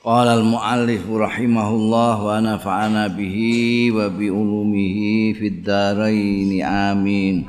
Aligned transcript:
Qala 0.00 0.32
al-muallif 0.32 1.04
rahimahullah 1.04 2.16
wa 2.24 2.40
nafa'ana 2.40 3.12
bihi 3.12 3.92
wa 3.92 4.08
bi 4.08 4.32
ulumihi 4.32 5.36
fid 5.36 5.60
dharain 5.60 6.56
amin. 6.64 7.44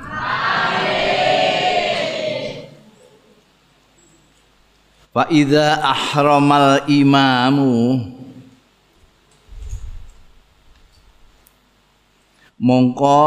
Fa 5.16 5.32
idza 5.32 5.80
ahramal 5.80 6.92
imamu 6.92 8.04
mongko 12.60 13.24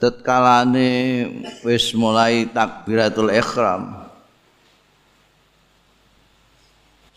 tetkalane 0.00 1.28
wis 1.60 1.92
mulai 1.92 2.48
takbiratul 2.48 3.28
ihram 3.28 3.99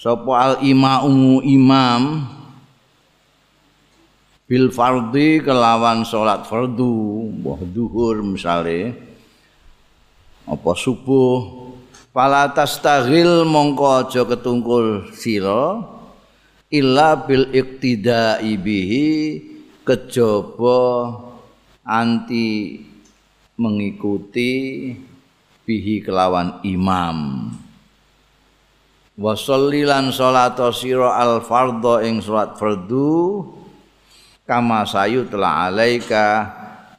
sapa 0.04 0.34
al 0.36 0.56
imamu 0.60 1.40
imam? 1.40 2.28
Bil 4.44 4.68
fardhi 4.76 5.40
kelawan 5.40 6.04
salat 6.04 6.44
fardu 6.44 7.32
mbah 7.40 7.64
zuhur 7.72 8.20
misale. 8.20 8.92
Apa 10.44 10.76
subuh? 10.76 11.72
Fala 12.12 12.52
tastaghil 12.52 13.48
mongko 13.48 14.04
aja 14.04 14.22
ketungkul 14.28 15.08
sira 15.16 15.82
illa 16.68 17.18
bil 17.18 17.50
iqtida'i 17.50 18.54
bihi 18.60 19.10
kejaba 19.82 21.16
anti 21.82 22.86
mengikuti 23.58 24.52
bihi 25.66 26.06
kelawan 26.06 26.62
imam 26.62 27.50
wa 29.14 29.38
sallilan 29.38 30.10
salata 30.10 30.74
sira 30.74 31.22
al 31.22 31.46
fardhu 31.46 32.02
ing 32.02 32.18
salat 32.18 32.58
fardu 32.58 33.46
kama 34.42 34.90
sayutla 34.90 35.70
alaika 35.70 36.50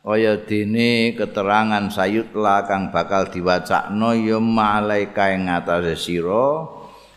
kaya 0.05 0.39
dene 0.47 1.19
keterangan 1.19 1.91
sayutla 1.91 2.71
kang 2.71 2.95
bakal 2.95 3.27
diwacakno 3.27 4.15
ya 4.15 4.39
malaika 4.39 5.35
ing 5.35 5.51
ngatasé 5.51 5.99
sira 5.99 6.71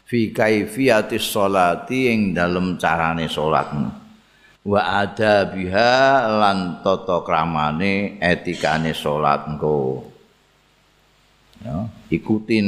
fi 0.07 0.33
kaifiyatis 0.33 1.29
sholati 1.29 2.09
ing 2.09 2.33
dalem 2.33 2.81
carane 2.81 3.29
salat 3.29 3.69
wa 4.65 4.81
ada 4.81 5.45
biha 5.45 6.25
lan 6.41 6.81
tata 6.81 7.21
kramane 7.21 8.17
etikane 8.17 8.97
engko 8.97 10.09
ya 11.61 11.85
ikuti 12.09 12.65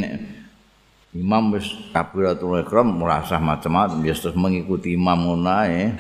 imam 1.16 1.58
wis 1.58 1.66
kabiratul 1.90 2.60
ihram 2.62 3.02
merasa 3.02 3.42
macam-macam 3.42 4.00
ya 4.06 4.14
terus 4.14 4.38
mengikuti 4.38 4.94
imam 4.94 5.18
ngono 5.18 5.50
ae. 5.50 5.94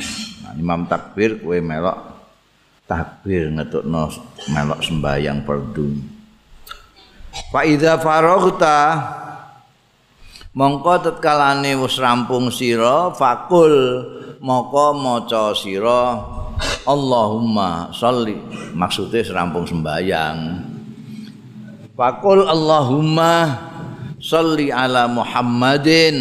Nah, 0.45 0.53
imam 0.57 0.85
takbir 0.89 1.41
kowe 1.41 1.57
melok. 1.57 1.97
Takbir 2.89 3.53
ngetukno 3.53 4.09
melok 4.49 4.79
sembayang 4.81 5.45
fardu 5.45 6.19
fa 7.49 7.61
idza 7.65 7.97
faraghta 8.01 8.79
mongko 10.53 10.93
tetkalane 11.05 11.77
wis 11.79 11.95
rampung 12.01 12.51
sira 12.51 13.13
fakul 13.13 13.75
moko 14.43 14.97
maca 14.97 15.53
sira 15.55 16.37
Allahumma 16.83 17.87
sholli. 17.95 18.35
Maksudnya 18.75 19.23
rampung 19.31 19.63
sembayang 19.63 20.37
fakul 21.95 22.43
Allahumma 22.43 23.68
Salli 24.19 24.67
ala 24.67 25.07
Muhammadin. 25.07 26.19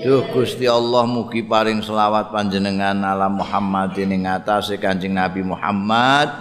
Duh 0.00 0.24
Gusti 0.32 0.64
Allah 0.64 1.04
mugi 1.04 1.44
paring 1.44 1.84
selawat 1.84 2.32
panjenengan 2.32 2.96
ala 3.04 3.28
Muhammadin 3.28 4.16
ing 4.16 4.24
atase 4.24 4.80
Kanjeng 4.80 5.12
Nabi 5.12 5.44
Muhammad. 5.44 6.32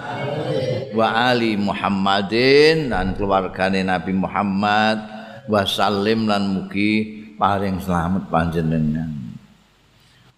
Wa 0.95 1.35
ali 1.35 1.59
Muhammadin 1.59 2.87
dan 2.87 3.19
keluargane 3.19 3.83
Nabi 3.83 4.15
Muhammad. 4.15 5.03
Wa 5.51 5.67
sallim 5.67 6.23
lan 6.23 6.55
mugi 6.55 7.27
paring 7.35 7.83
selamat 7.83 8.31
panjenengan. 8.31 9.11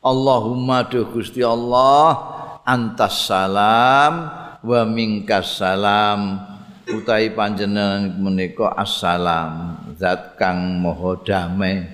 Allahumma 0.01 0.81
duh 0.89 1.13
Gusti 1.13 1.45
Allah 1.45 2.17
antas 2.65 3.29
salam 3.29 4.33
wa 4.65 4.81
minkas 4.89 5.61
salam 5.61 6.48
utahi 6.93 7.29
panjenengan 7.33 8.17
menika 8.17 8.73
assalam 8.73 9.77
zat 9.97 10.35
kang 10.39 10.81
maha 10.81 11.13
damai. 11.21 11.85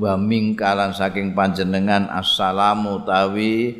Wa 0.00 0.16
mingkalan 0.16 0.96
saking 0.96 1.36
panjenengan 1.36 2.08
assalamu 2.08 3.04
utawi 3.04 3.76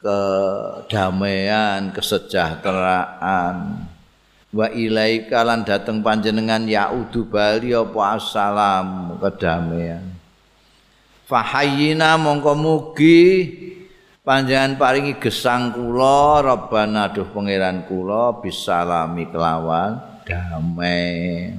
kedamaian 0.00 1.92
kesejahteraan. 1.92 3.84
Wa 4.54 4.70
ilaika 4.70 5.42
lan 5.42 5.66
dateng 5.66 6.00
panjenengan 6.00 6.64
yaudu 6.64 7.28
bali 7.28 7.76
apa 7.76 8.00
assalam 8.16 9.18
kedamaian. 9.20 10.14
Fahayyina 11.24 12.20
mongko 12.20 12.52
mugi 12.52 13.48
panjenengan 14.24 14.80
paringi 14.80 15.20
gesang 15.20 15.76
kula 15.76 16.40
Rabbana 16.40 17.12
duh 17.12 17.28
pangeran 17.28 17.84
kula 17.84 18.40
bisalami 18.40 19.28
kelawan 19.28 20.00
damai. 20.24 21.52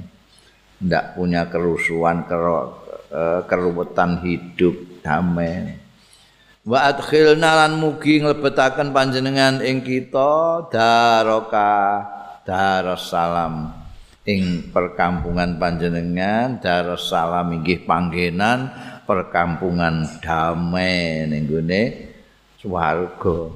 Ndak 0.76 1.16
punya 1.16 1.48
kerusuhan 1.48 2.26
eh, 2.28 3.40
keruwetan 3.48 4.20
hidup 4.20 5.00
damai. 5.00 5.78
Wa 6.66 6.90
adkhilna 6.90 7.50
lan 7.64 7.78
mugi 7.78 8.20
nglebetaken 8.20 8.90
panjenengan 8.90 9.62
ing 9.62 9.86
kita 9.86 10.66
daroka 10.66 12.02
darussalam 12.42 13.70
ing 14.26 14.74
perkampungan 14.74 15.62
panjenengan 15.62 16.58
darussalam 16.58 17.54
inggih 17.54 17.86
panggenan 17.86 18.74
perkampungan 19.06 20.18
damai 20.18 21.30
ning 21.30 21.46
swarga 22.60 23.52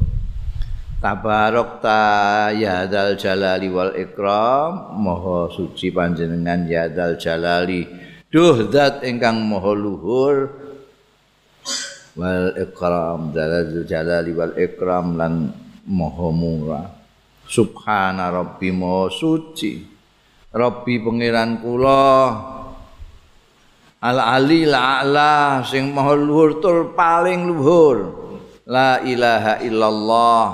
tabarok 1.00 1.80
ta 1.80 2.52
ya 2.52 2.84
dal 2.84 3.16
jalali 3.16 3.72
wal 3.72 3.96
ikram. 3.96 4.94
Maha 5.00 5.48
suci 5.50 5.88
panjenengan 5.90 6.68
ya 6.68 6.86
dal 6.92 7.16
jalali. 7.16 7.88
Duh 8.30 8.70
zat 8.70 9.02
ingkang 9.02 9.40
maha 9.48 9.72
luhur. 9.74 10.36
Wal 12.14 12.52
ikram 12.60 13.32
dalal 13.32 13.82
jalali 13.88 14.30
wal 14.36 14.54
ikram 14.54 15.16
lan 15.16 15.50
maha 15.88 16.28
murah. 16.30 16.86
Subhana 17.48 18.30
rabbi 18.30 18.70
maha 18.70 19.10
suci. 19.10 19.82
Rabbi 20.52 20.94
pangeran 21.02 21.58
kula. 21.64 22.14
Al 24.00 24.16
ali 24.16 24.64
la 24.64 25.60
sing 25.64 25.92
maha 25.92 26.16
luhur 26.16 26.60
tur 26.60 26.96
paling 26.96 27.52
luhur 27.52 28.19
La 28.68 29.00
ilaha 29.00 29.64
illallah. 29.64 30.44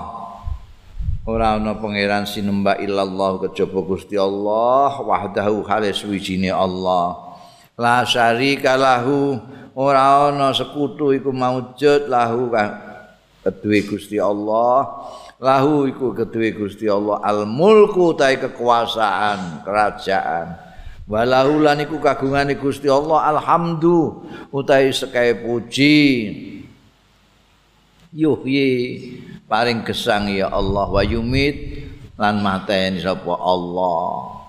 Ora 1.27 1.59
ana 1.59 1.75
pangeran 1.75 2.23
sinembah 2.23 2.79
illallah 2.79 3.43
kejaba 3.43 3.83
Gusti 3.83 4.15
Allah 4.15 4.95
wahdahu 5.03 5.67
halis 5.67 6.07
wijine 6.07 6.55
Allah. 6.55 7.19
La 7.75 8.07
syarika 8.07 8.79
lahu. 8.79 9.43
Ora 9.75 10.31
ana 10.31 10.55
sekutu 10.55 11.11
iku 11.11 11.35
maujud 11.35 12.07
lahu 12.07 12.55
kedue 13.43 13.81
Gusti 13.91 14.23
Allah. 14.23 14.87
Lahu 15.43 15.91
iku 15.91 16.15
kedue 16.15 16.55
Gusti 16.55 16.87
Allah. 16.87 17.19
Al 17.27 17.43
mulku 17.43 18.15
tai 18.15 18.39
kekuasaan 18.39 19.67
kerajaan. 19.67 20.63
Walahu 21.11 21.63
lan 21.63 21.83
iku 21.83 21.99
kagungane 21.99 22.55
Gusti 22.55 22.87
Allah 22.87 23.35
alhamdu. 23.35 24.27
Utahe 24.55 24.95
sekae 24.95 25.43
puji 25.43 25.99
yuhyi 28.17 29.13
paring 29.45 29.85
gesang 29.85 30.33
ya 30.33 30.49
Allah 30.49 30.89
wa 30.89 31.05
yumit 31.05 31.85
lan 32.17 32.41
mateni 32.41 33.05
sapa 33.05 33.37
Allah. 33.37 34.49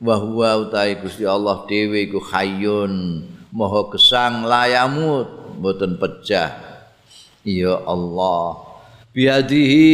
Wa 0.00 0.16
huwa 0.16 0.64
utai 0.64 0.96
Gusti 0.96 1.26
Allah 1.28 1.66
dhewe 1.68 2.08
iku 2.08 2.22
hayyun 2.22 3.26
maha 3.52 3.90
gesang 3.92 4.46
layamut 4.48 5.28
mboten 5.60 6.00
pecah 6.00 6.56
ya 7.44 7.84
Allah 7.84 8.64
biadihi 9.12 9.92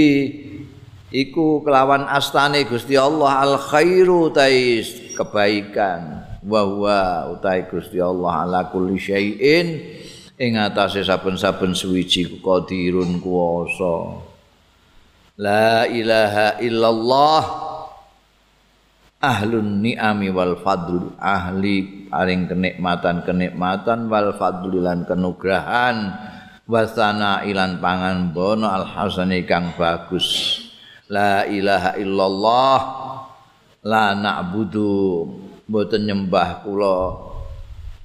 iku 1.10 1.64
kelawan 1.66 2.06
astane 2.06 2.62
Gusti 2.70 2.94
Allah 2.94 3.42
al 3.42 3.56
khairu 3.58 4.30
tais 4.30 5.16
kebaikan. 5.16 6.22
Wa 6.46 6.62
huwa 6.62 7.34
utai 7.34 7.66
Gusti 7.66 7.98
Allah 7.98 8.46
ala 8.46 8.60
kulli 8.70 9.02
syai'in 9.02 9.82
ing 10.36 10.60
atase 10.60 11.00
saben-saben 11.00 11.72
suwiji 11.72 12.40
qadirun 12.44 13.20
kuwasa. 13.20 14.20
La 15.40 15.88
ilaha 15.88 16.60
illallah. 16.60 17.42
Ahlun 19.16 19.80
ni'ami 19.80 20.28
wal 20.28 20.60
fadl 20.60 21.16
ahli 21.16 22.08
paring 22.12 22.52
kenikmatan 22.52 23.24
kenikmatan 23.24 24.12
wal 24.12 24.36
fadl 24.36 24.72
lan 24.76 25.08
kenugrahan. 25.08 26.12
Wasana 26.68 27.46
ilan 27.46 27.80
pangan 27.80 28.36
bono 28.36 28.68
al 28.68 28.84
hasani 28.84 29.48
kang 29.48 29.72
bagus. 29.76 30.60
La 31.08 31.48
ilaha 31.48 31.96
illallah. 31.96 32.78
La 33.88 34.12
na'budu. 34.12 35.24
Mboten 35.66 36.06
nyembah 36.06 36.62
kula 36.62 37.25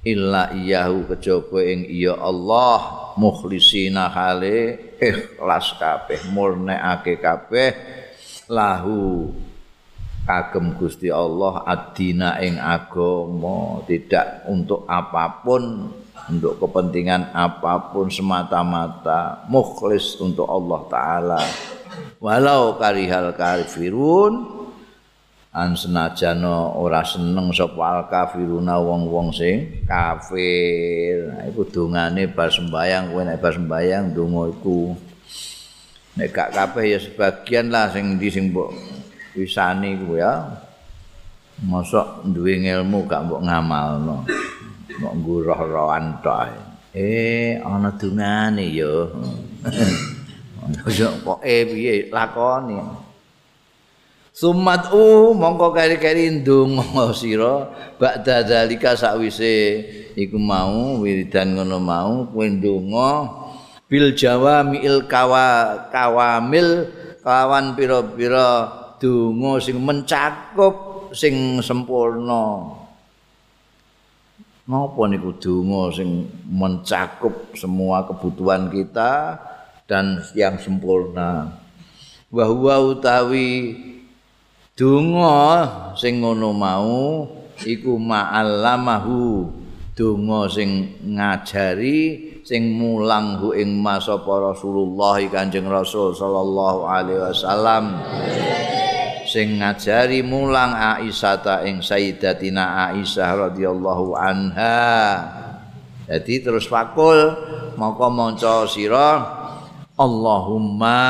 illa 0.02 0.50
iyahu 0.50 1.06
kejaba 1.14 1.62
ing 1.62 1.86
iya 1.86 2.18
Allah 2.18 3.14
mukhlisina 3.14 4.10
hale 4.10 4.78
ikhlas 4.98 5.78
kabeh 5.78 6.30
murnekake 6.34 7.22
kabeh. 7.22 7.70
Lahu 8.50 9.30
kagem 10.26 10.76
Gusti 10.76 11.08
Allah 11.08 11.62
adina 11.64 12.38
ing 12.42 12.58
agama 12.58 13.80
tidak 13.86 14.44
untuk 14.50 14.84
apapun 14.90 15.88
untuk 16.30 16.58
kepentingan 16.62 17.34
apapun 17.34 18.06
semata-mata 18.06 19.46
mukhlis 19.50 20.18
untuk 20.22 20.46
Allah 20.46 20.80
taala. 20.86 21.42
Walau 22.22 22.78
karihal 22.78 23.34
kafirun 23.34 24.61
an 25.52 25.76
senajana 25.76 26.72
ora 26.80 27.04
seneng 27.04 27.52
sapa 27.52 27.84
al 27.84 28.00
kafiruna 28.08 28.80
wong-wong 28.80 29.36
sing 29.36 29.84
kafir. 29.84 31.28
Nah, 31.28 31.44
iku 31.44 31.68
dongane 31.68 32.24
bar 32.32 32.48
sembayang 32.48 33.12
kowe 33.12 33.20
nek 33.20 33.36
bar 33.36 33.52
sembayang 33.52 34.16
donga 34.16 34.48
iku. 34.48 34.96
Nek 36.16 36.28
gak 36.32 36.56
kabeh 36.56 36.96
ya 36.96 36.98
sebagian 37.00 37.68
lah 37.68 37.92
sing 37.92 38.16
ndi 38.16 38.32
sing 38.32 38.48
mbok 38.48 38.72
wisani 39.36 40.00
ku 40.00 40.16
ya. 40.16 40.40
Mosok 41.68 42.24
duwe 42.32 42.56
ilmu 42.56 43.04
gak 43.04 43.28
mbok 43.28 43.44
ngamalno. 43.44 44.24
Mbok 44.88 45.14
nguroh-rohan 45.20 46.24
tok 46.24 46.48
eh 46.96 47.60
ana 47.60 47.92
dongane 47.92 48.72
ya. 48.72 49.04
Kok 51.28 51.44
eh 51.44 51.68
piye? 51.68 52.08
Lakoni 52.08 53.11
Sumat 54.32 54.88
u 54.96 55.36
mongko 55.36 55.76
keri-keri 55.76 56.40
ndonga 56.40 57.12
sira 57.12 57.68
ba'da 58.00 58.40
zalika 58.48 58.96
sakwise 58.96 59.84
iku 60.16 60.40
mau 60.40 61.04
wiridan 61.04 61.52
ngono 61.52 61.76
mau 61.76 62.24
kuwi 62.32 62.56
ndonga 62.56 63.28
bil 63.92 64.16
jawamiil 64.16 65.04
kawa 65.04 65.76
kawamil 65.92 66.88
kawan 67.20 67.76
pira-pira 67.76 68.72
donga 68.96 69.60
sing 69.60 69.76
mencakup 69.84 70.76
sing 71.12 71.60
sempurna. 71.60 72.72
Napa 74.64 75.02
niku 75.12 75.36
donga 75.36 75.92
sing 75.92 76.24
mencakup 76.48 77.52
semua 77.52 78.08
kebutuhan 78.08 78.72
kita 78.72 79.36
dan 79.84 80.24
yang 80.32 80.56
sempurna. 80.56 81.52
Wa 82.32 82.48
utawi 82.80 83.76
donga 84.72 85.40
sing 85.94 86.24
ngono 86.24 86.50
mau 86.56 87.28
iku 87.62 87.96
ma'allamahu. 88.00 89.60
Donga 89.92 90.48
sing 90.48 91.04
ngajari 91.04 92.32
sing 92.48 92.80
mulang 92.80 93.36
hu 93.36 93.52
ing 93.52 93.76
masa 93.76 94.16
Rasulullah 94.16 95.20
Kanjeng 95.28 95.68
Rasul 95.68 96.16
sallallahu 96.16 96.88
alaihi 96.88 97.20
wasallam. 97.20 98.00
Sing 99.28 99.60
ngajari 99.60 100.24
mulang 100.24 100.72
Aisyah 100.72 101.36
ta 101.44 101.60
ing 101.68 101.84
Sayyidatina 101.84 102.88
Aisyah 102.88 103.52
radhiyallahu 103.52 104.16
anha. 104.16 104.88
Jadi 106.08 106.40
terus 106.40 106.64
fakul 106.64 107.36
maka 107.76 108.08
maca 108.08 108.64
sira 108.64 109.22
Allahumma 110.00 111.04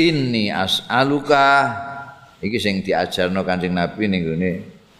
inni 0.00 0.48
as'aluka 0.48 1.76
iki 2.40 2.58
sing 2.60 2.80
diajarno 2.80 3.44
Kanjeng 3.44 3.76
Nabi 3.76 4.08
ning 4.08 4.24
gone 4.24 4.50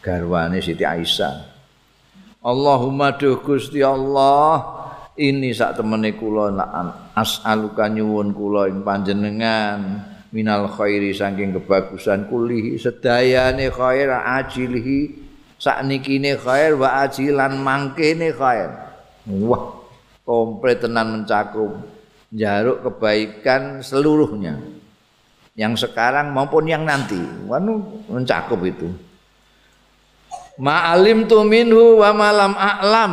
garwane 0.01 0.61
Siti 0.61 0.85
Aisyah. 0.85 1.51
Allahumma 2.41 3.13
duh 3.21 3.37
Gusti 3.45 3.85
Allah, 3.85 4.65
ini 5.21 5.53
sak 5.53 5.77
temene 5.77 6.17
kula 6.17 6.49
as'aluka 7.13 7.85
nyuwun 7.93 8.33
kula 8.33 8.73
ing 8.73 8.81
panjenengan 8.81 10.09
minal 10.33 10.73
khairi 10.73 11.13
saking 11.13 11.53
kebagusan 11.61 12.33
kulihi 12.33 12.81
sedayane 12.81 13.69
khair 13.69 14.09
ajilihi 14.09 15.13
saknikine 15.61 16.41
khair 16.41 16.81
wa 16.81 17.05
ajilan 17.05 17.61
mangkene 17.61 18.33
khair. 18.33 18.73
Wah, 19.29 19.85
komplit 20.25 20.81
tenan 20.81 21.13
mencakup 21.13 21.77
jaruk 22.33 22.81
kebaikan 22.89 23.85
seluruhnya. 23.85 24.80
Yang 25.61 25.77
sekarang 25.77 26.33
maupun 26.33 26.65
yang 26.65 26.89
nanti. 26.89 27.21
Wanu 27.45 27.85
mencakup 28.09 28.65
itu. 28.65 28.89
Ma'alim 30.57 31.29
tu 31.29 31.45
minhu 31.45 32.01
wa 32.01 32.17
malam 32.17 32.57
a'lam. 32.57 33.13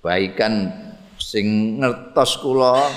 Baikan 0.00 0.72
sing 1.20 1.76
ngertos 1.84 2.40
kula 2.40 2.88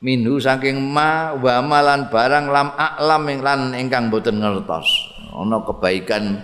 minhu 0.00 0.40
saking 0.40 0.80
ma 0.80 1.36
wa 1.36 1.60
malan 1.60 2.08
barang 2.08 2.48
lam 2.48 2.72
a'lam 2.72 3.22
ing 3.28 3.38
lan 3.44 3.60
ingkang 3.76 4.08
boten 4.08 4.40
ngertos. 4.40 4.88
Ana 5.36 5.60
kebaikan 5.68 6.40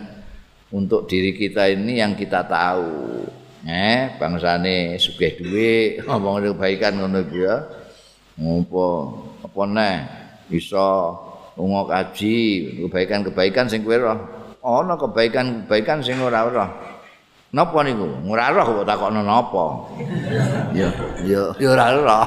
untuk 0.69 1.09
diri 1.09 1.33
kita 1.33 1.73
ini 1.73 1.97
yang 2.05 2.13
kita 2.13 2.45
tahu. 2.45 3.25
Eh, 3.65 4.21
bangsane 4.21 5.01
sugih 5.01 5.33
dhuwit, 5.41 5.91
ngomong 6.05 6.45
kebaikan 6.53 7.01
ngono 7.01 7.25
ya. 7.33 7.57
Ngopo 8.37 8.89
apa 9.53 9.69
neh 9.69 9.97
bisa 10.49 11.13
lunga 11.61 11.85
kaji 11.85 12.37
kebaikan-kebaikan 12.89 13.69
sing 13.69 13.85
kowe 13.85 14.01
roh. 14.01 14.17
Ana 14.65 14.97
kebaikan-kebaikan 14.97 16.01
sing 16.01 16.17
ora 16.25 16.49
roh. 16.49 16.71
Napa 17.53 17.85
niku? 17.85 18.09
Ora 18.25 18.49
roh 18.49 18.81
kok 18.81 18.89
takokno 18.89 19.21
napa? 19.21 19.93
Ya 20.73 20.89
ya 21.21 21.53
ya 21.61 21.69
ora 21.69 21.87
roh. 21.93 22.25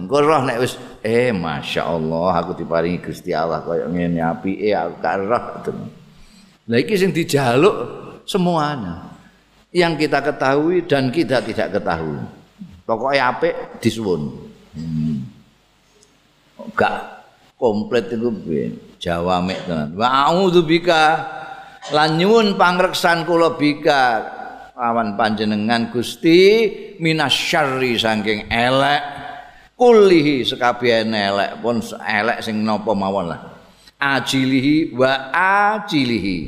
Engko 0.00 0.16
roh 0.24 0.40
nek 0.48 0.64
wis 0.64 0.80
eh 1.04 1.28
masyaallah 1.28 2.40
aku 2.40 2.56
diparingi 2.56 3.04
Gusti 3.04 3.36
Allah 3.36 3.60
kaya 3.60 3.84
ngene 3.92 4.24
apike 4.24 4.72
aku 4.72 4.96
roh. 5.28 5.44
Nah 6.72 6.78
iki 6.80 6.96
sing 6.96 7.12
dijaluk 7.12 7.76
semuanya. 8.24 9.12
Yang 9.72 10.08
kita 10.08 10.24
ketahui 10.24 10.84
dan 10.88 11.12
kita 11.12 11.44
tidak 11.44 11.76
ketahui. 11.76 12.20
Pokoknya 12.88 13.32
apik 13.32 13.80
disuwun. 13.80 14.52
Hmm. 14.72 15.31
Gak 16.74 17.24
komplit 17.58 18.10
iku 18.10 18.30
jawamek 19.02 19.66
tenan. 19.66 19.94
Wa 19.98 20.30
a'udzubika 20.30 21.02
lan 21.94 22.18
nyuwun 22.18 22.58
pangreksan 22.58 23.26
kula 23.26 23.58
bika. 23.58 24.02
Lawan 24.72 25.14
panjenengan 25.14 25.94
Gusti 25.94 26.66
minasyarri 26.98 27.94
saking 27.94 28.50
elek. 28.50 29.02
Kulihi 29.78 30.42
sekabehane 30.46 31.18
elek 31.18 31.50
pun 31.62 31.78
elek 32.02 32.42
sing 32.42 32.62
napa 32.66 32.90
mawon 32.90 33.30
lah. 33.30 33.40
Ajilihi 34.02 34.90
wa 34.94 35.30
ajilihi. 35.74 36.38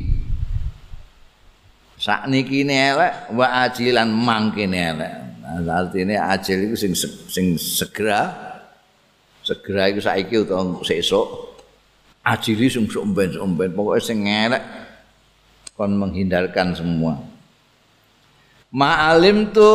Sakniki 1.95 2.67
elek 2.67 3.31
wa 3.35 3.67
ajilan 3.67 4.11
mangkene 4.11 4.79
elek. 4.79 5.15
Artinya 5.63 6.35
ajil 6.35 6.73
itu 6.73 6.75
sing 6.75 6.93
sing 7.31 7.47
segera 7.55 8.54
segera 9.45 9.93
iku 9.93 10.01
saiki 10.01 10.41
utawa 10.41 10.81
sesuk 10.81 11.55
ajili 12.25 12.73
sing 12.73 12.89
somben-somben 12.89 13.77
pokoke 13.77 14.01
sing 14.01 14.25
ngelek 14.25 14.65
kon 15.77 15.93
menghindarkan 15.93 16.73
semua. 16.73 17.21
Ma'alim 18.75 19.55
tu 19.55 19.71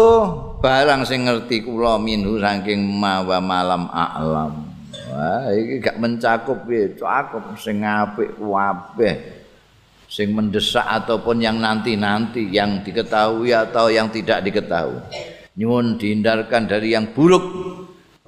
barang 0.59 1.07
sing 1.07 1.23
ngerti 1.23 1.63
kula 1.63 2.01
minhu 2.01 2.41
saking 2.41 2.83
mawa 2.83 3.39
malam 3.39 3.87
alam. 3.93 4.67
Wah 5.13 5.47
iki 5.53 5.79
gak 5.79 6.01
mencakup 6.01 6.65
ya 6.67 6.89
cakup 6.97 7.55
sing 7.55 7.85
apik 7.85 8.35
kabeh 8.35 9.15
sing 10.09 10.33
mendesak 10.33 10.83
ataupun 10.83 11.37
yang 11.37 11.61
nanti-nanti 11.61 12.49
yang 12.49 12.81
diketahui 12.81 13.53
atau 13.53 13.93
yang 13.93 14.09
tidak 14.09 14.41
diketahui. 14.41 14.99
Nyuwun 15.55 16.01
dihindarkan 16.01 16.65
dari 16.65 16.97
yang 16.97 17.13
buruk 17.13 17.45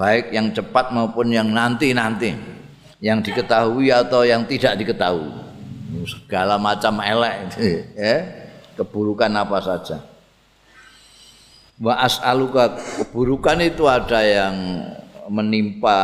baik 0.02 0.34
yang 0.34 0.50
cepat 0.50 0.90
maupun 0.90 1.30
yang 1.30 1.54
nanti-nanti. 1.54 2.34
Yang 2.98 3.30
diketahui 3.30 3.94
atau 3.94 4.26
yang 4.26 4.50
tidak 4.50 4.82
diketahui. 4.82 5.30
Segala 6.10 6.58
macam 6.58 6.98
elek 7.06 7.54
ya. 7.94 8.18
Keburukan 8.74 9.30
apa 9.38 9.62
saja. 9.62 10.02
Wa 11.78 12.02
as'aluka 12.02 12.78
keburukan 12.78 13.58
itu 13.62 13.86
ada 13.86 14.22
yang 14.22 14.58
menimpa 15.30 15.98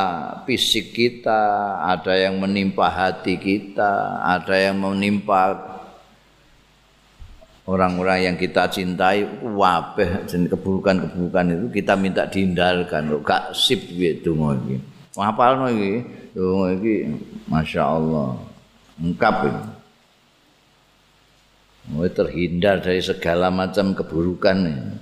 fisik 0.45 0.93
kita, 0.93 1.77
ada 1.85 2.17
yang 2.17 2.37
menimpa 2.41 2.89
hati 2.89 3.37
kita, 3.37 4.21
ada 4.25 4.57
yang 4.57 4.81
menimpa 4.81 5.76
orang-orang 7.67 8.31
yang 8.31 8.35
kita 8.39 8.71
cintai, 8.71 9.27
wabeh 9.43 10.25
keburukan-keburukan 10.25 11.45
itu 11.51 11.65
kita 11.83 11.93
minta 11.99 12.23
dihindarkan. 12.25 13.11
Kok 13.11 13.21
gak 13.27 13.43
sip 13.51 13.91
gitu 13.91 14.33
iki. 14.33 14.79
Ngapalno 15.13 15.67
iki? 15.69 15.93
Donga 16.31 16.77
iki 16.77 16.95
Masya 17.49 17.83
Allah 17.83 18.37
Lengkap 18.97 19.35
ini. 19.45 19.63
Mau 21.87 22.03
terhindar 22.11 22.83
dari 22.83 22.99
segala 22.99 23.47
macam 23.47 23.93
keburukan 23.93 24.57
ini. 24.57 24.95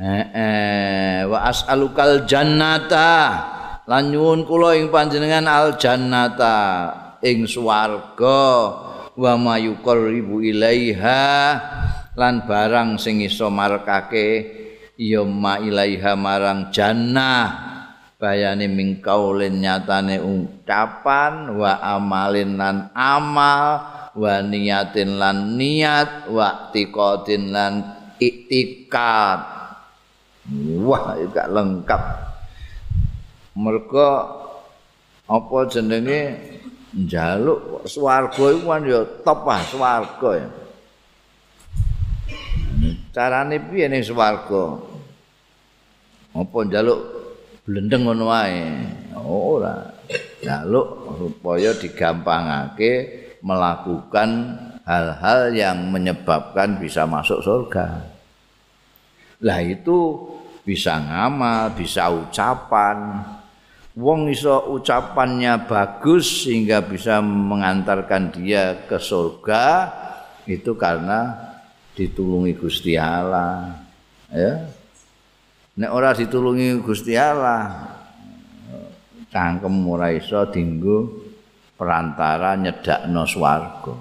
Eh, 0.00 1.28
wa 1.28 1.44
as'alukal 1.44 2.24
jannata 2.24 3.12
lan 3.84 4.08
nyuwun 4.08 4.48
kula 4.48 4.80
ing 4.80 4.88
panjenengan 4.88 5.44
al 5.44 5.76
jannata 5.76 6.56
ing 7.20 7.44
swarga 7.44 8.40
wa 9.16 9.32
mayuqarribu 9.38 10.42
ilaiha 10.44 11.22
lan 12.18 12.44
barang 12.44 12.98
sing 12.98 13.24
iso 13.24 13.48
marekake 13.48 14.28
ya 15.00 15.24
ma 15.24 15.56
ilaiha 15.62 16.12
marang 16.18 16.68
jannah. 16.74 17.70
Bayane 18.20 18.68
mingkaulin 18.68 19.64
nyatane 19.64 20.20
ucapan 20.20 21.56
wa 21.56 21.80
amalin 21.80 22.60
lan 22.60 22.92
amal 22.92 23.80
wa 24.12 24.34
niatin 24.44 25.16
lan 25.16 25.56
niat 25.56 26.28
wa 26.28 26.68
tiqatin 26.68 27.48
lan 27.48 27.72
iktikat 28.20 29.60
Wah, 30.82 31.14
gak 31.30 31.46
lengkap. 31.46 32.02
Mereka 33.54 34.08
apa 35.30 35.58
jenenge 35.70 36.42
njaluk 36.94 37.86
swarga 37.86 38.44
iku 38.50 38.66
kan 38.66 38.82
ya 38.82 39.00
top 39.22 39.46
ah 39.46 39.62
swarga 39.62 40.30
ya. 40.38 40.48
Carane 43.10 43.56
piye 43.70 43.86
ning 43.90 44.02
swarga? 44.02 44.78
Apa 46.34 46.58
njaluk 46.66 47.00
blendeng 47.66 48.06
ngono 48.06 48.30
wae? 48.30 48.64
Ora. 49.18 49.76
Njaluk 50.42 50.88
supaya 51.18 51.70
digampangake 51.76 52.92
melakukan 53.44 54.30
hal-hal 54.84 55.54
yang 55.54 55.78
menyebabkan 55.92 56.80
bisa 56.82 57.06
masuk 57.06 57.40
surga. 57.44 58.02
Lah 59.40 59.58
itu 59.64 60.18
bisa 60.66 61.00
ngamal, 61.00 61.72
bisa 61.72 62.12
ucapan. 62.12 63.24
Wong 63.98 64.30
iso 64.30 64.70
ucapannya 64.70 65.66
bagus 65.66 66.46
sehingga 66.46 66.78
bisa 66.86 67.18
mengantarkan 67.18 68.30
dia 68.30 68.86
ke 68.86 69.02
surga 69.02 69.90
itu 70.46 70.78
karena 70.78 71.34
ditulungi 71.98 72.54
Gusti 72.54 72.94
Allah. 72.94 73.82
Ya. 74.30 74.70
Nek 75.74 75.90
ora 75.90 76.14
ditulungi 76.14 76.78
Gusti 76.86 77.18
Allah, 77.18 77.90
cangkem 79.34 79.74
ora 79.82 80.14
iso 80.14 80.38
dinggo 80.54 81.26
perantara 81.74 82.54
nyedakno 82.54 83.26
swarga. 83.26 83.94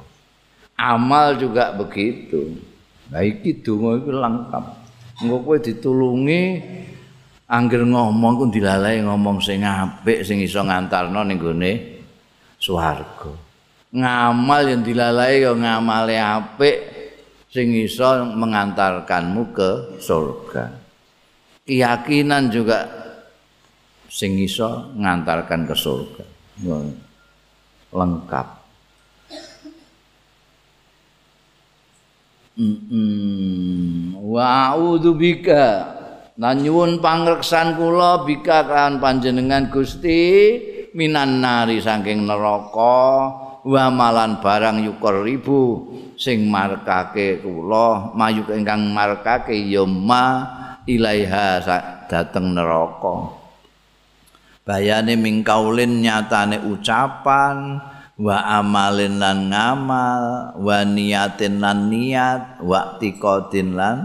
Amal 0.77 1.41
juga 1.41 1.73
begitu. 1.73 2.61
Nah 3.09 3.25
iki 3.25 3.65
donga 3.65 3.97
iki 3.97 4.11
lengkap. 4.13 4.65
engko 5.19 5.43
kowe 5.43 5.57
ditulungi 5.59 6.41
angger 7.49 7.81
ngomong 7.81 8.33
ku 8.37 8.45
dilalai 8.53 9.01
ngomong 9.01 9.41
sing 9.41 9.65
apik 9.65 10.21
sing 10.21 10.37
iso 10.45 10.61
ngantarno 10.61 11.25
ning 11.25 11.41
gone 11.41 11.71
swarga. 12.61 13.33
Ngamal 13.89 14.61
yang 14.69 14.81
dilalai 14.85 15.41
ya 15.41 15.51
ngamale 15.57 16.15
apik 16.21 16.77
sing 17.49 17.73
iso 17.73 18.21
mengantarkanmu 18.37 19.43
ke 19.49 19.97
surga. 19.97 20.63
Keyakinan 21.65 22.53
juga 22.53 22.85
sing 24.05 24.37
iso 24.37 24.93
ngantarkan 24.93 25.65
ke 25.65 25.73
surga. 25.73 26.25
Lengkap. 27.89 28.47
Mm 32.59 34.19
Wa 34.19 34.75
a'udzu 34.75 35.15
bika 35.15 35.98
lan 36.39 36.63
nyuwun 36.63 37.03
pangreksan 37.03 37.75
kula 37.75 38.23
bika 38.23 38.63
kan 38.63 39.03
panjenengan 39.03 39.67
Gusti 39.67 40.55
minan 40.95 41.43
nari 41.43 41.83
saking 41.83 42.23
neraka 42.23 43.03
wa 43.67 43.85
malan 43.91 44.39
barang 44.39 44.87
yukor 44.87 45.27
ribu 45.27 45.91
sing 46.15 46.47
markake 46.47 47.43
kula 47.43 48.15
mayu 48.15 48.47
ingkang 48.55 48.87
markake 48.95 49.51
ya 49.67 49.83
ma 49.83 50.47
ilaiha 50.87 51.59
dateng 52.07 52.55
neraka. 52.55 53.35
Bayane 54.63 55.19
mingkaulin 55.19 55.99
nyatane 55.99 56.61
ucapan 56.71 57.83
wa 58.15 58.37
amalin 58.47 59.19
lan 59.19 59.51
ngamal 59.51 60.55
wa 60.55 60.77
niatin 60.87 61.59
lan 61.59 61.91
niat 61.91 62.63
wa 62.63 62.95
tiqatin 63.01 63.75
lan 63.75 63.97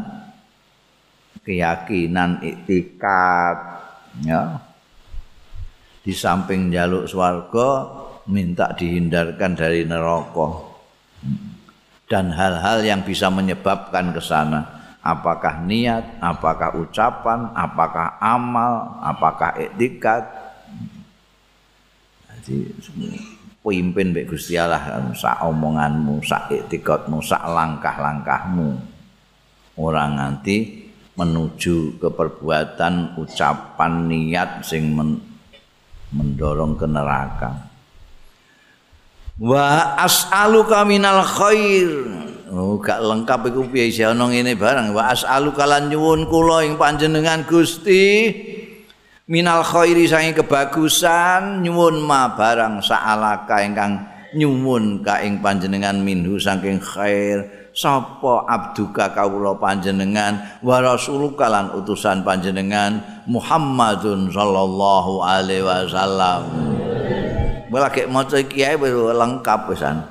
keyakinan 1.44 2.40
iktikat 2.40 3.56
ya. 4.24 4.58
Di 6.04 6.12
samping 6.12 6.68
jaluk 6.68 7.08
swarga 7.08 7.88
minta 8.28 8.72
dihindarkan 8.76 9.52
dari 9.56 9.84
neraka. 9.84 10.72
Dan 12.04 12.32
hal-hal 12.32 12.84
yang 12.84 13.00
bisa 13.04 13.32
menyebabkan 13.32 14.12
ke 14.12 14.20
sana. 14.20 14.82
Apakah 15.04 15.60
niat 15.68 16.16
apakah 16.24 16.80
ucapan 16.80 17.52
apakah 17.52 18.16
amal 18.24 19.04
apakah 19.04 19.52
iktikat 19.60 20.24
jadi 22.44 22.76
semua 22.80 23.12
pimpin 23.64 24.12
mbek 24.12 24.28
Gusti 24.28 24.60
Allah 24.60 25.00
sak 25.16 25.40
omonganmu, 25.40 26.20
sak 26.20 26.52
iktikadmu, 26.52 27.24
sak 27.24 27.40
langkah-langkahmu. 27.48 28.76
Ora 29.80 30.04
nganti 30.12 30.83
menuju 31.14 32.02
ke 32.02 32.08
perbuatan, 32.10 33.18
ucapan, 33.18 33.92
niat 34.10 34.66
sing 34.66 34.94
men 34.94 35.22
mendorong 36.14 36.78
ke 36.78 36.86
neraka. 36.86 37.50
Wa 39.38 39.98
as'aluka 39.98 40.86
minal 40.86 41.26
khair. 41.26 41.90
Oh, 42.54 42.78
gak 42.78 43.02
lengkap 43.02 43.50
iku 43.50 43.66
piye 43.66 43.90
isih 43.90 44.14
ana 44.14 44.30
ngene 44.30 44.54
barang. 44.54 44.94
Wa 44.94 45.10
as'aluka 45.10 45.66
lan 45.66 45.90
nyuwun 45.90 46.30
kula 46.30 46.62
ing 46.62 46.78
panjenengan 46.78 47.42
Gusti. 47.42 48.30
minal 49.24 49.64
khairi 49.64 50.04
sange 50.04 50.36
kebagusan 50.36 51.64
nyuwun 51.64 52.04
ma 52.04 52.36
barang 52.36 52.84
sa'alaka 52.84 53.64
ingkang 53.64 54.04
nyuwun 54.36 55.00
ka 55.00 55.24
ing 55.24 55.40
panjenengan 55.40 55.96
minhu 55.96 56.36
saking 56.36 56.76
khair 56.76 57.63
sapa 57.74 58.46
abduka 58.46 59.10
kawula 59.10 59.58
panjenengan 59.58 60.62
wa 60.62 60.78
rasuluka 60.78 61.50
lan 61.50 61.74
utusan 61.74 62.22
panjenengan 62.22 63.02
Muhammadun 63.26 64.30
sallallahu 64.30 65.20
alaihi 65.26 65.66
wasallam. 65.66 66.42
Wala 67.68 67.90
kek 67.90 68.06
maca 68.06 68.38
iki 68.38 68.62
ae 68.62 68.78
lengkap 68.78 69.60
pisan. 69.66 70.06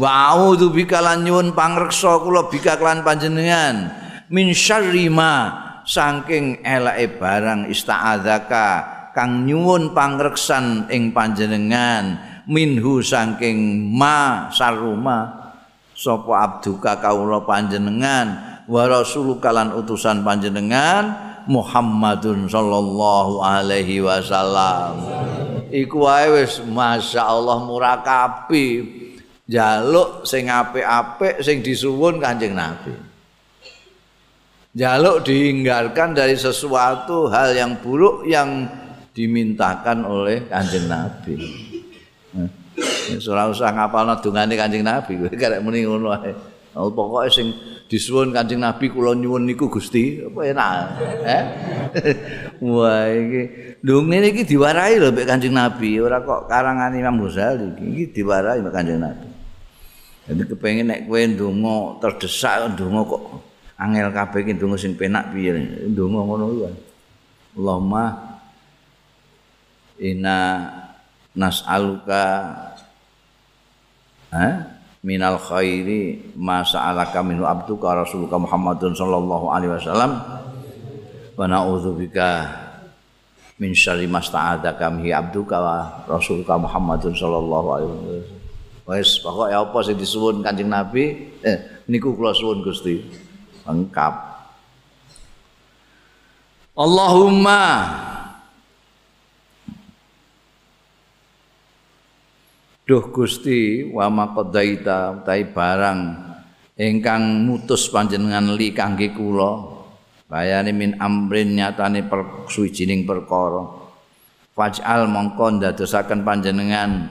Wa 0.00 0.32
a'udzu 0.32 0.72
bika 0.72 1.04
lan 1.04 1.28
nyuwun 1.28 1.52
pangreksa 1.52 2.20
kula 2.24 2.48
bika 2.48 2.80
lan 2.80 3.04
panjenengan 3.04 3.92
min 4.32 4.56
syarri 4.56 5.12
ma 5.12 5.52
saking 5.84 6.64
elake 6.64 7.20
barang 7.20 7.68
ista'adzaka 7.68 8.68
kang 9.12 9.44
nyuwun 9.44 9.92
pangreksan 9.92 10.88
ing 10.88 11.12
panjenengan 11.12 12.16
minhu 12.48 13.04
saking 13.04 13.90
ma 13.92 14.48
saruma 14.48 15.41
sapa 16.02 16.42
abduka 16.42 16.98
kaula 16.98 17.46
panjenengan 17.46 18.58
wa 18.66 18.82
rasuluka 18.90 19.54
lan 19.54 19.70
utusan 19.78 20.26
panjenengan 20.26 21.30
Muhammadun 21.46 22.50
sallallahu 22.50 23.38
alaihi 23.38 24.02
wasallam 24.02 24.98
iku 25.70 26.10
wae 26.10 26.42
wis 26.42 26.58
masyaallah 26.58 27.62
murakabi 27.62 28.98
Jaluk 29.52 30.22
sing 30.22 30.46
apik-apik 30.46 31.42
sing 31.42 31.60
disuwun 31.60 32.22
Kanjeng 32.22 32.54
Nabi. 32.54 32.94
Jaluk 34.72 35.26
dihindarkan 35.28 36.16
dari 36.16 36.38
sesuatu 36.38 37.28
hal 37.28 37.52
yang 37.52 37.76
buruk 37.82 38.24
yang 38.24 38.64
dimintakan 39.12 40.08
oleh 40.08 40.48
Kanjeng 40.48 40.88
Nabi. 40.88 41.36
Ora 43.28 43.50
usah 43.50 43.70
ngapalno 43.74 44.18
dungane 44.18 44.54
Kanjeng 44.56 44.84
Nabi, 44.86 45.18
karek 45.34 45.60
muni 45.62 45.84
ngono 45.84 46.14
ae. 46.16 46.32
Pokoke 46.72 47.28
sing 47.28 47.52
disuwun 47.86 48.32
Kanjeng 48.32 48.62
Nabi 48.62 48.88
kula 48.88 49.12
nyuwun 49.12 49.44
niku 49.44 49.68
Gusti, 49.68 50.24
apa 50.24 50.40
enak. 50.48 50.76
Eh? 51.28 51.42
Wah, 52.72 53.10
iki 53.12 53.40
dungane 53.84 54.32
iki 54.32 54.42
diwarai 54.48 54.96
lho 54.96 55.12
mek 55.12 55.28
Kanjeng 55.28 55.52
Nabi, 55.52 56.00
ora 56.00 56.24
kok 56.24 56.48
karangan 56.48 56.96
Imam 56.96 57.20
Ghazali 57.20 57.76
iki. 57.76 58.22
Diwarai 58.22 58.64
mek 58.64 58.72
Kanjeng 58.72 59.00
Nabi. 59.02 59.28
Jadi 60.22 60.42
kepengen 60.46 60.86
nek 60.88 61.00
kowe 61.10 61.18
ndonga 61.18 61.76
terdesak 61.98 62.78
ndonga 62.78 63.00
kok 63.10 63.22
angel 63.74 64.08
kabeh 64.14 64.40
iki 64.46 64.52
ndonga 64.54 64.76
sing 64.78 64.94
penak 64.94 65.34
piye. 65.34 65.52
Ndonga 65.90 66.20
ngono 66.22 66.44
kuwi. 66.48 66.72
Allahumma 67.52 68.04
inna 70.00 70.38
nas'aluka 71.36 72.22
minal 75.02 75.36
khairi 75.36 76.32
ma 76.38 76.64
sa'alaka 76.64 77.20
minhu 77.20 77.44
abduka 77.44 77.92
rasuluka 77.92 78.38
Muhammadun 78.40 78.96
sallallahu 78.96 79.46
alaihi 79.52 79.72
wasallam. 79.76 80.12
Wa 81.36 81.44
na'udzubika 81.48 82.28
min 83.60 83.76
syarri 83.76 84.08
ma 84.08 84.24
sta'adzaka 84.24 84.88
mihi 84.88 85.12
abduka 85.12 85.56
wa 85.60 85.76
rasuluka 86.08 86.56
Muhammadun 86.56 87.12
sallallahu 87.12 87.68
alaihi 87.76 87.90
wasallam. 87.92 88.26
Wis 88.82 89.22
pokoke 89.22 89.54
apa 89.54 89.78
sing 89.86 89.94
disuwun 89.94 90.42
Kanjeng 90.42 90.70
Nabi? 90.72 91.34
Eh 91.44 91.86
niku 91.86 92.16
kula 92.18 92.34
suwun 92.34 92.66
Gusti. 92.66 92.98
Lengkap. 93.62 94.14
Allahumma 96.72 97.62
Duh 102.82 103.14
Gusti 103.14 103.86
wa 103.86 104.10
maqdaita 104.10 105.22
utahe 105.22 105.46
barang 105.46 106.00
ingkang 106.74 107.46
mutus 107.46 107.86
panjenengan 107.86 108.58
li 108.58 108.74
kangge 108.74 109.14
kula 109.14 109.70
bayane 110.26 110.74
min 110.74 110.98
amrin 110.98 111.54
nyatane 111.54 112.02
per 112.10 112.50
suwijining 112.50 113.06
perkara. 113.06 113.84
Faj'al 114.52 115.06
mongko 115.08 115.62
ndadosaken 115.62 116.26
panjenengan 116.26 117.06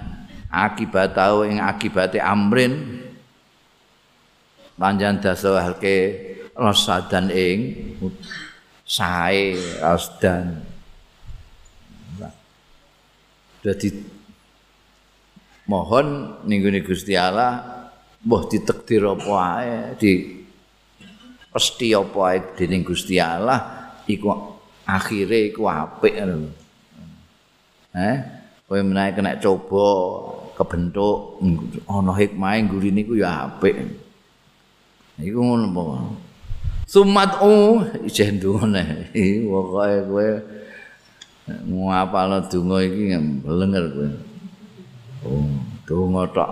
akibat 0.51 1.15
tau 1.15 1.47
ing 1.47 1.63
akibate 1.63 2.19
amrin. 2.19 2.99
Panjenengan 4.75 5.23
dasawake 5.23 5.97
rasadan 6.51 7.31
ing 7.31 7.59
sae 8.83 9.55
rasdan 9.79 10.67
dadi 13.63 14.20
mohon 15.71 16.07
ningguni 16.43 16.83
Gusti 16.83 17.15
Allah 17.15 17.87
mbah 18.19 18.43
ditakdir 18.51 19.07
apa 19.07 19.33
ae 19.55 19.75
di 19.95 20.11
pasti 21.47 21.95
apa 21.95 22.19
ae 22.35 22.37
dening 22.59 22.83
Gusti 22.83 23.15
Allah 23.15 23.95
iku 24.03 24.35
akhire 24.83 25.47
iku 25.47 25.71
apik 25.71 26.19
ngono 26.19 26.51
eh 27.95 28.17
kowe 28.67 28.79
menawa 28.83 29.15
kena 29.15 29.39
coba 29.39 29.87
kebentuk 30.55 31.39
ana 31.87 32.11
hikmah 32.15 32.55
ngguri 32.63 32.91
niku 32.95 33.19
ya 33.19 33.51
apik. 33.51 33.75
Iku 35.19 35.39
ngono 35.43 35.67
apa 35.71 35.83
Sumat 36.91 37.39
u 37.39 37.79
isih 38.03 38.35
ndungone 38.35 39.11
pokoke 39.47 39.95
kowe 40.07 40.27
ngapalno 41.67 42.37
donga 42.51 42.77
iki 42.83 43.15
blenger 43.43 43.85
kowe 43.95 44.07
Oh, 45.21 45.45
donga 45.85 46.25
tok. 46.33 46.51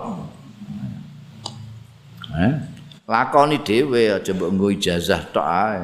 Eh? 2.38 2.52
Lakoni 3.10 3.58
dhewe 3.66 4.14
aja 4.14 4.30
mbok 4.34 4.50
nggo 4.54 4.66
ijazah 4.70 5.22
tok 5.34 5.42
ae. 5.42 5.82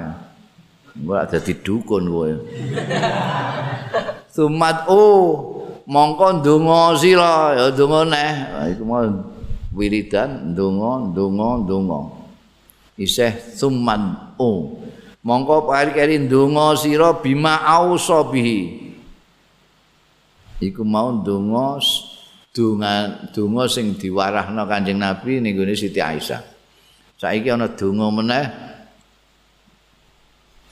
Ora 1.02 1.26
dadi 1.26 1.52
dukun 1.58 2.06
kowe. 2.06 2.30
Sumat 4.30 4.86
oh, 4.86 5.66
mongko 5.90 6.38
ndonga 6.38 6.94
sira 6.94 7.58
ya 7.58 7.64
ndonga 7.74 8.00
neh. 8.06 8.32
Iku 8.70 8.84
mau 8.86 9.02
wiridan 9.74 10.54
ndonga 10.54 11.10
ndonga 11.10 11.48
ndonga. 11.66 12.00
Isih 12.94 13.34
sumat 13.58 14.38
oh. 14.38 14.78
Mongko 15.26 15.66
pari-pari 15.66 16.22
ndonga 16.22 16.78
sira 16.78 17.18
bima 17.18 17.58
ausabihi. 17.66 18.86
Iku 20.62 20.86
mau 20.86 21.10
ndonga 21.12 21.82
donga 22.56 23.28
donga 23.36 23.68
sing 23.68 24.00
diwarahno 24.00 24.64
Kanjeng 24.64 24.96
Nabi 24.96 25.44
ning 25.44 25.52
gone 25.52 25.76
Siti 25.76 26.00
Aisyah. 26.00 26.40
Saiki 27.20 27.52
ana 27.52 27.68
donga 27.68 28.08
meneh 28.08 28.46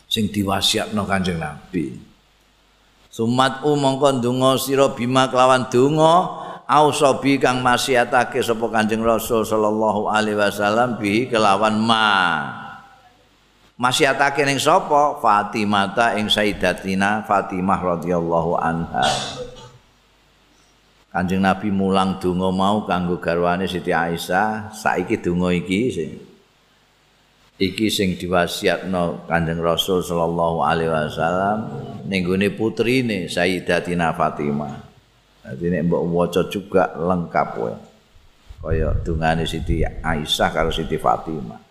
sing 0.08 0.32
diwasiatno 0.32 1.04
Kanjeng 1.04 1.36
Nabi. 1.36 1.92
Sumat 3.12 3.60
umangka 3.68 4.16
donga 4.16 4.56
sira 4.56 4.88
bima 4.96 5.28
kelawan 5.28 5.68
donga 5.68 6.40
ausabi 6.64 7.36
kang 7.36 7.60
masiatake 7.60 8.40
sapa 8.40 8.64
Kanjeng 8.72 9.04
Rasul 9.04 9.44
sallallahu 9.44 10.08
alaihi 10.08 10.40
wasallam 10.40 10.96
bi 10.96 11.28
kelawan 11.28 11.76
ma. 11.76 12.08
Masiatake 13.74 14.46
ning 14.48 14.56
sapa? 14.56 15.18
Fatimah 15.20 16.16
ing 16.16 16.32
Sayyidatina 16.32 17.26
Fatimah 17.28 17.80
radhiyallahu 17.98 18.56
anha. 18.56 19.06
Kanjeng 21.14 21.46
Nabi 21.46 21.70
mulang 21.70 22.18
donga 22.18 22.50
mau 22.50 22.82
kanggo 22.82 23.22
garwane 23.22 23.70
Siti 23.70 23.94
Aisyah, 23.94 24.74
saiki 24.74 25.22
donga 25.22 25.54
iki 25.54 25.86
sing 25.86 26.10
iki 27.54 27.86
sing 27.86 28.18
diwasiatno 28.18 29.22
Kanjeng 29.30 29.62
Rasul 29.62 30.02
sallallahu 30.02 30.66
alaihi 30.66 30.90
wasallam 30.90 31.58
ning 32.10 32.26
gone 32.26 32.50
putrine 32.50 33.30
Sayyidatina 33.30 34.10
Fatimah. 34.10 34.74
Dadi 35.46 35.70
nek 35.70 35.86
mbok 35.86 36.02
waca 36.10 36.42
juga 36.50 36.90
lengkap 36.98 37.48
kowe. 37.54 37.74
Kaya 38.64 38.90
dungane 39.06 39.46
Siti 39.46 39.86
Aisyah 39.86 40.50
karo 40.50 40.74
Siti 40.74 40.98
Fatimah. 40.98 41.63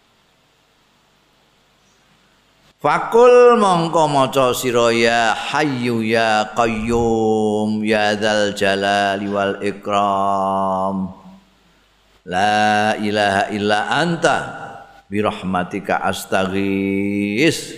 Fakul 2.83 3.55
mongko 3.63 4.11
maca 4.11 4.51
sira 4.51 4.91
ya 4.91 5.31
hayyu 5.31 6.03
ya 6.03 6.51
qayyum 6.51 7.79
ya 7.79 8.11
dzal 8.11 8.51
jalali 8.51 9.23
wal 9.31 9.55
ikram. 9.63 11.15
La 12.27 12.91
ilaha 12.99 13.47
illa 13.55 13.87
anta 13.87 14.37
bi 15.07 15.23
rahmatika 15.23 16.03
astaghis. 16.03 17.71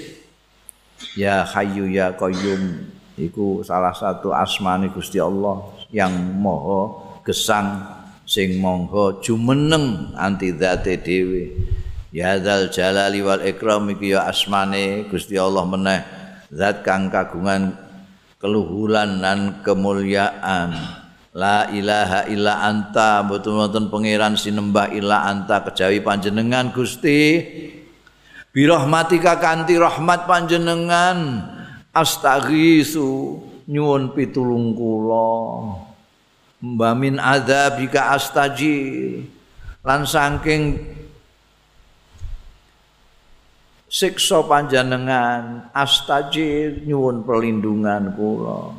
Ya 1.13 1.45
hayyu 1.53 1.85
ya 1.85 2.09
qayyum 2.17 2.89
iku 3.13 3.61
salah 3.61 3.93
satu 3.93 4.33
asmane 4.33 4.89
Gusti 4.89 5.21
Allah 5.21 5.69
yang 5.93 6.17
maha 6.17 6.97
gesang 7.21 7.77
sing 8.25 8.57
monggo 8.57 9.21
jumeneng 9.21 10.17
anti 10.17 10.49
dzate 10.49 10.97
dhewe 10.97 11.53
Ya 12.15 12.39
dzal 12.39 12.71
jalali 12.71 13.19
wal 13.19 13.43
ikram 13.43 13.91
iki 13.91 14.15
ya 14.15 14.23
asmane 14.23 15.03
Gusti 15.11 15.35
Allah 15.35 15.67
meneh 15.67 15.99
zat 16.47 16.79
kang 16.79 17.11
kagungan 17.11 17.75
keluhuran 18.39 19.19
dan 19.19 19.59
kemuliaan. 19.59 20.71
La 21.35 21.67
ilaha 21.67 22.23
illa 22.31 22.63
anta 22.63 23.19
mboten-mboten 23.27 23.91
pangeran 23.91 24.39
sinembah 24.39 24.95
illa 24.95 25.27
anta 25.27 25.59
kejawi 25.67 25.99
panjenengan 25.99 26.71
Gusti. 26.71 27.43
Birahmatika 28.55 29.35
kanthi 29.35 29.75
rahmat 29.75 30.23
panjenengan. 30.23 31.43
Astaghisu 31.91 33.43
nyuwun 33.67 34.15
pitulung 34.15 34.71
kula. 34.71 35.35
Mbamin 36.63 37.19
adzabika 37.19 38.15
astajir. 38.15 39.27
Lan 39.83 40.07
saking 40.07 40.95
siksa 43.95 44.43
panjenengan 44.43 45.71
astajir 45.71 46.83
nyuwun 46.83 47.23
perlindungan 47.23 48.11
kula. 48.11 48.75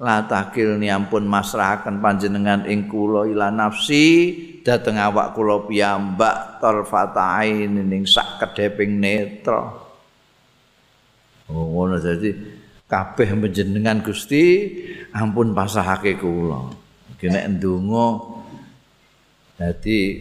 Latakil 0.00 0.80
ni 0.80 0.88
ampun 0.88 1.28
masrahaken 1.28 2.00
panjenengan 2.00 2.64
ing 2.64 2.88
kula 2.88 3.28
ila 3.28 3.52
nafsi 3.52 4.32
dhateng 4.64 4.96
awak 4.96 5.36
kula 5.36 5.68
piyambak 5.68 6.60
tarfatain 6.64 7.76
ning 7.76 8.08
sak 8.08 8.40
kedheping 8.40 8.96
netra. 8.96 9.68
Oh 11.52 11.64
ngono 11.76 12.00
dadi 12.00 12.32
kabeh 12.88 13.36
panjenengan 13.36 14.00
Gusti 14.00 14.72
ampun 15.12 15.52
pasahake 15.52 16.16
kula. 16.16 16.72
Nek 17.16 17.46
ndonga 17.56 18.36
Jadi 19.56 20.20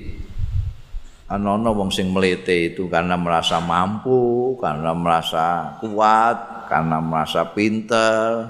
ana 1.26 1.58
wong 1.58 1.90
sing 1.90 2.14
melete 2.14 2.74
itu 2.74 2.86
karena 2.86 3.18
merasa 3.18 3.58
mampu, 3.58 4.54
karena 4.62 4.94
merasa 4.94 5.74
kuat, 5.82 6.70
karena 6.70 7.02
merasa 7.02 7.42
pinter. 7.50 8.46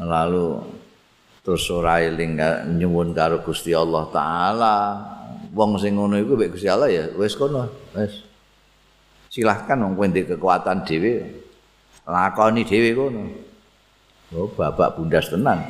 Lalu 0.00 0.64
terus 1.44 1.68
ora 1.68 2.00
eling 2.00 2.40
nyuwun 2.80 3.12
karo 3.12 3.44
Gusti 3.44 3.76
Allah 3.76 4.08
taala. 4.08 4.76
Wong 5.54 5.78
sing 5.78 5.94
ngono 5.94 6.18
iku 6.18 6.34
mek 6.34 6.56
Gusti 6.56 6.66
Allah 6.66 6.88
ya 6.90 7.04
wis 7.14 7.36
kono, 7.36 7.68
wis. 7.94 8.24
Silahkan 9.28 9.78
wong 9.84 9.94
kowe 9.94 10.08
kekuatan 10.08 10.82
dhewe. 10.88 11.14
Lakoni 12.08 12.64
dhewe 12.64 12.90
kono. 12.96 13.22
Oh, 14.34 14.50
bapak 14.50 14.98
bundas 14.98 15.30
tenan. 15.30 15.62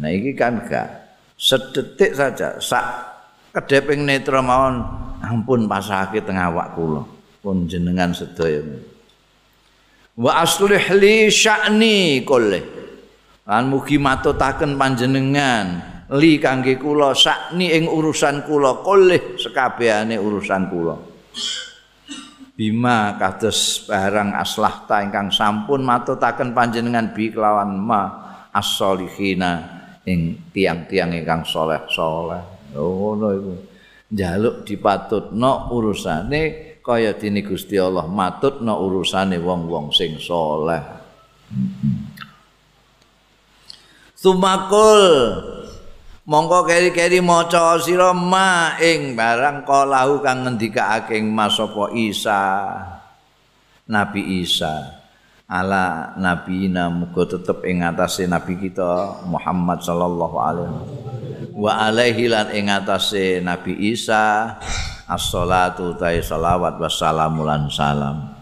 Nah 0.00 0.10
iki 0.10 0.32
kan 0.32 0.64
gak 0.64 0.88
sedetik 1.36 2.16
saja 2.16 2.56
sak 2.58 3.11
kedeping 3.52 4.08
netra 4.08 4.40
mawon 4.40 4.80
ampun 5.20 5.68
pasake 5.68 6.24
tengah 6.24 6.50
awak 6.50 6.74
kula. 6.74 7.04
Pun 7.42 7.66
jenengan 7.68 8.14
sedaya. 8.14 8.62
Wa 10.14 10.44
aslih 10.44 10.92
li 10.96 11.26
sya'ni 11.26 12.22
kulli 12.22 12.60
lan 13.48 13.66
mugi 13.66 13.98
matutaken 13.98 14.78
panjenengan 14.78 15.66
li 16.14 16.38
kangge 16.38 16.78
kula 16.78 17.16
sakni 17.16 17.72
ing 17.72 17.90
urusan 17.90 18.46
kula 18.46 18.84
kulli 18.84 19.40
sekabehane 19.40 20.20
urusan 20.20 20.62
kula. 20.70 20.96
Bima 22.52 23.16
kados 23.16 23.88
barang 23.88 24.36
aslah 24.36 24.84
ta 24.86 25.00
ingkang 25.02 25.32
sampun 25.32 25.82
matutaken 25.82 26.52
panjenengan 26.52 27.10
bi 27.10 27.32
kelawan 27.32 27.74
ma 27.74 28.02
as-solihina 28.52 29.80
ing 30.04 30.52
tiang-tiang 30.52 31.16
ingkang 31.16 31.42
soleh-soleh 31.48 32.51
Oh, 32.76 33.16
ngono 33.16 33.26
iku. 33.36 33.52
Njaluk 34.12 34.68
dipatutno 34.68 35.72
urusane 35.72 36.76
kaya 36.84 37.16
dene 37.16 37.40
Gusti 37.40 37.80
Allah 37.80 38.04
matutno 38.04 38.76
urusane 38.84 39.40
wong-wong 39.40 39.88
sing 39.94 40.20
saleh. 40.20 40.82
Sumakul 44.12 45.04
mongko 46.28 46.68
keri-keri 46.68 47.24
maca 47.24 47.80
sira 47.80 48.12
ma 48.14 48.76
ing 48.78 49.16
barang 49.18 49.64
kalahu 49.66 50.22
kang 50.22 50.46
ngendikake 50.46 51.18
Mas 51.24 51.58
apa 51.58 51.90
Isa 51.96 52.42
Nabi 53.90 54.44
Isa 54.44 55.02
ala 55.52 56.16
nabi 56.16 56.72
muga 56.72 57.28
tetep 57.28 57.60
ing 57.68 57.84
atase 57.84 58.24
nabi 58.24 58.56
kita 58.56 59.20
Muhammad 59.28 59.84
sallallahu 59.84 60.36
alaihi 60.40 60.70
wasallam 60.72 61.01
wa 61.52 61.88
alaihi 61.88 62.32
lan 62.32 62.50
ing 62.52 62.72
Nabi 63.44 63.92
Isa 63.92 64.56
as-salatu 65.06 65.94
ta 66.00 66.10
salawat 66.12 66.80
wassalamu 66.80 67.44
lan 67.44 67.68
salam. 67.68 68.32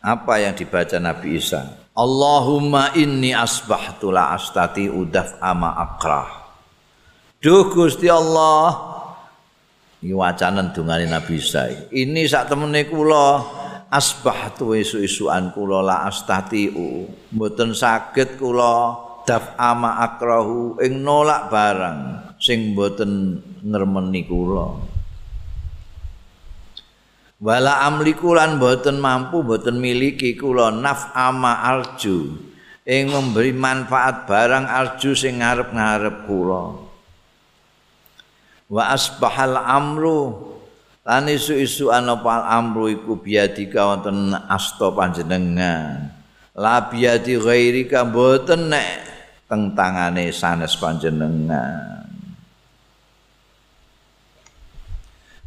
Apa 0.00 0.40
yang 0.40 0.56
dibaca 0.56 0.96
Nabi 0.96 1.36
Isa? 1.36 1.76
Allahumma 1.92 2.96
inni 2.96 3.36
asbahtu 3.36 4.08
la 4.08 4.32
astati 4.32 4.88
udaf 4.88 5.36
ama 5.44 5.76
akrah. 5.76 6.40
Duh 7.40 7.72
Gusti 7.72 8.04
Allah 8.04 8.76
Ini 10.04 10.12
wacanan 10.12 10.76
dungane 10.76 11.08
Nabi 11.08 11.40
Isa 11.40 11.72
Ini 11.88 12.28
saat 12.28 12.52
temene 12.52 12.84
kula 12.84 13.40
asbahtu 13.88 14.76
isu-isuan 14.76 15.48
kula 15.56 15.80
la 15.80 15.96
astati 16.04 16.68
mboten 17.32 17.72
saged 17.72 18.36
kula 18.36 18.92
daf 19.26 19.56
ama 19.60 20.00
akrahu 20.04 20.78
ing 20.80 21.00
nolak 21.04 21.52
barang 21.52 22.00
sing 22.40 22.72
boten 22.72 23.40
ngremeni 23.60 24.24
kula. 24.24 24.80
Wala 27.40 27.88
amliku 27.88 28.36
lan 28.36 28.60
boten 28.60 29.00
mampu 29.00 29.40
boten 29.40 29.80
miliki 29.80 30.36
kula 30.36 30.68
naf 30.68 31.12
ama 31.16 31.64
arju 31.64 32.36
ing 32.84 33.12
memberi 33.12 33.52
manfaat 33.56 34.28
barang 34.28 34.68
arju 34.68 35.16
sing 35.16 35.40
ngarep-ngarep 35.40 36.28
kula. 36.28 36.64
Wa 38.70 38.94
asbahal 38.94 39.56
amru 39.56 40.52
lan 41.02 41.26
isu-isu 41.26 41.90
ana 41.90 42.14
amru 42.46 42.86
iku 42.92 43.18
biadika 43.18 43.88
wonten 43.88 44.36
asta 44.46 44.92
panjenengan. 44.94 46.12
La 46.54 46.92
biadi 46.92 47.40
ghairika 47.40 48.04
boten 48.04 48.68
nek 48.68 49.09
teng 49.50 49.74
tangane 49.74 50.30
sanes 50.30 50.78
panjenengan. 50.78 52.06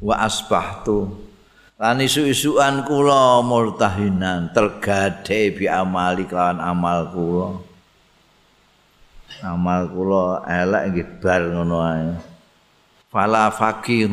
Wa 0.03 0.27
asbahtu. 0.27 1.07
Lan 1.79 2.03
isu-isuan 2.03 2.83
kula 2.83 3.39
murtahinan 3.39 4.51
tergade 4.51 5.55
bi 5.55 5.71
amali 5.71 6.27
kelawan 6.27 6.59
amal 6.59 6.99
kula. 7.15 7.49
Amal 9.47 9.87
kula 9.87 10.43
elek 10.51 10.83
nggih 10.91 11.09
bar 11.23 11.41
ngono 11.47 11.77
ae. 11.79 12.11
Fala 13.07 13.47
fakir. 13.55 14.11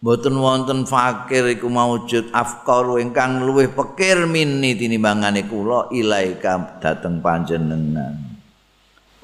Mboten 0.00 0.36
wonten 0.36 0.80
fakir 0.88 1.48
iku 1.52 1.68
maujud 1.68 2.32
afqaru 2.32 3.00
ingkang 3.00 3.44
luwih 3.44 3.72
pekir 3.72 4.24
mini 4.28 4.76
tinimbangane 4.76 5.48
kula 5.48 5.88
ilaika 5.92 6.80
dateng 6.80 7.24
panjenengan 7.24 8.33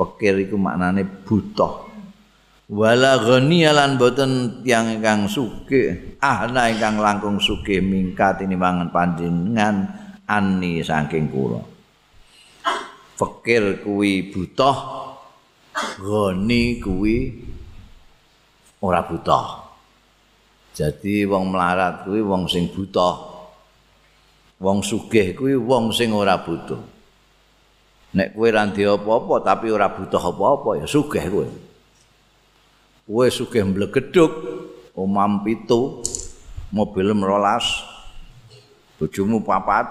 Pekir 0.00 0.48
iku 0.48 0.56
maknane 0.56 1.04
buta. 1.04 1.92
Wala 2.72 3.20
ghaniyalan 3.20 4.00
boten 4.00 4.62
tiyang 4.64 4.96
ingkang 4.96 5.28
sugih, 5.28 6.16
ahna 6.24 6.72
ingkang 6.72 6.96
langkung 6.96 7.36
sugih 7.36 7.84
mingkat 7.84 8.40
ini 8.40 8.56
mangan 8.56 8.88
panjenengan 8.88 9.92
ani 10.24 10.80
saking 10.80 11.28
kula. 11.28 11.60
Pekir 13.20 13.84
kuwi 13.84 14.32
buta, 14.32 14.72
ghani 16.00 16.80
kuwi 16.80 17.16
ora 18.80 19.04
buta. 19.04 19.68
Jadi 20.72 21.28
wong 21.28 21.52
melarat 21.52 22.08
kuwi 22.08 22.24
wong 22.24 22.48
sing 22.48 22.72
buta. 22.72 23.28
Wong 24.64 24.80
sugih 24.80 25.36
kuwi 25.36 25.60
wong 25.60 25.92
sing 25.92 26.16
ora 26.16 26.40
butuh. 26.40 26.80
Nek 28.10 28.34
kowe 28.34 28.48
ra 28.50 28.66
apa-apa 28.66 29.34
tapi 29.46 29.70
ora 29.70 29.86
butuh 29.94 30.18
apa-apa 30.18 30.82
ya 30.82 30.86
sugih 30.90 31.24
kowe. 31.30 31.46
Kowe 33.06 33.26
sugih 33.30 33.62
mblegeduk 33.62 34.32
omam 34.98 35.46
pitu, 35.46 36.02
mobil 36.74 37.14
merolas, 37.14 37.86
bojomu 38.98 39.42
papat. 39.46 39.86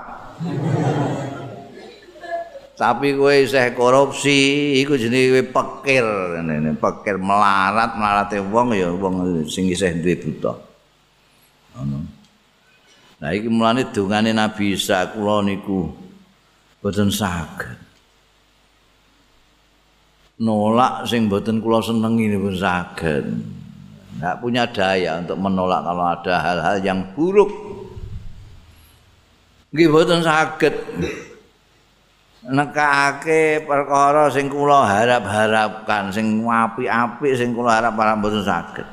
tapi 2.79 3.11
kowe 3.11 3.35
isih 3.35 3.75
korupsi, 3.75 4.39
iku 4.79 4.95
jenenge 4.95 5.51
pekir, 5.51 6.07
ini, 6.39 6.71
pekir 6.79 7.19
melarat, 7.19 7.99
melarate 7.99 8.39
wong 8.39 8.71
ya 8.71 8.87
wong 8.87 9.43
sing 9.51 9.67
isih 9.67 9.99
duwe 9.99 10.15
butuh. 10.15 10.55
Ngono. 11.75 11.99
Nah 13.19 13.35
iki 13.35 13.51
mulane 13.51 13.91
dongane 13.91 14.31
Nabi 14.31 14.79
Isa 14.79 15.11
kula 15.11 15.43
niku 15.43 15.91
boten 16.79 17.11
saged. 17.11 17.88
Nolak 20.39 21.03
sing 21.03 21.27
mboten 21.27 21.59
kula 21.59 21.83
senengi 21.83 22.31
niku 22.31 22.55
saged. 22.55 23.27
Enggak 24.19 24.35
punya 24.39 24.63
daya 24.67 25.19
untuk 25.19 25.39
menolak 25.39 25.83
kalau 25.83 26.05
ada 26.07 26.35
hal-hal 26.39 26.75
yang 26.83 26.99
buruk. 27.15 27.51
Nggih 29.75 29.87
mboten 29.91 30.19
saged. 30.23 30.75
Nekake 32.39 33.67
perkara 33.67 34.31
sing 34.31 34.47
kula 34.47 34.87
harap-harapkan, 34.87 36.07
sing 36.15 36.39
apik-apik 36.47 37.35
sing 37.35 37.51
kula 37.51 37.83
harap 37.83 37.93
para 37.99 38.15
mboten 38.15 38.43
saged. 38.43 38.87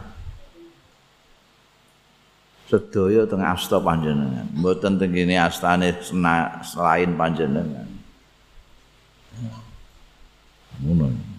Sedaya 2.67 3.23
teng 3.31 3.47
asta 3.47 3.79
panjenengan, 3.79 4.51
mboten 4.51 4.99
teng 4.99 5.15
kene 5.15 5.39
astane 5.39 5.95
selain 6.67 7.15
panjenengan. 7.15 7.87
Ngono. 10.83 11.36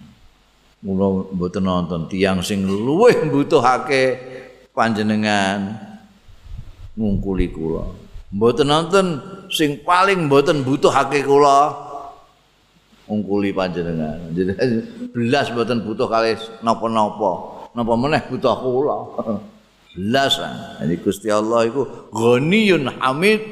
Mula 0.78 1.26
mboten 1.34 1.66
nonton 1.66 2.06
tiang 2.06 2.38
sing 2.38 2.62
luwih 2.62 3.26
mbutuhake 3.26 4.02
panjenengan 4.70 5.74
ngungkuli 6.94 7.50
kula. 7.50 7.82
Mboten 8.30 8.70
nonton 8.70 9.06
sing 9.50 9.82
paling 9.82 10.30
mboten 10.30 10.62
butuhake 10.62 11.26
kula 11.26 11.74
ngungkuli 13.10 13.50
panjenengan. 13.50 14.30
Jadi 14.30 14.52
belas 15.18 15.50
mboten 15.50 15.82
butuh 15.82 16.06
kali 16.06 16.38
napa-napa. 16.62 17.32
Napa 17.74 17.92
meneh 17.98 18.22
butuh 18.30 18.54
kula. 18.62 18.96
Belas. 19.98 20.38
Jadi 20.78 20.94
Gusti 21.02 21.26
Allah 21.26 21.66
iku 21.66 21.82
Ghaniyun 22.14 23.02
Hamid 23.02 23.42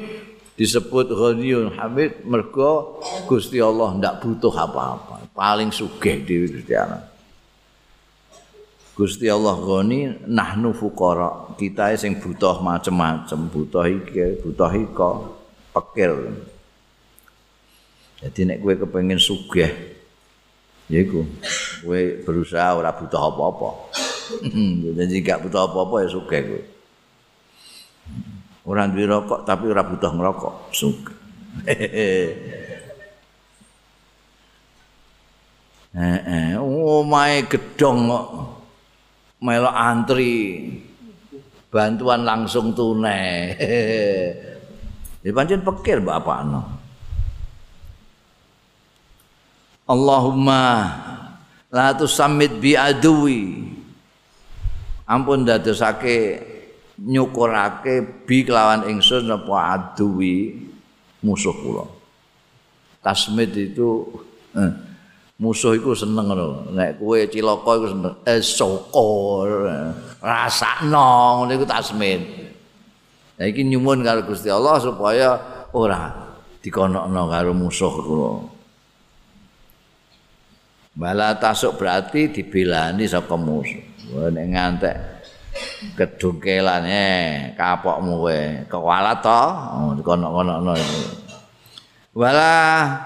disebut 0.55 1.11
Ghaniyun 1.11 1.75
Hamid 1.75 2.23
mergo 2.23 3.03
Gusti 3.27 3.59
Allah 3.59 3.99
ndak 3.99 4.23
butuh 4.23 4.55
apa-apa. 4.55 5.27
Paling 5.35 5.75
sugih 5.75 6.23
dhewe 6.23 6.47
Gusti 6.47 6.71
Allah. 6.71 7.16
Gusti 8.97 9.29
Allah 9.29 9.53
goni 9.61 10.09
nahnu 10.25 10.73
fuqara. 10.73 11.53
Kita 11.53 11.93
sing 11.93 12.17
butuh 12.17 12.57
macem-macem 12.65 13.45
butuh 13.45 13.85
iki 13.85 14.41
butuh 14.41 14.73
iko 14.73 15.37
pikir 15.69 16.33
jadi 18.17 18.39
nek 18.49 18.57
kowe 18.65 18.73
kepengin 18.73 19.21
sugih 19.21 19.69
ya 20.89 20.99
iku 21.05 21.21
kowe 21.85 22.01
berusaha 22.25 22.73
ora 22.73 22.89
butuh 22.89 23.21
apa-apa. 23.21 23.69
Jadi 24.97 25.13
gak 25.21 25.45
butuh 25.45 25.69
apa-apa 25.69 25.95
ya 26.01 26.07
sugih 26.09 26.41
kowe. 26.41 26.61
Ora 28.67 28.89
duwe 28.89 29.05
rokok 29.05 29.45
tapi 29.45 29.69
ora 29.69 29.85
butuh 29.85 30.11
ngerokok 30.11 30.55
sugih. 30.73 31.15
Eh, 35.97 36.53
eh, 36.53 36.53
omahe 36.61 37.49
gedong 37.49 38.05
kok. 38.05 38.25
Melok 39.41 39.75
antri 39.75 40.35
bantuan 41.69 42.25
langsung 42.25 42.73
tunai. 42.73 43.29
Ya 45.25 45.35
pancen 45.35 45.59
pikir 45.59 45.99
bapak 46.07 46.39
no. 46.47 46.63
Allahumma 49.83 50.63
la 51.67 51.91
tusammit 51.91 52.63
bi 52.63 52.79
adui. 52.79 53.75
Ampun 55.03 55.43
dadosake 55.43 56.39
nyukurake 57.03 58.23
bi 58.23 58.47
kelawan 58.47 58.87
ingsun 58.87 59.27
apa 59.27 59.55
adui 59.75 60.63
musuh 61.19 61.51
kula. 61.51 61.91
Tasmid 63.03 63.51
itu 63.51 64.07
eh, 64.55 64.71
musuh 65.37 65.77
iku 65.77 65.93
seneng 65.93 66.33
ngono. 66.33 66.73
Nek 66.73 66.97
kowe 66.97 67.17
cilaka 67.29 67.71
iku 67.77 67.87
seneng. 67.93 68.13
Eh 68.25 68.41
syukur 68.41 69.69
rasakno 70.21 71.43
ngene 71.45 71.53
iku 71.57 71.65
tasmin. 71.65 72.21
Nah 73.37 73.45
iki 73.45 73.61
nyumun 73.65 74.01
karo 74.01 74.25
Gusti 74.25 74.49
Allah 74.49 74.81
supaya 74.81 75.37
ora 75.73 76.33
dikonokno 76.61 77.21
karo 77.29 77.51
musuh 77.53 77.93
kula. 78.01 78.33
Bala 80.97 81.37
tasuk 81.37 81.77
berarti 81.77 82.33
dibelani 82.33 83.05
saka 83.05 83.37
musuh. 83.37 83.81
Nek 84.33 84.45
ngantek 84.49 84.97
kedungkelan 85.93 86.83
eh 86.89 87.53
kapokmu 87.53 88.13
kowe. 88.17 88.41
Kewalat 88.65 89.21
to? 89.21 89.41
Oh, 89.77 89.91
dikonok-konokno 89.93 90.73
wala 92.17 92.53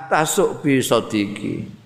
tasuk 0.07 0.63
bisa 0.63 1.03
diki 1.03 1.80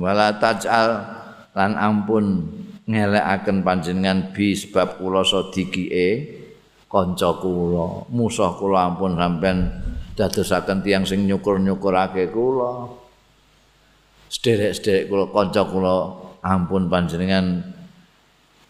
wala 0.00 0.40
tajal 0.40 1.04
lan 1.52 1.76
ampun 1.76 2.48
ngelekaken 2.88 3.60
panjenengan 3.60 4.32
bi 4.32 4.56
sebab 4.56 4.96
kula 4.96 5.20
sadikie 5.20 6.40
kanca 6.88 7.36
kula. 7.36 8.08
Musuh 8.08 8.56
kula 8.56 8.88
ampun 8.88 9.20
sampean 9.20 9.68
dadosaken 10.16 10.80
tiyang 10.80 11.04
sing 11.04 11.28
nyukur-nyukurake 11.28 12.32
kula. 12.32 12.88
Sederek-sederek 14.32 15.12
kula 15.12 15.24
kanca 15.28 15.62
kula 15.68 15.96
ampun 16.40 16.88
panjenengan 16.88 17.60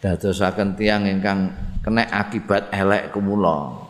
dadosaken 0.02 0.74
tiyang 0.74 1.06
ingkang 1.06 1.54
kena 1.80 2.04
akibat 2.10 2.68
elek 2.74 3.14
kumula 3.14 3.88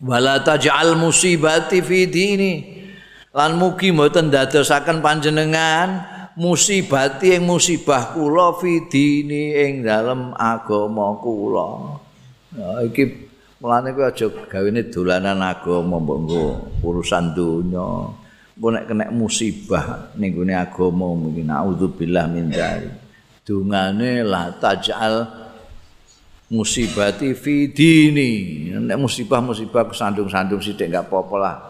wala 0.00 0.40
taj'al 0.40 0.96
musibati 0.96 1.84
fi 1.84 2.08
dini 2.08 2.79
lan 3.30 3.54
mugi 3.58 3.94
mboten 3.94 4.30
dadosaken 4.30 4.98
panjenengan 4.98 6.02
musibati 6.34 7.38
ing 7.38 7.46
musibah 7.46 8.10
kula 8.10 8.58
fidini 8.58 9.54
ing 9.54 9.86
dalem 9.86 10.34
agama 10.34 11.14
kula. 11.22 12.00
Ya 12.50 12.82
iki 12.82 13.30
mulane 13.62 13.94
kuwi 13.94 14.04
aja 14.10 14.26
gawene 14.50 14.90
dolanan 14.90 15.38
agama 15.46 16.02
mbok 16.02 16.82
urusan 16.82 17.36
donya. 17.36 18.10
Engko 18.58 18.68
nek 18.76 18.84
kena 18.90 19.04
musibah 19.14 20.12
ning 20.18 20.34
gone 20.34 20.52
agama 20.58 21.14
mungkin 21.14 21.48
naudzubillah 21.48 22.26
min 22.26 22.50
dzalik. 22.50 22.92
Dungane 23.46 24.26
la 24.26 24.52
tajal 24.58 25.24
musibati 26.50 27.32
fidini. 27.38 28.68
Nek 28.74 28.98
musibah-musibah 28.98 29.86
kesandung-sandung 29.94 30.60
sithik 30.60 30.90
enggak 30.90 31.06
apa-apa 31.06 31.36
lah. 31.38 31.69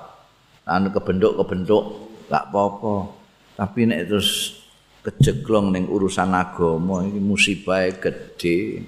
Anu 0.66 0.88
kebentuk-kebentuk 0.92 1.82
gak 2.30 2.50
apa-apa. 2.50 3.16
Tapi 3.56 3.80
nek 3.88 4.08
terus 4.08 4.60
kejeglong 5.00 5.72
ning 5.72 5.84
urusan 5.88 6.32
agama 6.32 7.04
iki 7.04 7.20
musibah 7.20 7.88
gede. 7.88 8.84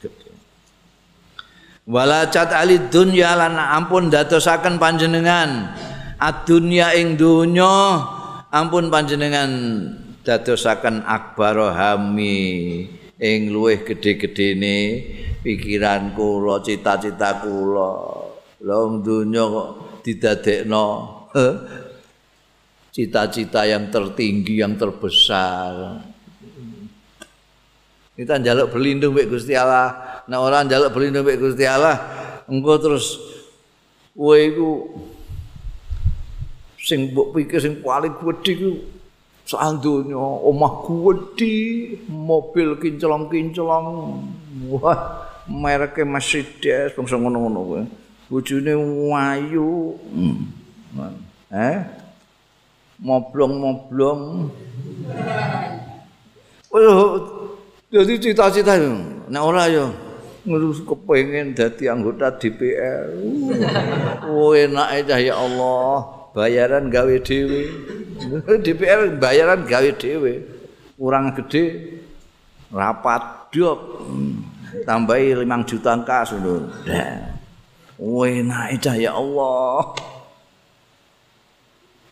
Gede. 0.00 0.30
Wala 1.88 2.28
cat 2.28 2.52
ali 2.52 2.88
dunya 2.92 3.32
lan 3.32 3.56
ampun 3.56 4.12
dadosaken 4.12 4.76
panjenengan 4.76 5.72
adunya 6.18 6.92
ing 6.98 7.14
dunya 7.14 8.02
ampun 8.50 8.90
panjenengan 8.92 9.50
dadosaken 10.26 11.06
akbar 11.06 11.72
hami 11.72 12.36
ing 13.16 13.48
luweh 13.48 13.86
gedhe-gedhene 13.86 14.78
pikiran 15.40 16.12
kula 16.12 16.60
cita-cita 16.60 17.40
kula 17.40 17.92
long 18.66 19.00
dunya 19.00 19.46
kok 19.46 19.87
didadekno 20.08 20.86
cita-cita 22.88 23.68
yang 23.68 23.92
tertinggi 23.92 24.64
yang 24.64 24.80
terbesar. 24.80 26.00
Kita 28.16 28.40
njaluk 28.40 28.72
berlindung 28.72 29.14
mbek 29.14 29.28
Gusti 29.30 29.52
Allah. 29.54 30.24
Nek 30.26 30.40
ora 30.40 30.64
njaluk 30.64 30.90
berlindung 30.96 31.28
mbek 31.28 31.38
Gusti 31.38 31.68
Allah 31.68 31.96
engko 32.48 32.72
terus 32.80 33.20
kowe 34.16 34.34
iku 34.34 34.88
sing 36.80 37.12
mbok 37.12 37.36
pikir 37.36 37.60
sing 37.60 37.84
paling 37.84 38.16
gedhe 38.16 38.50
iku 38.56 38.70
soal 39.44 39.76
dunya 39.76 40.18
omah 40.18 40.88
gedhe 40.88 42.00
mobil 42.08 42.80
kinclong-kinclong. 42.80 43.86
Wah 44.72 44.98
mereke 45.46 46.02
Mercedes 46.02 46.96
bangsa 46.96 47.20
ngono-ngono 47.20 47.60
kowe 47.60 47.82
bojone 48.28 48.72
wayu 49.08 49.96
hmm. 50.12 50.36
eh? 51.48 51.80
Moblong-moblong. 52.98 54.50
Jadi 57.88 58.14
cita-cita 58.20 58.76
nek 59.30 59.42
ora 59.42 59.64
yo 59.70 59.88
ngurus 60.44 60.84
kepengin 60.84 61.52
dadi 61.52 61.88
anggota 61.88 62.32
DPR 62.36 63.12
oh 64.28 64.52
enak 64.52 64.88
aja 64.92 65.16
ya 65.16 65.34
Allah. 65.38 66.04
Bayaran 66.36 66.92
gawe 66.92 67.16
dhewe. 67.24 67.62
DPR 68.66 69.16
bayaran 69.16 69.64
gawe 69.64 69.90
dhewe. 69.96 70.44
Kurang 70.98 71.32
gede 71.38 71.96
rapat 72.68 73.48
dok. 73.54 74.04
Tambahi 74.84 75.32
5 75.32 75.70
juta 75.70 75.96
kas 76.04 76.36
lho 76.36 76.68
Enak 77.98 78.78
ya 78.94 79.18
Allah. 79.18 79.90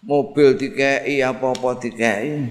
Mobil 0.02 0.58
dikei 0.58 1.22
apa-apa 1.22 1.78
dikei. 1.78 2.50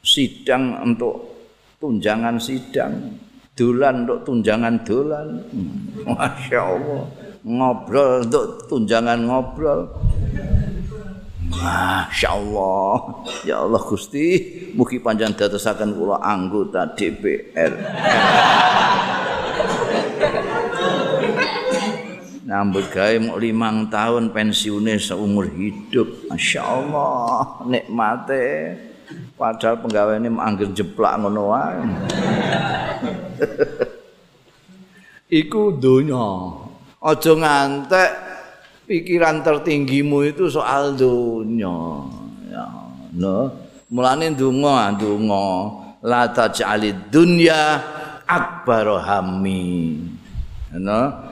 Sidang 0.00 0.80
untuk 0.80 1.28
tunjangan 1.76 2.40
sidang. 2.40 3.20
Dolan 3.52 4.08
untuk 4.08 4.20
tunjangan 4.24 4.74
dolan. 4.88 5.28
Masya 6.08 6.60
Allah. 6.60 7.04
Ngobrol 7.44 8.24
untuk 8.24 8.64
tunjangan 8.68 9.20
ngobrol. 9.28 9.92
Masya 11.52 12.28
Allah. 12.32 12.96
Ya 13.44 13.60
Allah 13.60 13.80
Gusti. 13.84 14.24
Mugi 14.72 14.96
panjang 15.04 15.36
datasakan 15.36 15.92
kula 15.92 16.16
anggota 16.24 16.88
DPR. 16.96 17.72
Nambut 22.50 22.90
gawe 22.90 23.14
mau 23.22 23.38
limang 23.38 23.86
tahun 23.86 24.34
pensiunnya 24.34 24.98
seumur 24.98 25.46
hidup. 25.54 26.26
Masya 26.26 26.58
Allah, 26.58 27.62
nikmate. 27.62 28.74
Padahal 29.38 29.78
penggawe 29.78 30.18
ini 30.18 30.26
manggil 30.26 30.74
jeplak 30.74 31.14
ngono 31.22 31.54
wae. 31.54 31.78
Iku 35.46 35.78
dunya. 35.78 36.26
Aja 36.98 37.32
ngantek 37.38 38.10
pikiran 38.90 39.46
tertinggimu 39.46 40.26
itu 40.26 40.50
soal 40.50 40.98
dunya. 40.98 42.02
Ya, 42.50 42.66
no. 43.14 43.54
Mulane 43.94 44.34
ndonga, 44.34 44.98
ndonga 44.98 45.46
la 46.02 46.26
taj'alid 46.26 47.14
dunya 47.14 47.78
akbar 48.26 49.06
hammi. 49.06 50.02
No. 50.74 51.29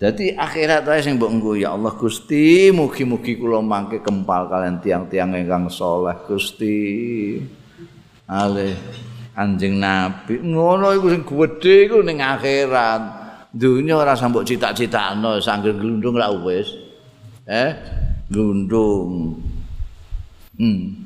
Jadi 0.00 0.32
akhirat 0.32 0.88
wae 0.88 1.04
sing 1.04 1.20
mbok 1.20 1.28
nggo 1.28 1.52
ya 1.60 1.76
Allah 1.76 1.92
Gusti, 1.92 2.72
mugi-mugi 2.72 3.36
kula 3.36 3.60
mangke 3.60 4.00
kempal 4.00 4.48
kalian 4.48 4.80
tiang-tiang 4.80 5.36
ingkang 5.36 5.68
saleh 5.68 6.16
Gusti. 6.24 7.36
Ale 8.24 8.80
Kanjeng 9.36 9.76
Nabi 9.76 10.40
ngono 10.40 10.96
iku 10.96 11.06
sing 11.12 11.22
gedhe 11.28 11.74
iku 11.84 12.00
ning 12.00 12.24
akhirat. 12.24 13.20
Dunya 13.52 13.92
ora 13.92 14.16
sambok 14.16 14.48
cita-citakno 14.48 15.36
sanggeng 15.36 15.76
glundung 15.76 16.16
ra 16.16 16.32
wis. 16.32 16.72
Eh, 17.44 17.70
glundung. 18.32 19.36
Hmm. 20.56 20.96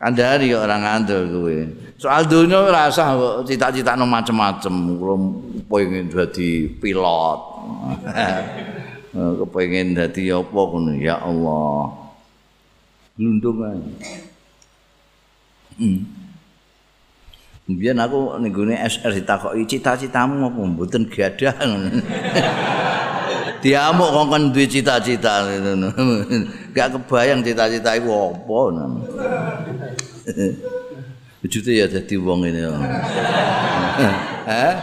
Kandhani 0.00 0.56
kok 0.56 0.64
ora 0.64 0.76
ngandel 0.80 1.22
kowe. 1.28 1.56
Soal 2.00 2.24
dunya 2.24 2.64
ora 2.64 2.88
usah 2.88 3.44
cita-citakno 3.44 4.08
macem-macem. 4.08 4.72
Kulo 4.72 5.14
pengen 5.68 6.08
dadi 6.08 6.64
pilot. 6.80 7.53
Kepengin 9.14 9.94
dadi 9.94 10.34
apa 10.34 10.58
ngono 10.58 10.98
ya 10.98 11.22
Allah. 11.22 11.94
Glundung 13.14 13.62
ae. 13.62 13.78
Hmm. 15.78 16.02
Biyen 17.64 17.96
aku 17.96 18.36
ning 18.42 18.52
gone 18.52 18.76
SR 18.76 19.16
ditakoki 19.16 19.64
cita-citamu 19.64 20.50
apa 20.50 20.60
mboten 20.66 21.08
gadah. 21.08 21.54
Diamuk 23.64 24.12
kongkon 24.12 24.52
duwe 24.52 24.68
cita-cita 24.68 25.48
ngono. 25.48 25.88
Gak 26.76 26.92
kebayang 26.92 27.40
cita-cita 27.40 27.96
iku 27.96 28.34
apa. 28.34 28.60
Bujute 31.40 31.72
ya 31.80 31.88
dadi 31.88 32.20
wong 32.20 32.44
ini. 32.44 32.60
Hah? 34.44 34.74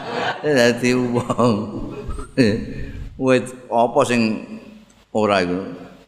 Dadi 0.42 0.98
wong. 0.98 1.91
Wit 3.22 3.46
apa 3.68 4.00
sing 4.08 4.22
ora 5.12 5.44
iku? 5.44 5.60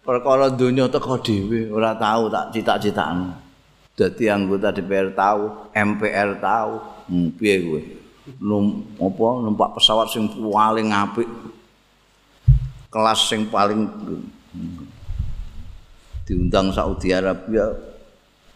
Perkara 0.03 0.51
donya 0.51 0.91
teko 0.91 1.15
dhewe, 1.23 1.71
ora 1.71 1.95
tau 1.95 2.27
tak 2.27 2.51
cita-citakno. 2.51 3.43
dadi 3.93 4.25
anggota 4.25 4.73
DPR 4.73 5.13
tahu, 5.13 5.69
MPR 5.69 6.41
tahu, 6.41 6.73
hmm, 7.13 7.27
piye 7.37 7.55
kowe? 7.61 7.81
Num 8.41 8.81
apa 8.97 9.27
numpak 9.43 9.69
pesawat 9.77 10.09
sing 10.09 10.25
paling 10.27 10.89
apik. 10.89 11.29
Kelas 12.89 13.19
sing 13.29 13.49
paling 13.49 13.89
diundang 16.23 16.71
Saudi 16.73 17.11
Arabia 17.11 17.67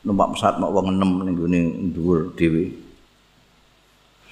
numpak 0.02 0.34
pesawat 0.34 0.56
mak 0.58 0.72
wong 0.72 0.88
enem 0.96 1.12
ning 1.26 1.36
gone 1.36 1.62
dhuwur 1.94 2.20
dhewe. 2.34 2.87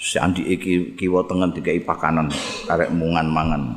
Si 0.06 0.22
Andi 0.22 0.46
iki 0.46 0.94
kiwa 0.94 1.26
tengen 1.26 1.50
dikai 1.50 1.82
pakanan 1.82 2.30
karek 2.70 2.94
mungan 2.94 3.26
mangan. 3.26 3.74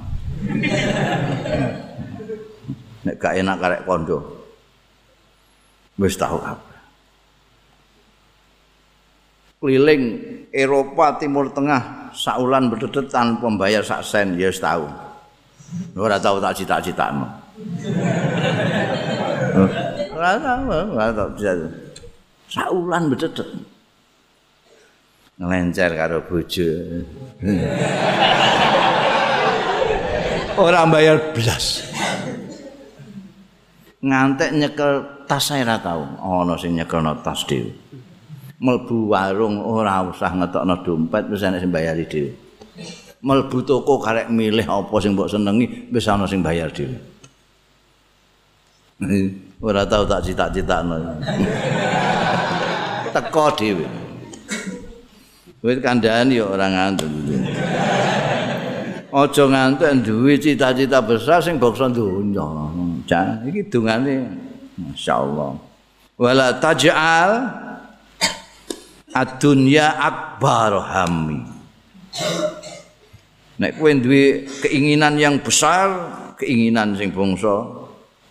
Nek 3.09 3.17
gak 3.17 3.41
enak 3.41 3.57
karek 3.57 3.85
kondo. 3.88 4.21
Wis 5.97 6.21
tahu 6.21 6.37
apa. 6.45 6.69
keliling 9.59 10.03
Eropa 10.55 11.19
Timur 11.19 11.51
Tengah 11.51 12.14
saulan 12.14 12.71
berdedet 12.71 13.11
tanpa 13.11 13.51
membayar 13.51 13.83
sak 13.83 14.07
sen 14.07 14.38
ya 14.38 14.51
tahu. 14.55 14.87
Ora 15.99 16.17
tahu 16.17 16.41
tak 16.41 16.57
cita-citakno. 16.57 17.29
Ora 20.17 20.33
tahu, 20.41 20.64
ora 20.95 21.09
tahu. 21.12 21.31
Saulan 22.49 23.12
berdedet. 23.12 23.49
Ngelencer 25.38 25.94
karo 25.94 26.27
bojo. 26.27 26.66
Ora 30.59 30.83
bayar 30.90 31.31
blas. 31.31 31.87
Ngantek 34.03 34.51
nyekel 34.59 34.92
tas 35.31 35.46
saya 35.46 35.62
ora 35.62 35.79
tahu. 35.79 36.03
Ana 36.18 36.59
sing 36.59 36.74
nyekelno 36.74 37.22
tas 37.22 37.46
dhewe. 37.46 37.70
mlebu 38.59 39.14
warung 39.14 39.62
ora 39.62 40.03
usah 40.03 40.35
ngetokno 40.35 40.83
dompet 40.83 41.31
wis 41.31 41.46
ana 41.46 41.62
sing 41.62 41.70
bayari 41.70 42.03
dhewe. 42.11 42.35
Mlebu 43.22 43.62
toko 43.62 44.03
karek 44.03 44.27
milih 44.35 44.66
apa 44.66 44.94
sing 44.98 45.14
mbok 45.14 45.31
senengi 45.31 45.87
wis 45.94 46.11
ana 46.11 46.27
sing 46.27 46.42
bayar 46.42 46.74
dhewe. 46.74 46.98
ora 49.62 49.87
tau 49.87 50.03
tak 50.03 50.27
cita-citakno. 50.27 51.22
Teko 53.14 53.46
dhewe. 53.55 54.08
Wis 55.59 55.79
kandhani 55.83 56.38
ya 56.38 56.47
ora 56.47 56.66
ngantuk. 56.71 57.11
Aja 59.09 59.44
ngantuk 59.49 59.90
duwe 60.07 60.38
cita-cita 60.38 61.03
besar 61.03 61.42
sing 61.42 61.59
bangsa 61.59 61.90
donya. 61.90 62.47
Jan 63.09 63.42
iki 63.49 63.66
dungane 63.66 64.29
masyaallah. 64.79 65.59
Wala 66.18 66.59
taj'al 66.59 67.31
adunya 69.18 69.99
akbar 69.99 70.79
hammi 70.79 71.40
nek 73.59 73.75
kowe 73.75 73.90
duwe 73.90 74.47
keinginan 74.62 75.18
yang 75.18 75.42
besar 75.42 75.90
keinginan 76.38 76.94
sing 76.94 77.11
bangsa 77.11 77.66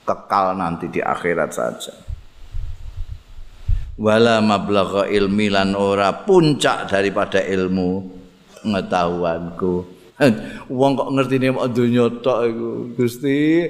kekal 0.07 0.55
nanti 0.55 0.87
di 0.87 1.03
akhirat 1.03 1.51
saja 1.51 1.91
wala 3.97 4.39
mablagha 4.45 5.09
ilmi 5.09 5.49
lan 5.49 5.73
ora 5.73 6.13
puncak 6.13 6.85
daripada 6.87 7.41
ilmu 7.41 8.05
pengetahuanku. 8.61 9.73
Wong 10.79 10.91
kok 10.97 11.09
ngertine 11.13 11.53
mok 11.53 11.67
donya 11.73 12.05
tok 12.21 12.39
iku? 12.49 12.69
Gusti 12.97 13.65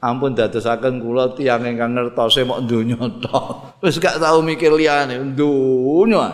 ampun 0.00 0.32
dadosaken 0.32 1.00
kula 1.00 1.36
tiyang 1.36 1.64
ingkang 1.68 1.92
ngertose 1.96 2.44
mok 2.44 2.64
donya 2.68 3.00
tok. 3.20 3.80
Wis 3.84 4.00
gak 4.00 4.20
tau 4.20 4.44
mikir 4.44 4.72
liyane 4.72 5.16
donya. 5.32 6.32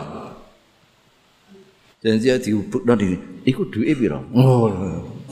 Janji 1.97 2.29
diubukno 2.29 2.93
di 2.93 3.17
iku 3.43 3.67
duwe 3.67 3.91
pira? 3.95 4.21
Oh 4.35 4.71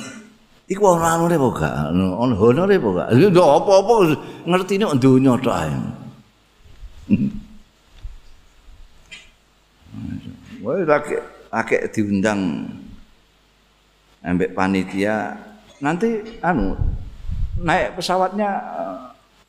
iku 0.73 0.83
ana 0.97 1.19
anune 1.19 1.35
apa 1.37 1.49
gak? 1.55 1.73
Ana 1.93 2.35
honore 2.35 2.75
apa 2.75 2.89
gak? 2.91 3.07
Lho 3.15 3.43
apa-apa 3.59 3.93
ngertine 4.47 4.87
donya 4.99 5.35
tok 5.39 5.55
ae 5.55 5.75
Wah, 10.63 10.81
lagi 10.85 11.77
diundang 11.93 12.67
ambek 14.25 14.57
panitia 14.57 15.37
nanti 15.79 16.39
anu 16.41 16.73
naik 17.61 17.95
pesawatnya 17.95 18.49
eh, 18.49 18.97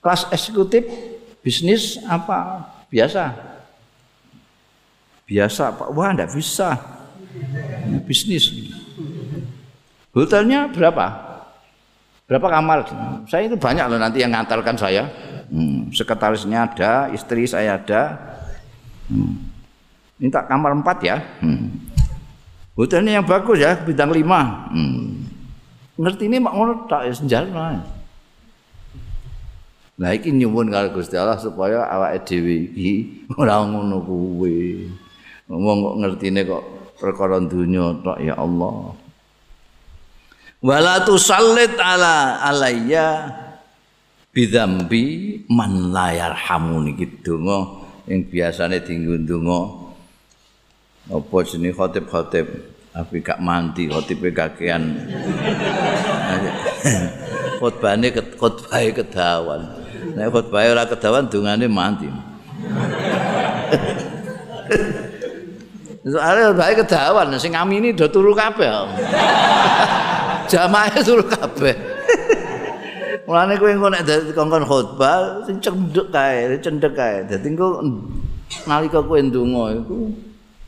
kelas 0.04 0.28
eksekutif 0.30 0.84
bisnis 1.40 1.96
apa 2.04 2.68
biasa 2.92 3.32
biasa 5.24 5.72
pak 5.74 5.88
wah 5.96 6.12
ndak 6.12 6.30
bisa 6.36 6.76
bisnis. 8.06 8.52
Hotelnya 10.16 10.72
berapa? 10.72 11.06
Berapa 12.26 12.48
kamar? 12.48 12.88
Saya 13.28 13.46
itu 13.46 13.54
banyak 13.54 13.84
loh 13.86 14.00
nanti 14.00 14.24
yang 14.24 14.32
ngantarkan 14.32 14.76
saya. 14.80 15.06
Hmm, 15.46 15.94
sekretarisnya 15.94 16.66
ada, 16.66 16.92
istri 17.14 17.46
saya 17.46 17.78
ada. 17.78 18.18
Hmm. 19.06 19.55
Minta 20.16 20.44
kamar 20.44 20.72
empat 20.72 20.98
ya. 21.04 21.16
Hmm. 21.44 21.76
Hotelnya 22.76 23.20
yang 23.20 23.26
bagus 23.26 23.60
ya, 23.60 23.76
bintang 23.80 24.12
lima. 24.12 24.68
Hmm. 24.72 25.24
Ngerti 25.96 26.28
ini 26.28 26.36
mak 26.40 26.52
ngono 26.52 26.72
tak 26.88 27.08
senjata. 27.12 27.80
Nah 29.96 30.10
iki 30.12 30.28
nyuwun 30.28 30.68
karo 30.68 30.92
Gusti 30.92 31.16
Allah 31.16 31.40
supaya 31.40 31.88
awake 31.88 32.28
dhewe 32.28 32.68
iki 32.68 32.92
ora 33.40 33.64
ngono 33.64 34.04
kuwi. 34.04 34.92
Wong 35.48 35.78
kok 35.80 35.96
ngertine 36.04 36.40
kok 36.44 36.64
perkara 36.96 37.40
dunya 37.40 37.92
tok 38.00 38.18
ya 38.20 38.34
Allah 38.36 38.96
wala 40.64 41.04
tusallit 41.04 41.76
ala 41.76 42.40
alayya 42.40 43.28
bidzambi 44.32 45.44
man 45.52 45.92
la 45.92 46.16
yarhamuni 46.16 46.96
gitu 46.96 47.36
donga 47.36 47.84
yang 48.08 48.24
biasane 48.26 48.80
dienggo 48.80 49.20
donga 49.22 49.85
apa 51.06 51.36
jenenge 51.46 51.78
khotib-khotib 51.78 52.74
tapi 52.96 53.20
gak 53.20 53.38
mandi 53.38 53.92
khotibe 53.92 54.32
kakean 54.32 54.96
khotbane 57.60 58.08
khotbahe 58.40 58.88
kedawan 58.90 59.62
nek 60.16 60.32
khotbahe 60.32 60.72
ora 60.72 60.88
kedawan 60.88 61.28
dungane 61.28 61.68
mandi 61.68 62.08
Soale 66.06 66.54
bae 66.54 66.70
kedawan 66.70 67.34
sing 67.34 67.50
ngamini 67.50 67.90
do 67.90 68.06
turu 68.06 68.30
kabeh. 68.30 68.70
Jamaah 70.50 71.02
turu 71.02 71.26
kabeh. 71.26 71.74
Mulane 73.26 73.58
kowe 73.58 73.66
engko 73.66 73.90
nek 73.90 74.06
kongkon 74.30 74.62
khotbah 74.70 75.42
sing 75.42 75.58
cendek 75.58 76.06
kae, 76.14 76.54
cendek 76.62 76.94
kae. 76.94 77.26
Dadi 77.26 77.50
engko 77.50 77.82
nalika 78.70 79.02
kowe 79.02 79.18
ndonga 79.18 79.82
iku 79.82 80.14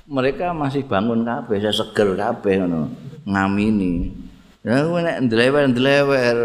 mereka 0.08 0.56
masih 0.56 0.88
bangun 0.88 1.20
kabeh, 1.22 1.60
saya 1.60 1.74
seger 1.76 2.16
kabeh 2.16 2.64
ngono. 2.64 2.88
Ngamini. 3.28 4.08
Ya 4.64 4.84
kowe 4.84 5.00
nek 5.00 5.28
ndlewer-ndlewer 5.28 6.36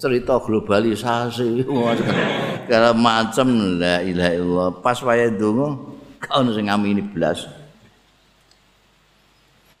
cerita 0.00 0.40
globalisasi 0.40 1.68
segala 2.64 2.90
macam 2.96 3.78
la 3.78 4.00
ilaha 4.02 4.32
illallah 4.34 4.70
pas 4.80 4.98
wayahe 5.04 5.36
ndonga 5.36 5.68
Kau 6.16 6.42
sing 6.50 6.66
ngamini 6.66 7.04
blas. 7.06 7.44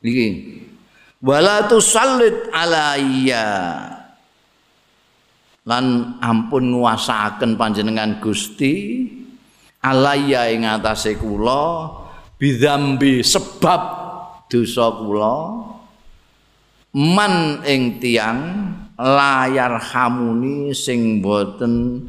Iki 0.04 0.28
wala 1.24 1.64
tusallit 1.66 2.52
alayya 2.52 3.48
lan 5.66 6.14
ampun 6.22 6.76
nguasaaken 6.76 7.56
panjenengan 7.56 8.22
Gusti 8.22 9.08
alayya 9.82 10.54
ing 10.54 10.68
atase 10.68 11.18
kula 11.18 12.05
bidzambi 12.36 13.24
sebab 13.24 13.82
dosa 14.46 14.92
kula 14.92 15.36
man 16.96 17.60
ing 17.64 18.00
tiang 18.00 18.40
layar 18.96 19.76
hamuni 19.80 20.72
sing 20.72 21.20
boten 21.20 22.00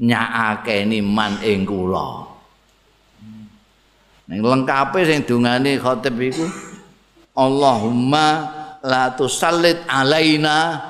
nyaakeni 0.00 1.04
man 1.04 1.36
ing 1.44 1.68
kula. 1.68 2.24
Ning 4.32 4.40
lengkape 4.40 5.04
sing 5.04 5.28
dungane 5.28 5.76
khatib 5.76 6.16
iku 6.16 6.46
Allahumma 7.32 8.26
la 8.84 9.12
tusallit 9.12 9.84
alaina 9.88 10.80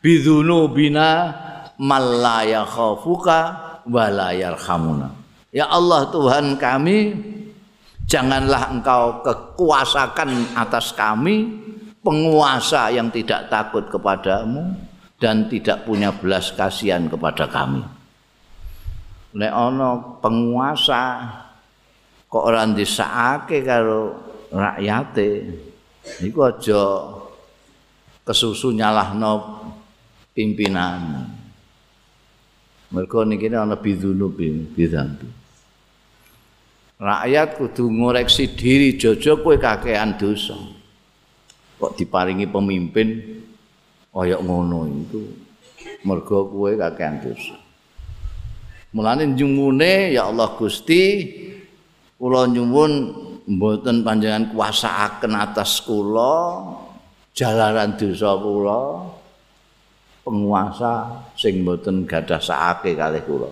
bidzunubina 0.00 1.08
mal 1.80 2.20
la 2.20 2.44
yakhafuka 2.44 3.38
wa 3.88 4.04
la 4.12 4.32
yarhamuna. 4.36 5.08
Ya 5.48 5.68
Allah 5.68 6.08
Tuhan 6.12 6.60
kami 6.60 6.98
janganlah 8.10 8.74
engkau 8.74 9.22
kekuasakan 9.22 10.58
atas 10.58 10.90
kami 10.98 11.46
penguasa 12.02 12.90
yang 12.90 13.06
tidak 13.14 13.46
takut 13.46 13.86
kepadamu 13.86 14.74
dan 15.22 15.46
tidak 15.46 15.86
punya 15.86 16.10
belas 16.10 16.50
kasihan 16.50 17.06
kepada 17.06 17.46
kami. 17.46 17.86
Nek 19.30 19.52
ana 19.54 20.18
penguasa 20.18 21.22
kok 22.26 22.44
ora 22.50 22.66
ndisake 22.66 23.62
karo 23.62 24.18
rakyate, 24.50 25.30
iku 26.26 26.50
aja 26.50 26.82
kesusu 28.26 28.74
nyalahno 28.74 29.62
pimpinan. 30.34 31.30
Mergo 32.90 33.22
niki 33.22 33.46
ana 33.54 33.78
bidunu 33.78 34.34
bidhantu. 34.74 35.39
Rakyat 37.00 37.56
kudu 37.56 37.88
ngoreksi 37.88 38.52
diri 38.52 39.00
jojo 39.00 39.40
kowe 39.40 39.56
kakean 39.56 40.20
dosa. 40.20 40.52
kok 41.80 41.96
diparingi 41.96 42.44
pemimpin 42.44 43.40
kaya 44.12 44.36
ngono 44.36 44.84
itu. 44.84 45.32
Mergo 46.04 46.52
kowe 46.52 46.68
kakean 46.76 47.24
dosa. 47.24 47.56
Mulane 48.92 49.32
nyumune 49.32 50.12
ya 50.12 50.28
Allah 50.28 50.52
Gusti 50.60 51.24
kula 52.20 52.44
nyuwun 52.52 52.92
mboten 53.48 54.04
panjenengan 54.04 54.52
kuasaaken 54.52 55.40
atas 55.40 55.80
kula 55.80 56.68
jalaran 57.32 57.96
dosa 57.96 58.36
kula 58.36 59.08
penguasa 60.20 61.24
sing 61.32 61.64
mboten 61.64 62.04
gadah 62.04 62.44
sakake 62.44 62.92
kalih 62.92 63.24
kula. 63.24 63.50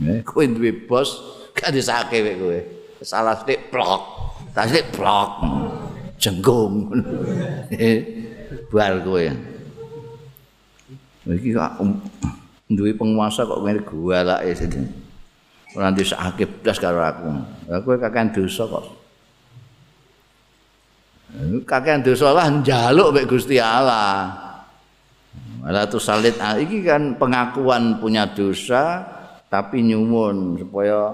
Eh 0.00 0.24
kowe 0.24 0.48
duwe 0.48 0.72
bos 0.88 1.35
gak 1.56 1.72
disake 1.72 2.36
kowe 2.36 2.58
salah 3.00 3.34
sithik 3.40 3.72
plok 3.72 4.02
tak 4.52 4.68
sithik 4.68 4.92
plok 4.92 5.30
jenggung. 6.20 6.90
Bar 8.72 9.00
kowe. 9.04 9.24
Iki 11.26 11.48
kok 11.54 11.72
um, 11.82 11.98
duwe 12.70 12.94
penguasa 12.94 13.46
kok 13.46 13.62
ngene 13.62 13.80
gualake 13.82 14.52
sini. 14.56 14.86
Ora 15.76 15.92
disake 15.92 16.46
blas 16.46 16.78
karo 16.80 17.00
aku. 17.02 17.28
Lah 17.68 17.78
kowe 17.84 17.96
kakean 17.98 18.32
dosa 18.32 18.64
kok. 18.66 18.84
Kakean 21.66 22.00
dosa 22.06 22.32
lah 22.32 22.48
njaluk 22.48 23.12
mek 23.12 23.28
Gusti 23.28 23.58
Allah. 23.60 24.46
Malah 25.60 25.90
tu 25.90 25.98
salit 25.98 26.38
ah, 26.38 26.54
iki 26.54 26.86
kan 26.86 27.18
pengakuan 27.18 27.98
punya 27.98 28.30
dosa 28.30 29.02
tapi 29.50 29.82
nyuwun 29.82 30.54
supaya 30.62 31.10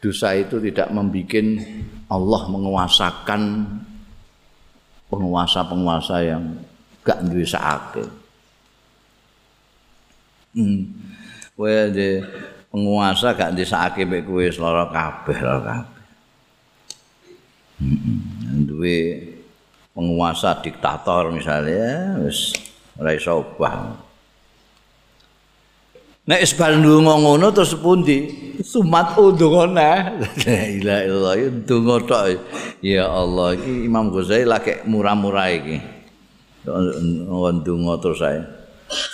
dosa 0.00 0.32
itu 0.32 0.56
tidak 0.64 0.88
membuat 0.90 1.44
Allah 2.10 2.42
menguasakan 2.48 3.42
penguasa-penguasa 5.12 6.16
yang 6.24 6.56
gak 7.04 7.20
duwe 7.28 7.44
sakake. 7.44 8.04
Hmm. 10.56 10.90
Kowe 11.54 11.70
de 11.92 12.24
penguasa 12.72 13.36
gak 13.36 13.52
duwe 13.54 13.66
sakake 13.68 14.02
mek 14.08 14.24
kowe 14.24 14.42
lara 14.42 14.88
kabeh 14.88 15.38
lara 15.38 15.60
kabeh. 15.62 16.06
Hmm. 17.84 18.64
Duwe 18.64 18.98
penguasa 19.92 20.58
diktator 20.64 21.28
misalnya 21.30 22.16
wis 22.24 22.56
ora 22.96 23.12
iso 23.12 23.44
obah. 23.44 24.09
Nek 26.30 26.46
isbal 26.46 26.78
ndonga 26.78 27.18
ngono 27.18 27.50
terus 27.50 27.74
pundi? 27.74 28.30
Sumat 28.62 29.18
ndonga 29.18 29.66
nah. 29.66 30.14
La 30.46 30.62
ilaha 30.70 31.02
illallah 31.02 31.34
ndonga 31.66 31.96
tok. 32.06 32.26
Ya 32.78 33.10
Allah 33.10 33.58
iki 33.58 33.90
Imam 33.90 34.14
Ghazali 34.14 34.46
lagi 34.46 34.78
murah-murah 34.86 35.50
iki. 35.50 35.82
Ndonga 36.62 37.94
terus 37.98 38.22
ae. 38.22 38.46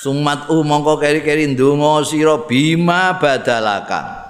Sumat 0.05 0.53
u 0.53 0.61
mongko 0.61 1.01
keri-keri 1.01 1.57
ndonga 1.57 2.05
sira 2.05 2.37
bima 2.45 3.17
badalaka. 3.17 4.29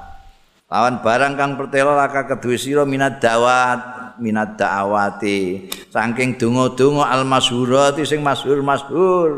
Lawan 0.70 1.02
barang 1.02 1.34
kang 1.34 1.58
pertelo 1.58 1.90
laka 1.90 2.22
kedue 2.30 2.54
sira 2.54 2.86
minat 2.86 3.18
dawat 3.18 4.14
minat 4.22 4.54
da'awati 4.54 5.68
saking 5.90 6.38
donga-donga 6.38 7.10
al-masyhurati 7.18 8.06
sing 8.06 8.22
masyhur-masyhur. 8.22 9.30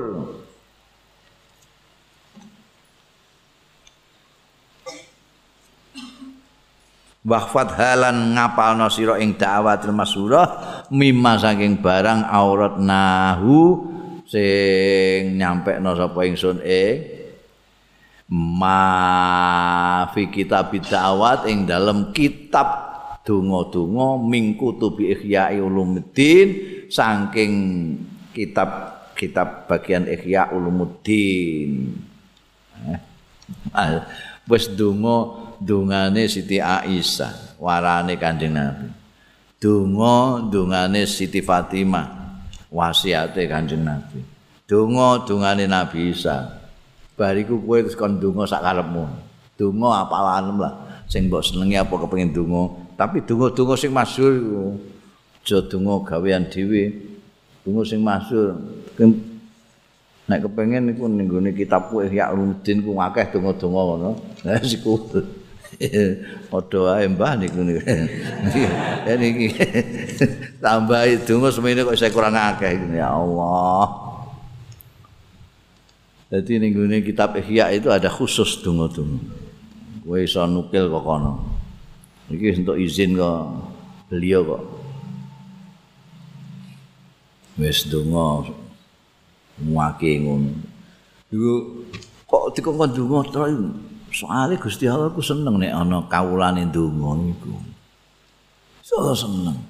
Wahfat 7.28 7.76
halan 7.76 8.32
ngapalno 8.32 8.88
sira 8.88 9.20
ing 9.20 9.36
da'watul 9.36 9.92
masyhurah 9.92 10.46
mimma 10.88 11.36
saking 11.36 11.84
barang 11.84 12.24
aurat 12.24 12.80
nahu 12.80 13.84
sing 14.24 15.36
nyampekno 15.36 15.92
sapa 15.92 16.24
ingsun 16.24 16.64
ing 16.64 16.96
ma 18.32 20.08
fi 20.12 20.32
kitab 20.32 20.72
da'wat 20.72 21.44
ing 21.52 21.68
dalam 21.68 22.16
kitab 22.16 22.88
donga-donga 23.28 24.24
mingku 24.24 24.80
tubi 24.80 25.12
ihya 25.12 25.52
ulumuddin 25.60 26.48
saking 26.88 27.52
kitab 28.32 28.96
kitab 29.12 29.68
bagian 29.68 30.08
ihya 30.08 30.48
ulumuddin. 30.54 31.92
Eh, 33.74 34.00
wis 34.48 34.66
donga 34.72 35.46
dungane 35.60 36.24
Siti 36.26 36.56
Aisyah 36.58 37.60
warane 37.60 38.16
Kanjeng 38.16 38.56
Nabi. 38.56 38.88
Donga 39.60 40.42
dungane 40.48 41.04
Siti 41.04 41.44
Fatimah 41.44 42.40
wasiate 42.72 43.44
Kanjeng 43.44 43.84
Nabi. 43.84 44.24
Donga 44.64 45.22
dungane 45.28 45.68
Nabi 45.68 46.16
Isa. 46.16 46.56
Bariku 47.18 47.58
kowe 47.60 47.78
terus 47.82 47.98
kon 47.98 48.16
donga 48.16 48.48
sak 48.48 48.64
karepmu. 48.64 49.04
Donga 49.58 50.06
apalan 50.06 50.54
lah. 50.56 50.74
Sing 51.10 51.26
mbok 51.26 51.42
senengi 51.42 51.74
apa 51.74 51.90
kepengin 51.90 52.30
donga. 52.30 52.78
Tapi 52.94 53.24
donga-donga 53.26 53.74
sing 53.74 53.90
masyhur 53.90 54.32
iku. 54.38 54.62
Aja 55.42 55.58
donga 55.66 56.04
gawean 56.04 56.46
dhewe. 56.46 56.94
Donga 57.66 57.82
sing 57.82 57.98
masyhur 58.04 58.54
nek 60.28 60.44
kepengin 60.44 60.92
iku 60.92 61.08
ning 61.08 61.24
gone 61.24 61.50
kitabku 61.56 62.04
Ihya 62.04 62.36
Ulumuddin 62.36 62.84
ku 62.84 62.92
akeh 63.00 63.32
donga-donga 63.32 63.80
ngono 63.80 64.10
ha 64.44 64.60
siku 64.68 65.00
Padha 66.50 66.78
wae 66.80 67.06
Mbah 67.08 67.32
niku. 67.38 67.60
Ya 69.08 69.14
niki 69.16 69.56
tambahi 70.60 71.22
donga 71.24 71.48
semene 71.48 71.86
kok 71.86 71.96
saya 71.96 72.12
kurang 72.12 72.36
akeh 72.36 72.76
ya 72.92 73.14
Allah. 73.14 73.88
Jadi 76.28 76.60
ning 76.60 76.76
gone 76.76 77.00
kitab 77.00 77.36
Ihya 77.40 77.72
itu 77.72 77.88
ada 77.88 78.12
khusus 78.12 78.60
donga-donga. 78.60 79.22
Kowe 80.04 80.18
iso 80.20 80.44
nukil 80.44 80.92
kok 80.92 81.04
kono. 81.04 81.32
Iki 82.28 82.64
untuk 82.64 82.76
izin 82.76 83.16
kok 83.16 83.40
beliau 84.12 84.44
kok. 84.44 84.62
Wis 87.56 87.88
donga 87.88 88.44
muake 89.62 90.22
ngono. 90.22 90.52
Iku 91.28 91.52
kok 92.28 92.54
dikon 92.54 92.90
donga 92.94 93.20
terus 93.28 93.54
Soale 94.08 94.56
Gusti 94.56 94.88
Allah 94.88 95.12
ku 95.12 95.20
seneng 95.20 95.60
nek 95.60 95.68
ana 95.68 96.00
kawulane 96.08 96.64
ndonga 96.64 97.12
iku. 97.28 97.52
So 98.80 99.12
seneng. 99.12 99.60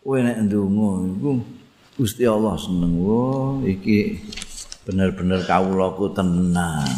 Kowe 0.00 0.18
nek 0.22 0.48
ndonga 0.48 0.90
iku 1.12 1.30
Gusti 2.00 2.24
Allah 2.24 2.56
seneng. 2.56 2.96
Oh, 3.04 3.60
iki 3.60 4.16
bener-bener 4.88 5.44
kawulaku 5.44 6.08
tenang. 6.16 6.88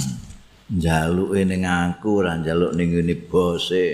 Njaluke 0.71 1.43
ning 1.43 1.67
aku 1.67 2.23
ora 2.23 2.39
njaluk 2.39 2.73
ning 2.79 2.95
ngene 2.95 3.15
bose. 3.27 3.85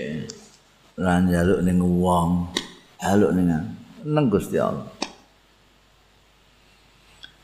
lan 0.99 1.31
njaluk 1.31 1.63
ning 1.63 1.79
wong 1.79 2.51
njaluk 2.99 3.31
ning 3.31 3.47
nang 4.03 4.25
Gusti 4.27 4.59
Allah 4.59 4.90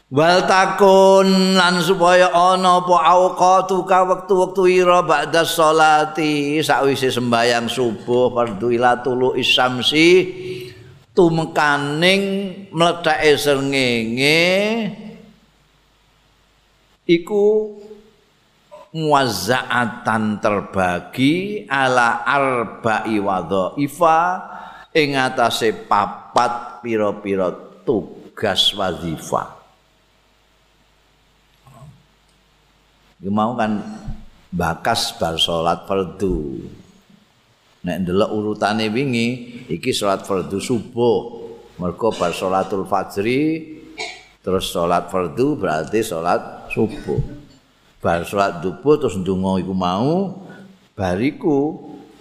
Wal 0.07 0.47
takun 0.47 1.59
lan 1.59 1.83
supaya 1.83 2.31
ana 2.31 2.79
apa 2.79 2.95
auqatu 2.95 3.83
ka 3.83 4.07
wektu-wektu 4.07 4.63
ira 4.71 5.03
ba'da 5.03 5.43
sholati. 5.43 6.63
Sakwise 6.63 7.11
sembayang 7.11 7.67
subuh 7.67 8.31
fardhu 8.31 8.71
ila 8.71 9.03
tulu 9.03 9.35
isamsi 9.35 10.07
tumekaning 11.11 12.23
mlethake 12.71 13.35
srengenge. 13.35 14.47
Iku 17.03 17.75
muazzaatan 18.95 20.39
terbagi 20.39 21.67
ala 21.67 22.23
arba'i 22.23 23.19
wadhaifa 23.19 24.19
ing 24.95 25.19
atase 25.19 25.75
papat 25.75 26.79
pira-pira 26.79 27.51
tugas 27.83 28.71
wazifah 28.71 29.56
Iki 33.17 33.33
mau 33.33 33.57
kan 33.57 33.81
bakas 34.53 35.17
bar 35.17 35.41
salat 35.41 35.89
fardu. 35.89 36.61
Nek 37.81 38.05
ndelok 38.05 38.29
urutane 38.29 38.93
wingi 38.93 39.27
iki 39.73 39.89
salat 39.89 40.21
fardu 40.21 40.61
subuh. 40.61 41.49
Mergo 41.77 42.09
bar 42.13 42.33
salatul 42.33 42.85
fajri 42.85 43.73
terus 44.41 44.69
salat 44.69 45.09
fardu 45.09 45.57
berarti 45.57 46.05
salat 46.05 46.69
subuh. 46.69 47.17
Bar 47.97 48.21
salat 48.21 48.61
dubuh 48.61 49.01
terus 49.01 49.17
ndonga 49.17 49.65
iku 49.65 49.73
mau 49.73 50.45
bariku 50.93 51.73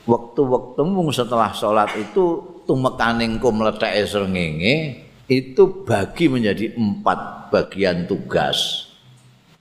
waktu-waktu 0.09 0.81
mung 0.85 1.13
setelah 1.13 1.53
salat 1.53 1.93
itu 2.01 2.41
tumekaning 2.65 3.37
ku 3.37 3.53
mletheke 3.53 4.01
srengenge 4.09 5.05
itu 5.29 5.63
bagi 5.85 6.33
menjadi 6.33 6.73
empat 6.73 7.53
bagian 7.53 8.09
tugas. 8.09 8.89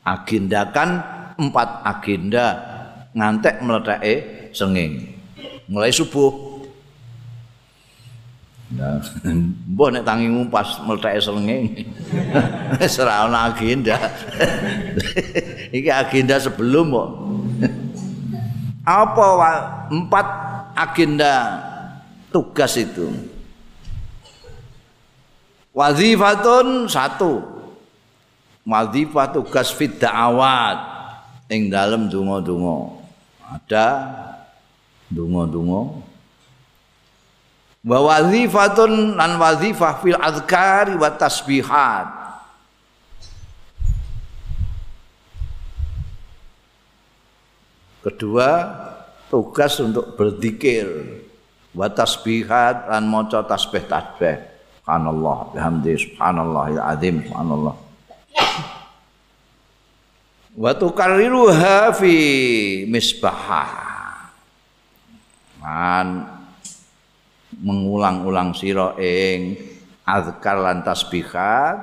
Agendakan 0.05 1.14
empat 1.35 1.83
agenda 1.83 2.45
ngantek 3.15 3.63
meledake 3.63 4.13
senging. 4.51 5.15
Mulai 5.71 5.91
subuh. 5.91 6.31
Nah, 8.75 8.97
mbah 9.71 9.87
nek 9.93 10.03
tangimu 10.03 10.49
pas 10.51 10.79
meledake 10.83 11.19
senging. 11.19 11.65
Wis 12.79 12.99
ora 12.99 13.27
ana 13.27 13.51
agenda. 13.51 13.97
Iki 15.77 15.91
agenda 15.91 16.35
sebelum 16.39 16.91
kok. 16.91 17.09
Apa 18.85 19.27
empat 19.89 20.27
agenda 20.77 21.33
tugas 22.29 22.77
itu? 22.77 23.09
Wazifatun 25.75 26.87
satu. 26.87 27.55
Wazifah 28.65 29.29
tugas 29.29 29.69
fit 29.69 30.01
da'awat. 30.01 30.94
Ing 31.49 31.69
dalem 31.69 32.09
donga-donga. 32.09 33.05
Ada 33.45 33.87
donga-donga. 35.09 36.01
Wa 37.85 37.99
wazifatun 38.01 39.13
lan 39.13 39.37
wazifah 39.37 40.01
fil 40.01 40.17
azkari 40.17 40.97
wa 40.97 41.09
tasbihat. 41.13 42.07
Kedua 48.01 48.49
tugas 49.29 49.77
untuk 49.81 50.17
berzikir. 50.17 50.85
Wa 51.77 51.91
tasbihat 51.91 52.89
lan 52.89 53.05
maca 53.05 53.45
tasbih 53.45 53.85
tasbih 53.85 54.55
subhanallah 54.85 55.49
bihamdi 55.49 55.97
subhanallahil 55.97 56.77
azim 56.77 57.25
subhanallah 57.25 57.73
wa 60.55 60.71
tukarriruha 60.71 61.91
fi 61.95 62.15
misbah 62.87 63.43
man 65.59 66.07
mengulang-ulang 67.59 68.55
sira 68.55 68.95
ing 68.99 69.59
azkar 70.05 70.59
lan 70.59 70.83
tasbihat 70.85 71.77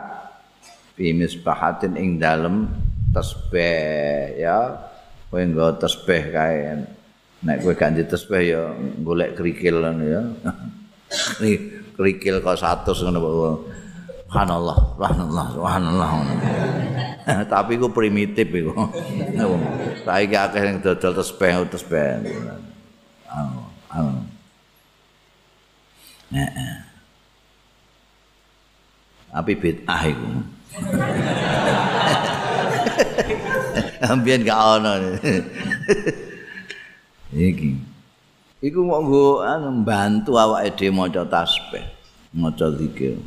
fi 0.95 1.17
misbahatin 1.17 1.97
ing 1.97 2.21
dalem 2.21 2.69
tasbih 3.13 4.39
ya. 4.41 4.89
Kowe 5.29 5.41
nggo 5.41 5.81
tasbih 5.81 6.23
kae. 6.29 6.85
Nek 7.43 7.57
kowe 7.65 7.73
gak 7.75 7.97
ndek 7.97 8.13
tasbih 8.13 8.43
ya 8.45 8.63
golek 9.01 9.35
krikil 9.37 9.81
ya. 9.83 10.23
Krikil 11.93 12.41
kok 12.41 12.57
100 12.57 12.89
ngono 12.89 13.21
Subhanallah, 14.33 14.77
subhanallah, 14.97 15.47
subhanallah. 15.53 17.02
Tapi 17.53 17.79
ku 17.79 17.89
primitif 17.91 18.49
iku. 18.51 18.73
Saiki 20.03 20.37
akeh 20.37 20.61
sing 20.63 20.77
dodol 20.83 21.13
tesbeh 21.15 21.53
tesbeh. 21.71 22.09
Anu, 23.31 23.63
anu. 23.89 24.13
Heeh. 26.33 26.75
Tapi 29.33 29.53
bid'ah 29.57 30.03
iku. 30.11 30.29
Ambien 34.13 34.43
gak 34.45 34.61
ono. 34.81 34.93
Iki. 37.33 37.71
Iku 38.63 38.79
mau 38.87 39.03
nggo 39.03 39.43
anu 39.43 39.83
bantu 39.83 40.39
awake 40.39 40.79
dhewe 40.79 40.95
maca 40.95 41.27
tasbih, 41.27 41.83
maca 42.31 42.71
zikir. 42.79 43.19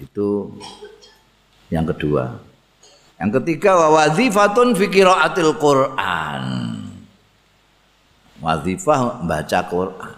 Itu 0.00 0.56
yang 1.74 1.86
kedua. 1.90 2.38
Yang 3.18 3.42
ketiga 3.42 3.74
wa 3.74 3.88
wazifatun 3.98 4.78
fi 4.78 4.86
qiraatil 4.86 5.58
Qur'an. 5.58 6.46
Wazifah 8.38 9.24
membaca 9.24 9.60
Quran. 9.66 10.14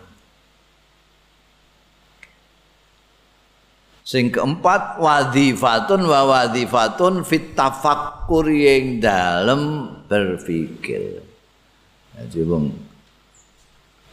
Sing 4.06 4.30
keempat 4.30 5.02
wazifatun 5.02 6.06
wa 6.06 6.20
wazifatun 6.30 7.26
fit 7.26 7.58
yang 7.58 9.02
dalam 9.02 9.60
berpikir. 10.06 11.26
Jadi 12.16 12.40
bung, 12.46 12.72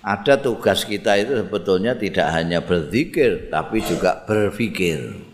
ada 0.03 0.35
tugas 0.35 0.83
kita 0.83 1.15
itu 1.15 1.45
sebetulnya 1.45 1.95
tidak 1.95 2.27
hanya 2.35 2.59
berzikir 2.59 3.47
tapi 3.47 3.79
juga 3.85 4.19
berpikir. 4.27 5.32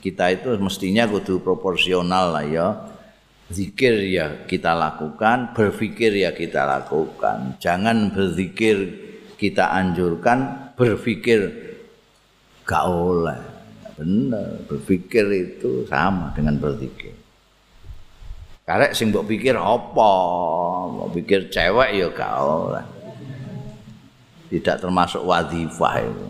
Kita 0.00 0.32
itu 0.32 0.54
mestinya 0.56 1.04
kudu 1.04 1.42
proporsional 1.44 2.32
lah 2.32 2.46
ya. 2.46 2.66
Zikir 3.52 4.08
ya 4.08 4.48
kita 4.48 4.72
lakukan 4.72 5.52
berpikir 5.52 6.16
ya 6.16 6.32
kita 6.32 6.64
lakukan. 6.64 7.60
Jangan 7.60 8.08
berzikir 8.14 8.88
kita 9.36 9.68
anjurkan 9.76 10.72
berpikir 10.72 11.52
gak 12.64 12.88
oleh. 12.88 13.36
Benar 13.98 14.64
berpikir 14.64 15.28
itu 15.36 15.84
sama 15.84 16.32
dengan 16.32 16.56
berzikir. 16.56 17.12
Karek 18.64 18.96
sing 18.96 19.12
mbok 19.12 19.28
pikir 19.28 19.52
apa? 19.58 20.14
Mbok 20.88 21.08
pikir 21.20 21.52
cewek 21.52 21.92
ya 21.92 22.08
gak 22.08 22.34
oleh. 22.40 22.86
Tidak 24.48 24.80
termasuk 24.80 25.20
wadifah 25.28 25.94
itu. 26.00 26.28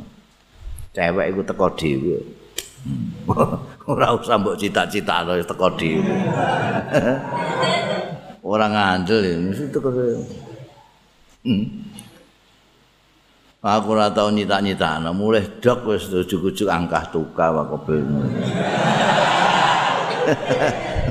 Cewek 0.90 1.26
itu 1.30 1.40
teko 1.46 1.66
dhewe 1.78 2.41
ora 3.90 4.10
usah 4.14 4.38
mbok 4.38 4.58
cita-cita 4.58 5.22
to 5.22 5.38
teko 5.46 5.68
dhewe. 5.78 6.02
Ora 8.42 8.66
ngandel 8.66 9.38
mesti 9.38 9.70
teko 9.70 9.86
hmm. 11.46 11.64
aku 13.62 13.88
ora 13.94 14.10
tau 14.10 14.34
nyita-nyita 14.34 14.98
mulai 15.14 15.46
dok 15.62 15.86
wis 15.86 16.10
ujug-ujug 16.10 16.66
angkah 16.66 17.06
tuka 17.14 17.54
wae 17.54 17.70
kobel 17.70 18.02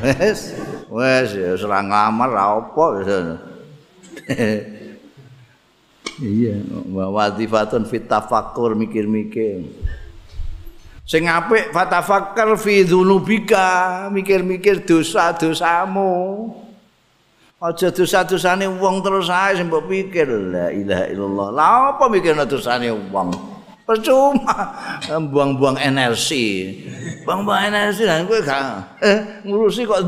wis 0.03 0.59
wis 0.91 1.29
ya 1.31 1.55
ora 1.55 1.79
ngamar 1.87 2.29
ra 2.35 2.43
apa 2.59 2.83
wis. 2.99 3.07
Iya 6.19 6.59
wazifatun 6.91 7.87
fit 7.87 8.11
tafakkur 8.11 8.75
mikir-mikir 8.75 9.71
Sing 11.11 11.27
apik 11.27 11.75
fatafakkar 11.75 12.55
fi 12.55 12.87
dzunubika, 12.87 14.07
mikir-mikir 14.15 14.87
dosa-dosamu. 14.87 16.07
Aja 17.59 17.91
dosa-dosane 17.91 18.63
wong 18.79 19.03
terus 19.03 19.27
ae 19.27 19.59
sing 19.59 19.67
mbok 19.67 19.91
pikir 19.91 20.23
la 20.31 20.71
ilaha 20.71 21.05
illallah. 21.11 21.47
Lah 21.51 21.71
apa 21.91 22.07
mikirna 22.07 22.47
dosane 22.47 22.95
wong? 23.11 23.27
Percuma 23.83 24.71
buang-buang 25.11 25.83
energi. 25.83 26.79
Buang-buang 27.27 27.59
energi 27.67 28.07
lan 28.07 28.23
kowe 28.23 28.39
gak 28.39 29.03
eh 29.03 29.43
ngurusi 29.43 29.83
kok 29.83 30.07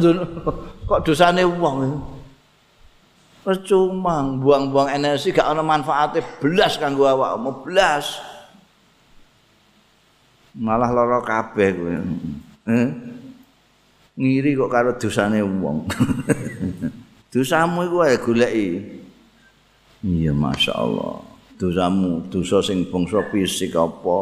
kok 0.88 1.04
dosane 1.04 1.43
wong. 1.43 1.99
percuma 3.43 4.24
buang-buang 4.39 4.88
energi 4.88 5.36
gak 5.36 5.51
ana 5.51 5.60
manfaate 5.60 6.24
belas 6.39 6.80
kanggo 6.80 7.04
awakmu 7.04 7.68
belas 7.68 8.24
malah 10.58 10.89
lara 10.93 11.20
kabeh 11.22 11.70
kowe. 11.74 11.95
Ngiri 14.14 14.54
kok 14.54 14.70
karo 14.70 14.91
dosane 14.97 15.41
wong. 15.41 15.89
Dosamu 17.34 17.89
iku 17.89 17.97
ae 18.06 18.16
goleki. 18.22 18.68
Iya 20.06 20.34
masyaallah. 20.38 21.34
Dosamu 21.58 22.30
dosa 22.30 22.62
sing 22.62 22.86
bangsa 22.93 23.26
fisik 23.34 23.74
apa? 23.74 24.20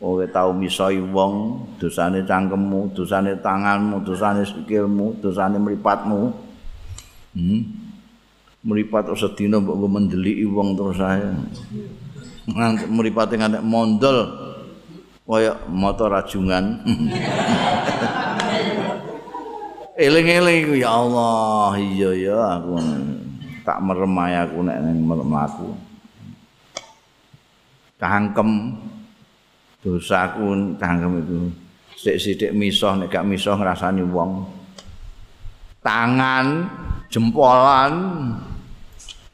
Kowe 0.00 0.24
tau 0.32 0.50
misoi 0.50 0.98
wong 0.98 1.62
dosane 1.78 2.26
cangkemmu 2.26 2.90
dosane 2.90 3.38
tanganmu 3.38 4.02
dosane 4.02 4.42
sikilmu 4.42 5.22
dosane 5.22 5.62
mripatmu. 5.62 6.20
Hmm? 7.30 7.62
mripat 8.60 9.08
sedina 9.16 9.56
mbok 9.56 9.88
mendeliki 9.88 10.44
wong 10.44 10.76
terus 10.76 11.00
nganti 12.50 12.84
mripate 12.92 13.40
nganti 13.40 13.58
mondol 13.64 14.49
kaya 15.30 15.54
mata 15.70 16.10
rajungan. 16.10 16.82
Eling-eling 19.94 20.82
ya 20.82 20.90
Allah 20.90 21.78
iya 21.78 22.10
ya 22.18 22.38
aku 22.58 22.74
tak 23.62 23.78
merem 23.78 24.16
aku 24.18 24.58
nek 24.66 24.78
ning 24.82 25.06
merem 25.06 25.30
aku 25.30 25.70
cangkem. 28.02 28.74
Dosaku 29.86 30.76
cangkem 30.82 31.22
itu. 31.22 31.38
Sik-sik 32.00 32.50
misoh 32.50 32.96
nek 32.98 33.12
gak 33.12 33.22
misoh 33.22 33.54
ngrasani 33.54 34.02
wong. 34.02 34.50
Tangan 35.84 36.66
jempolan 37.06 37.92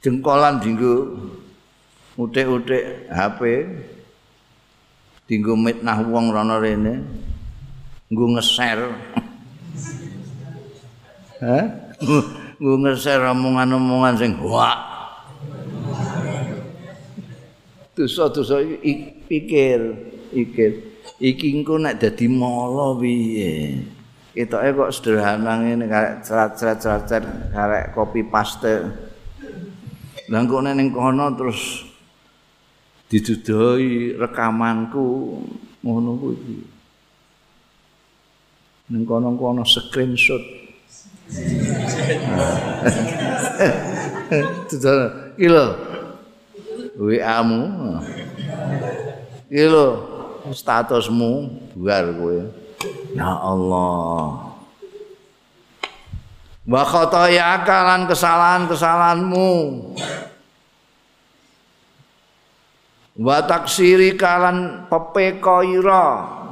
jengkolan 0.05 0.61
dinggo. 0.61 1.17
Utik-utik 2.17 3.13
HP 3.13 3.41
dinggo 5.27 5.59
mitnah 5.59 6.03
wong 6.07 6.31
rono 6.31 6.63
rene 6.63 7.03
nggo 8.11 8.27
ngeser. 8.39 8.79
Hah? 11.43 11.67
nggo 12.57 12.75
ngeser 12.81 13.21
omongan-omongan 13.21 14.15
sing 14.17 14.33
wak 14.41 14.97
dosa-dosa 17.97 18.61
pikir 19.25 19.81
pikir. 20.31 20.71
Iki 21.17 21.47
engko 21.57 21.81
nek 21.81 21.97
dadi 21.97 22.29
mala 22.29 22.93
piye? 23.01 23.81
Ketoke 24.37 24.69
kok 24.77 24.93
sederhana 24.93 25.65
ngene 25.65 25.89
karek 25.89 26.21
cerat-cerat 26.21 27.25
karek 27.57 27.85
kopi 27.97 28.21
paste. 28.29 28.85
Lah 30.29 30.45
kok 30.45 30.61
ning 30.61 30.93
kono 30.93 31.33
terus 31.33 31.89
didudoi 33.11 34.19
rekamanku 34.19 35.07
ngono 35.83 36.11
kuwi. 36.19 36.59
Ning 38.91 39.03
kono-kono 39.03 39.67
screenshot. 39.67 40.43
Tuh, 44.71 45.11
kilo. 45.35 45.67
WA-mu. 46.97 47.63
Kilo 49.51 49.87
statusmu 50.55 51.33
buar 51.75 52.07
kowe. 52.15 52.39
Ya 53.15 53.31
Allah. 53.43 54.47
wa 56.67 56.83
khataya 56.83 57.63
kalan 57.63 58.11
kesalahan-kesalahanmu 58.11 59.51
wa 63.17 63.39
taksiri 63.41 64.13
kalan 64.21 64.89
pepeko 64.93 65.65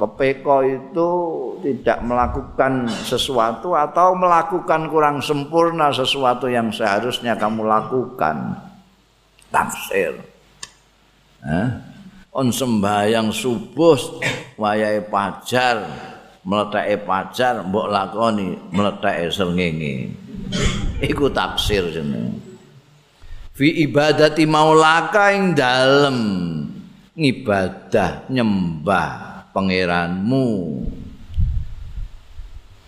pepeko 0.01 0.65
itu 0.65 1.09
tidak 1.61 2.01
melakukan 2.01 2.89
sesuatu 2.89 3.77
atau 3.77 4.17
melakukan 4.17 4.89
kurang 4.89 5.17
sempurna 5.21 5.93
sesuatu 5.93 6.49
yang 6.49 6.73
seharusnya 6.73 7.37
kamu 7.37 7.65
lakukan. 7.65 8.57
Taksir 9.53 10.19
eh? 11.45 11.69
on 12.35 12.51
sembahyang 12.51 13.31
subuh 13.31 14.19
wayahe 14.59 15.07
pajar 15.07 15.87
mletake 16.43 17.01
pacar 17.07 17.63
mbok 17.63 17.87
lakoni 17.89 18.53
mletake 18.69 19.31
srengenge. 19.31 20.11
Iku 21.01 21.31
taksir 21.31 21.89
jeneng 21.89 22.44
fi 23.55 23.87
ibadati 23.87 24.43
maulaka 24.43 25.31
ing 25.31 25.55
dalem. 25.55 26.19
Ngibadah 27.15 28.27
nyembah 28.27 29.47
pangeranmu. 29.55 30.47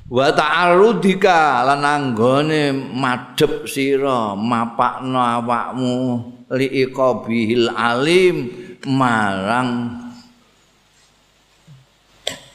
Wa 0.08 0.32
ta'arudika 0.32 1.64
lan 1.68 1.84
anggone 1.84 2.72
madhep 2.72 3.68
sira 3.68 4.36
mapakno 4.36 5.20
awakmu 5.20 5.96
liqabihil 6.48 7.72
alim 7.76 8.48
marang 8.88 10.00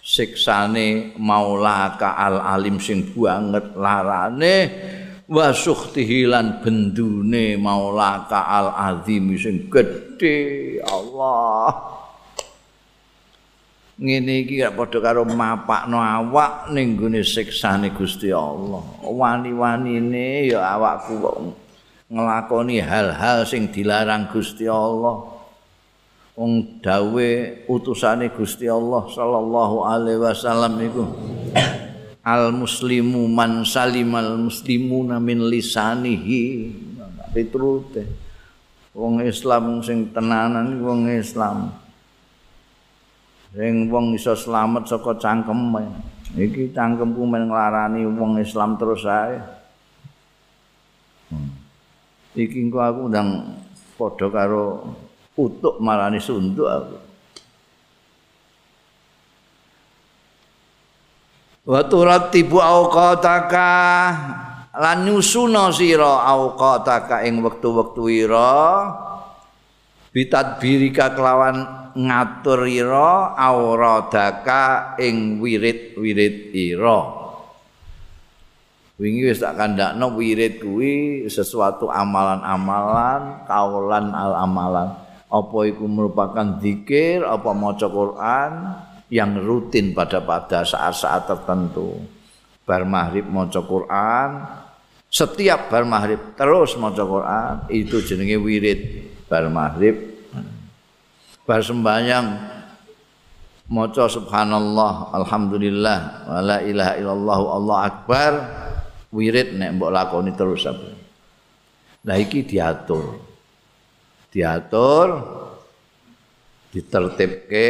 siksane 0.01 1.13
maulaka 1.21 2.17
al 2.17 2.41
alim 2.41 2.81
sing 2.81 3.13
banget 3.13 3.77
larane 3.77 4.57
wa 5.33 5.49
suhtihilan 5.49 6.61
bendune 6.61 7.57
maulaka 7.57 8.45
al 8.45 8.69
azim 8.77 9.33
sing 9.41 9.73
gedhe 9.73 10.77
Allah. 10.85 11.89
Ngene 13.97 14.45
iki 14.45 14.61
gak 14.61 14.77
padha 14.77 14.99
karo 15.01 15.25
mapakno 15.25 15.97
awak 15.97 16.69
ning 16.75 17.01
gone 17.01 17.25
siksane 17.25 17.97
Gusti 17.97 18.29
Allah. 18.29 18.83
Wani-wanine 19.01 20.53
ya 20.53 20.61
awakku 20.77 21.17
kok 21.23 21.37
nglakoni 22.13 22.85
hal-hal 22.85 23.49
sing 23.49 23.73
dilarang 23.73 24.29
Gusti 24.29 24.69
Allah. 24.69 25.33
Wong 26.37 26.81
dawe 26.81 27.31
utusane 27.69 28.33
Gusti 28.33 28.65
Allah 28.69 29.05
sallallahu 29.09 29.77
alaihi 29.85 30.21
wasallam 30.21 30.81
iku 30.81 31.05
al 32.23 32.55
muslimu 32.55 33.27
man 33.27 33.67
salimal 33.67 34.39
muslimuna 34.39 35.19
min 35.19 35.43
lisanihi. 35.51 36.71
Pitrute 37.33 38.07
wong 38.93 39.25
Islam 39.25 39.83
sing 39.83 40.15
tenanan 40.15 40.79
wong 40.79 41.11
Islam. 41.11 41.75
Sing 43.53 43.91
wong 43.91 44.17
iso 44.17 44.33
slamet 44.33 44.89
saka 44.89 45.19
cangkem 45.19 45.59
iki 46.39 46.73
cangkemku 46.73 47.25
men 47.29 47.51
nglarani 47.51 48.07
wong 48.09 48.41
Islam 48.41 48.81
terus 48.81 49.05
ae. 49.05 49.37
Hmm. 51.33 51.49
iki 52.37 52.69
engko 52.69 52.81
aku 52.81 53.03
ndang 53.09 53.29
padha 53.97 54.29
karo 54.29 54.93
utuk 55.37 55.81
marani 55.81 56.21
sunduk 56.21 56.69
aku. 56.69 56.97
Wa 61.63 61.87
turattibu 61.87 62.59
awqataka 62.59 63.71
lan 64.75 65.07
nyusuna 65.07 65.71
sira 65.71 66.27
awqataka 66.27 67.23
ing 67.23 67.39
wektu-wektu 67.39 68.11
ira 68.11 68.91
bitadbirika 70.11 71.15
kelawan 71.15 71.63
ngatur 71.95 72.67
ira 72.67 73.39
auradaka 73.39 74.99
ing 74.99 75.39
wirid-wirid 75.39 76.51
ira. 76.51 77.23
Wingi 78.99 79.31
wis 79.31 79.39
tak 79.39 79.55
kandakno 79.55 80.19
wirid 80.19 80.59
kuwi 80.59 81.27
sesuatu 81.31 81.87
amalan-amalan, 81.95 83.47
kaulan 83.47 84.11
al-amalan. 84.11 84.99
apa 85.33 85.59
itu 85.65 85.89
merupakan 85.89 86.61
zikir 86.61 87.25
apa 87.25 87.57
maca 87.57 87.89
Quran 87.89 88.53
yang 89.13 89.37
rutin 89.37 89.93
pada 89.93 90.25
pada 90.25 90.65
saat-saat 90.65 91.29
tertentu. 91.29 92.01
Bar 92.65 92.89
maghrib 92.89 93.29
maca 93.29 93.61
Quran. 93.61 94.31
Setiap 95.13 95.69
bar 95.69 95.85
maghrib 95.85 96.33
terus 96.33 96.73
maca 96.81 97.05
Quran. 97.05 97.55
Itu 97.69 98.01
jenenge 98.01 98.41
wirid 98.41 98.81
bar 99.29 99.53
maghrib. 99.53 100.01
Bar 101.45 101.61
sembahyang 101.61 102.27
maca 103.69 104.09
subhanallah 104.09 105.13
alhamdulillah 105.13 105.99
wala 106.33 106.57
ilaha 106.65 106.93
illallah 106.97 107.41
Allah 107.53 107.79
akbar. 107.85 108.33
Wirid 109.13 109.61
nek 109.61 109.77
mbok 109.77 109.93
lakoni 109.93 110.33
terus 110.33 110.65
apa? 110.65 110.89
Nah 112.09 112.17
iki 112.17 112.49
diatur. 112.49 113.29
diatur 114.33 115.09
ditertibke 116.73 117.69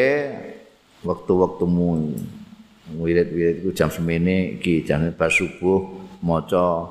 waktu-waktumu. 1.02 2.14
Wirid-wirid 2.92 3.62
itu 3.62 3.70
jam 3.72 3.88
semene 3.88 4.58
iki 4.58 4.82
jam 4.82 5.06
pas 5.14 5.30
subuh 5.30 5.86
maca 6.20 6.90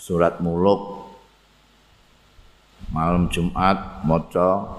surat 0.00 0.40
muluk. 0.40 1.04
Malam 2.92 3.28
Jumat 3.28 4.04
maca 4.06 4.78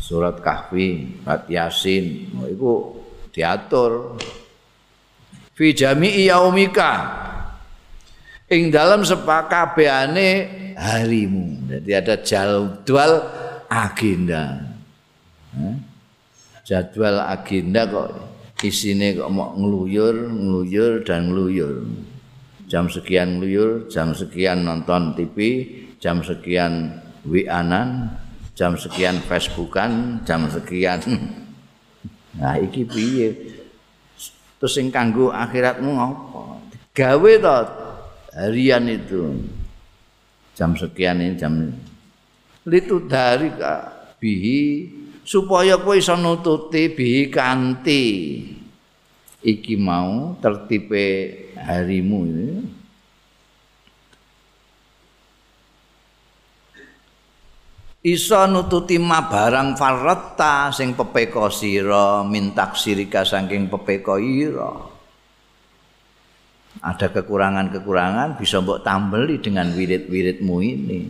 surat 0.00 0.38
Kahfi, 0.40 1.20
surat 1.22 1.42
Yasin, 1.50 2.30
iku 2.48 3.00
diatur. 3.34 4.16
Fi 5.54 5.76
jami'i 5.76 6.32
yaumika 6.32 6.92
ing 8.48 8.72
dalam 8.72 9.04
sepakabehane 9.04 10.28
harimu. 10.74 11.68
Jadi 11.68 11.90
ada 11.92 12.14
jadwal 12.24 13.12
agenda. 13.68 14.64
Jadwal 16.64 17.24
agenda 17.24 17.88
kok 17.88 18.08
isine 18.60 19.16
kok 19.16 19.30
mau 19.32 19.56
ngeluyur, 19.56 20.28
ngeluyur 20.28 20.92
dan 21.04 21.32
ngeluyur. 21.32 21.88
Jam 22.70 22.86
sekian 22.86 23.40
ngeluyur, 23.40 23.90
jam 23.90 24.14
sekian 24.14 24.62
nonton 24.62 25.18
TV, 25.18 25.36
jam 25.98 26.22
sekian 26.22 27.02
WA-an, 27.26 28.06
jam 28.54 28.78
sekian 28.78 29.18
Facebookan, 29.24 30.22
jam 30.24 30.46
sekian. 30.48 31.00
Nah 32.30 32.54
iki 32.62 32.86
piye? 32.86 33.34
Terus 34.62 34.70
sing 34.70 34.94
kanggo 34.94 35.34
akhiratmu 35.34 35.98
ngopo? 35.98 36.62
Gawe 36.94 37.32
to 37.42 37.58
harian 38.38 38.86
itu. 38.86 39.34
Jam 40.54 40.78
sekian 40.78 41.18
ini 41.18 41.34
jam 41.34 41.74
litu 42.68 43.02
dari 43.10 43.50
bihi 44.22 44.60
supaya 45.30 45.78
kowe 45.78 45.94
iso 45.94 46.18
nututi 46.18 46.90
bihi 46.90 47.30
kanti 47.30 48.02
iki 49.46 49.78
mau 49.78 50.34
tertipe 50.42 51.06
harimu 51.54 52.20
ini. 52.26 52.50
Iso 58.00 58.42
nututi 58.48 58.96
ma 58.98 59.28
barang 59.28 59.76
farrata 59.76 60.72
sing 60.74 60.98
pepeko 60.98 61.46
sira 61.52 62.26
mintak 62.26 62.74
sirika 62.74 63.22
saking 63.22 63.70
pepeko 63.70 64.18
ira. 64.18 64.72
Ada 66.80 67.12
kekurangan-kekurangan 67.12 68.40
bisa 68.40 68.64
mbok 68.64 68.80
tambeli 68.80 69.36
dengan 69.36 69.68
wirid-wiridmu 69.76 70.56
ini. 70.64 71.00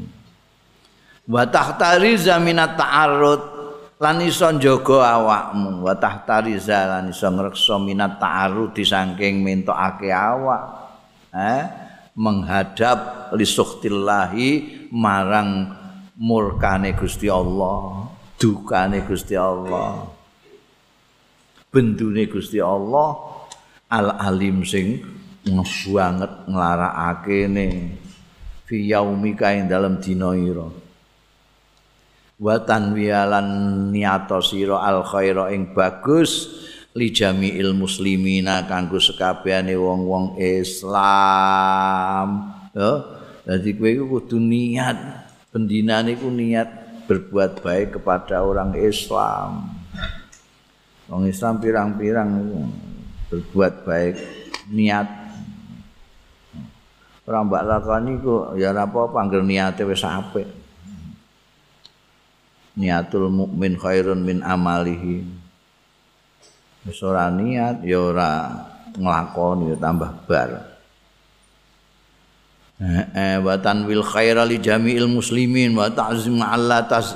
Wa 1.31 1.47
tahtariza 1.47 2.43
minat 2.43 2.75
ta'arrud 2.75 3.60
lan 4.01 4.17
iso 4.25 4.49
njaga 4.49 5.21
awakmu 5.21 5.85
wa 5.85 5.93
tahtariza 5.93 6.89
lan 6.89 7.13
iso 7.13 7.29
ngreksa 7.29 7.77
minat 7.77 8.17
ta'arrud 8.17 8.73
saking 8.73 9.45
mentokake 9.45 10.09
awak 10.09 10.97
eh 11.37 11.91
menghadap 12.17 13.31
lisuhtillahi 13.37 14.49
marang 14.93 15.73
murkane 16.21 16.93
Gusti 16.93 17.33
Allah, 17.33 18.13
dukane 18.37 19.01
Gusti 19.09 19.33
Allah. 19.39 20.05
Bendune 21.71 22.27
Gusti 22.29 22.59
Allah 22.61 23.15
Al-Alim 23.89 24.67
sing 24.67 25.01
banget 25.47 26.33
nglarakake 26.51 27.49
ne 27.49 27.67
fi 28.69 28.77
yaumika 28.91 29.55
ing 29.57 29.71
dalem 29.71 29.97
dina 30.03 30.37
ira. 30.37 30.90
Wa 32.41 32.57
tanwialan 32.65 33.93
niyato 33.93 34.41
sira 34.41 34.81
al 34.81 35.05
khaira 35.05 35.53
ing 35.53 35.77
bagus 35.77 36.49
li 36.97 37.13
jami'il 37.13 37.77
muslimina 37.77 38.65
kanggo 38.65 38.97
sekabehane 38.97 39.77
wong-wong 39.77 40.41
Islam. 40.41 42.29
Ya, 42.73 42.93
dadi 43.45 43.77
kowe 43.77 43.93
kudu 44.17 44.41
niat 44.41 44.97
pendina 45.53 46.01
niku 46.01 46.33
niat 46.33 47.05
berbuat 47.05 47.61
baik 47.61 48.01
kepada 48.01 48.41
orang 48.41 48.73
Islam. 48.73 49.77
Orang 51.13 51.29
Islam 51.29 51.61
pirang-pirang 51.61 52.31
berbuat 53.29 53.85
baik 53.85 54.17
niat. 54.73 55.13
Orang 57.29 57.53
mbak 57.53 57.69
lakoni 57.69 58.17
ku 58.17 58.57
ya 58.57 58.73
apa 58.73 59.13
panggil 59.13 59.45
niatnya 59.45 59.85
wis 59.85 60.09
apik. 60.09 60.60
Niatul 62.79 63.31
mukmin 63.31 63.75
khairun 63.75 64.23
min 64.23 64.43
amalihi. 64.45 65.27
Wis 66.87 67.01
niat 67.03 67.85
ya 67.85 67.99
ora 67.99 68.31
nglakoni 68.97 69.75
ya 69.75 69.77
tambah 69.77 70.11
bar. 70.25 70.71
eh 72.81 73.37
wa 73.45 73.61
tanwil 73.61 74.01
khaira 74.01 74.49
li 74.49 74.57
jami'il 74.57 75.05
muslimin 75.05 75.77
wa 75.77 75.93
ta'zim 75.93 76.41
Allah 76.41 76.89
tas 76.89 77.13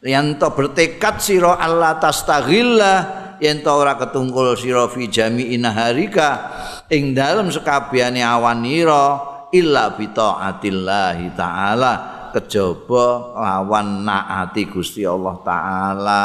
yen 0.00 0.40
to 0.40 0.48
bertekad 0.56 1.20
sira 1.20 1.60
Allah 1.60 2.00
tastaghilla 2.00 2.94
yen 3.36 3.60
to 3.60 3.68
ora 3.68 4.00
ketungkul 4.00 4.56
sira 4.56 4.88
fi 4.88 5.12
jami'in 5.12 5.68
harika 5.68 6.48
ing 6.88 7.12
dalem 7.12 7.52
sekabehane 7.52 8.24
awanira 8.24 9.20
illa 9.52 9.92
bi 9.92 10.08
taatillahi 10.08 11.36
taala 11.36 11.92
kejaba 12.32 13.36
lawan 13.36 14.02
naati 14.02 14.64
Gusti 14.66 15.04
Allah 15.04 15.36
taala. 15.44 16.24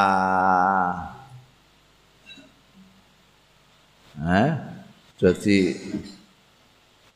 Eh? 4.18 4.51
Jadi 5.18 5.58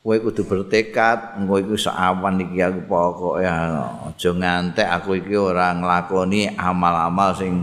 kowe 0.02 0.16
kudu 0.18 0.42
bertekad 0.46 1.38
engko 1.38 1.62
iku 1.62 1.74
sawan 1.78 2.42
iki 2.42 2.58
aku 2.58 2.80
pokoke 2.90 3.46
aja 3.46 4.30
ngantek 4.34 4.88
aku 4.90 5.22
iki 5.22 5.38
ora 5.38 5.70
nglakoni 5.78 6.58
amal-amal 6.58 7.30
sing 7.38 7.62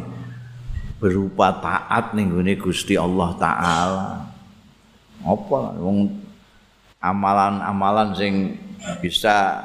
berupa 1.00 1.56
taat 1.60 2.16
ning 2.16 2.32
gone 2.32 2.56
Gusti 2.60 2.96
Allah 2.96 3.30
taala. 3.36 4.08
Apa? 5.24 5.76
Wong 5.80 6.16
amalan-amalan 7.00 8.16
sing 8.16 8.34
bisa 9.00 9.60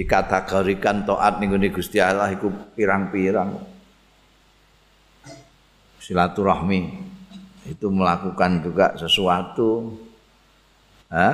dikategorikan 0.00 1.04
taat 1.04 1.36
ning 1.44 1.52
gone 1.52 1.68
Gusti 1.68 2.00
Allah 2.00 2.32
iku 2.32 2.48
pirang-pirang 2.72 3.52
silaturahmi 6.00 6.80
itu 7.68 7.86
melakukan 7.92 8.64
juga 8.64 8.96
sesuatu 8.96 10.00
ha? 11.12 11.28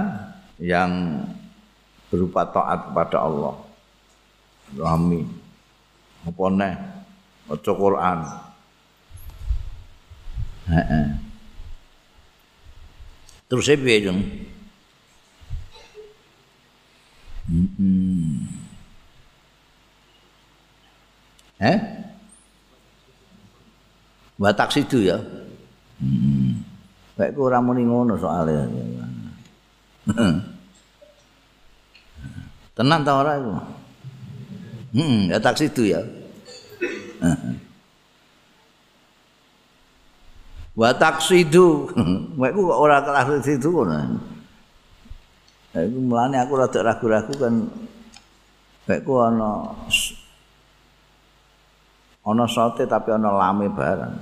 yang 0.58 1.22
berupa 2.10 2.42
taat 2.50 2.90
kepada 2.90 3.22
Allah. 3.22 3.54
Rami. 4.74 5.22
Apa 6.26 6.44
neh? 6.50 6.74
Maca 7.46 7.72
Quran. 7.72 8.18
Heeh. 10.66 11.06
Terus 13.46 13.70
Jung? 14.02 14.20
Hmm. 17.46 18.42
Eh? 21.62 21.78
Batak 24.36 24.68
situ 24.74 25.00
ya. 25.06 25.16
Kayak 27.16 27.40
ora 27.40 27.64
muni 27.64 27.88
ngono 27.88 28.20
soalnya. 28.20 28.68
Tenang 32.76 33.00
ta 33.08 33.12
ora 33.16 33.40
iku? 33.40 33.56
Hmm, 34.92 35.32
ya 35.32 35.40
tak 35.40 35.56
situ 35.56 35.88
ya. 35.88 36.04
Wa 40.76 40.92
taksidu. 40.92 41.88
Mek 42.38 42.52
ku 42.52 42.68
ora 42.68 43.00
kelas 43.00 43.40
situ 43.40 43.72
ngono. 43.72 44.35
Iku 45.76 45.98
mulane 46.00 46.40
aku 46.40 46.56
rada 46.56 46.80
ragu-ragu 46.80 47.36
kan 47.36 47.68
mek 48.88 49.04
ku 49.04 49.20
ana 49.20 49.76
ana 52.24 52.44
sote 52.48 52.88
tapi 52.88 53.12
ana 53.12 53.28
lame 53.28 53.68
barang. 53.68 54.14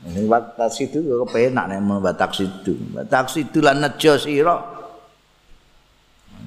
Ini 0.00 0.24
batas 0.28 0.80
itu 0.80 1.00
kok 1.00 1.28
penak 1.32 1.68
nek 1.68 1.80
mau 1.80 2.00
batas 2.00 2.40
itu. 2.40 2.76
Batas 2.92 3.36
itu 3.40 3.60
lan 3.60 3.80
nejo 3.80 4.16
sira. 4.20 4.56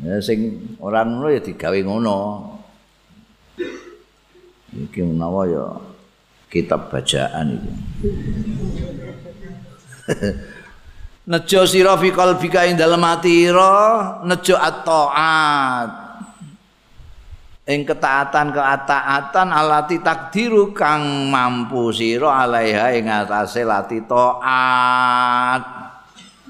Ya 0.05 0.17
sing 0.21 0.73
orang 0.81 1.17
ngono 1.17 1.27
ya 1.33 1.41
digawe 1.41 1.79
ngono. 1.85 2.17
Iki 4.73 5.05
menawa 5.05 5.45
ya 5.49 5.65
kitab 6.49 6.89
bacaan 6.89 7.57
iki. 7.57 7.71
nejo 11.27 11.61
sira 11.67 11.95
fi 11.95 12.09
qalbika 12.11 12.67
ing 12.67 12.75
dalem 12.75 13.03
atira, 13.03 13.73
nejo 14.23 14.55
at-taat. 14.55 16.03
ing 17.63 17.87
ketaatan 17.87 18.51
ketaatan 18.51 19.47
alati 19.47 20.03
takdiru 20.03 20.75
kang 20.75 21.31
mampu 21.31 21.95
sira 21.95 22.43
alaiha 22.43 22.91
ing 22.91 23.07
atase 23.07 23.63
lati 23.63 24.03
taat 24.03 25.63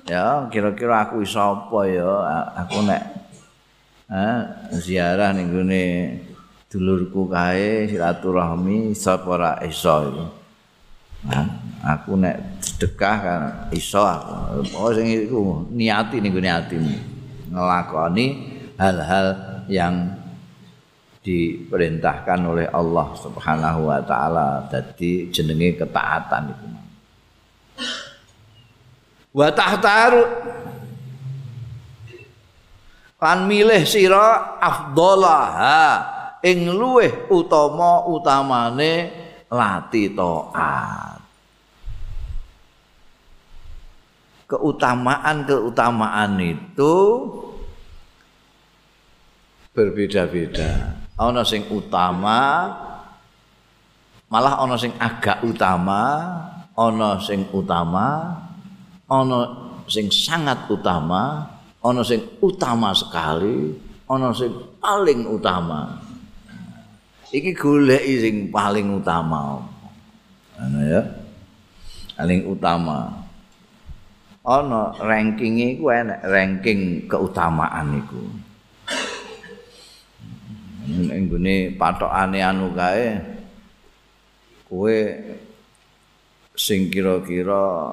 ya 0.09 0.49
kira-kira 0.49 1.05
aku 1.05 1.21
iso 1.21 1.37
apa 1.37 1.79
ya 1.85 2.13
aku 2.65 2.81
nek 2.81 3.03
eh 4.09 4.37
ziarah 4.73 5.37
ning 5.37 5.53
gone 5.53 5.85
dulurku 6.73 7.29
kae 7.29 7.85
silaturahmi 7.93 8.97
sapa 8.97 9.29
ora 9.29 9.51
iso 9.61 10.09
iki. 10.09 10.25
Nah, 11.29 11.45
aku 11.85 12.17
nek 12.17 12.52
sedekah 12.73 13.17
kan 13.21 13.41
iso 13.69 14.01
aku. 14.01 14.65
Oh 14.73 14.89
sing 14.89 15.05
iku 15.05 15.69
niati 15.69 16.17
ning 16.17 16.33
gone 16.33 16.49
atimu. 16.49 16.95
Ngelakoni 17.53 18.25
hal-hal 18.81 19.27
yang 19.69 20.09
diperintahkan 21.23 22.39
oleh 22.43 22.67
Allah 22.73 23.13
Subhanahu 23.15 23.87
wa 23.87 24.01
taala 24.01 24.65
dadi 24.67 25.29
jenenge 25.29 25.77
ketaatan 25.77 26.43
iku. 26.49 26.67
Wa 29.33 29.53
tahtaru 29.53 30.23
lan 33.23 33.47
milih 33.47 33.87
sira 33.87 34.59
afdolaha 34.59 35.79
ing 36.43 36.67
luweh 36.67 37.31
utama 37.31 38.03
utamane 38.03 39.15
lati 39.47 40.11
taat 40.11 41.22
keutamaan-keutamaan 44.53 46.37
itu 46.37 46.95
berbeda-beda. 49.73 50.93
Ana 51.17 51.41
sing 51.41 51.65
utama 51.73 52.69
malah 54.29 54.61
ana 54.61 54.77
sing 54.77 54.93
agak 55.01 55.41
utama 55.41 56.29
ana 56.77 57.17
sing 57.17 57.49
utama 57.49 58.37
ana 59.09 59.39
sing 59.89 60.09
sangat 60.13 60.69
utama 60.69 61.49
ana 61.81 62.01
sing 62.05 62.21
utama 62.41 62.93
sekali 62.93 63.73
ana 64.05 64.29
sing 64.37 64.53
paling 64.77 65.25
utama. 65.25 65.97
Iki 67.33 67.57
golek 67.57 68.05
sing 68.05 68.53
paling 68.53 69.01
utama. 69.01 69.65
Ana 70.53 70.81
ya 70.85 71.01
paling 72.13 72.45
utama 72.45 73.22
ana 74.43 74.91
ranking 74.99 75.55
iku 75.55 75.87
enak 75.87 76.19
ranking 76.27 77.07
keutamaan 77.07 77.95
iku. 78.03 78.23
Ning 80.83 81.31
gone 81.31 81.55
patokane 81.79 82.43
anu 82.43 82.75
kae 82.75 83.15
kowe 84.67 84.97
sing 86.59 86.91
kira-kira 86.91 87.87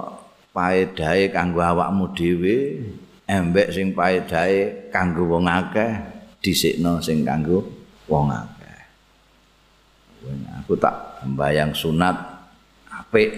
paedahe 0.51 1.30
kanggo 1.30 1.62
awakmu 1.62 2.11
dhewe 2.18 2.82
embek 3.30 3.70
sing 3.70 3.94
paedahe 3.94 4.90
kanggo 4.90 5.22
wong 5.30 5.46
akeh 5.46 6.03
dhisikno 6.42 6.98
sing 6.98 7.22
kanggo 7.22 7.62
wong 8.11 8.26
akeh. 8.26 8.78
Aku 10.59 10.74
tak 10.74 11.22
mbayang 11.22 11.70
sunat 11.70 12.18
apik 12.90 13.30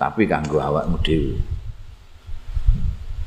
tapi 0.00 0.24
kanggo 0.24 0.64
awakmu 0.64 0.96
dhewe 1.04 1.53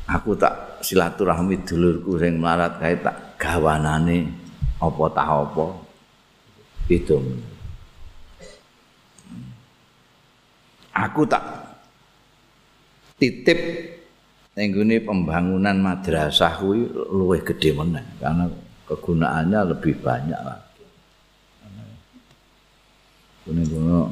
aku 0.08 0.34
tak 0.40 0.82
silaturahmi 0.82 1.68
dulurku 1.68 2.16
sing 2.18 2.40
melarat 2.40 2.80
kae 2.80 2.96
tak 3.04 3.38
gawanane 3.38 4.32
apa 4.80 5.04
tah 5.14 5.30
apa. 5.44 5.66
Itu 6.88 7.20
aku 10.98 11.22
tak 11.30 11.44
titip 13.22 13.60
ning 14.58 14.74
pembangunan 15.06 15.78
madrasah 15.78 16.58
kuwi 16.58 16.90
luwih 17.14 17.46
gedhe 17.46 17.78
meneh 17.78 18.02
karena 18.18 18.50
kegunaannya 18.90 19.60
lebih 19.76 20.02
banyak 20.02 20.42
lah 20.42 20.58
Kuno-kuno 23.48 24.12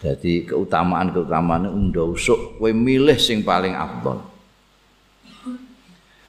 Jadi 0.00 0.48
keutamaan-keutamaan 0.48 1.68
unda 1.68 2.00
usuk 2.08 2.56
kowe 2.56 2.72
milih 2.72 3.20
sing 3.20 3.44
paling 3.44 3.76
afdol. 3.76 4.16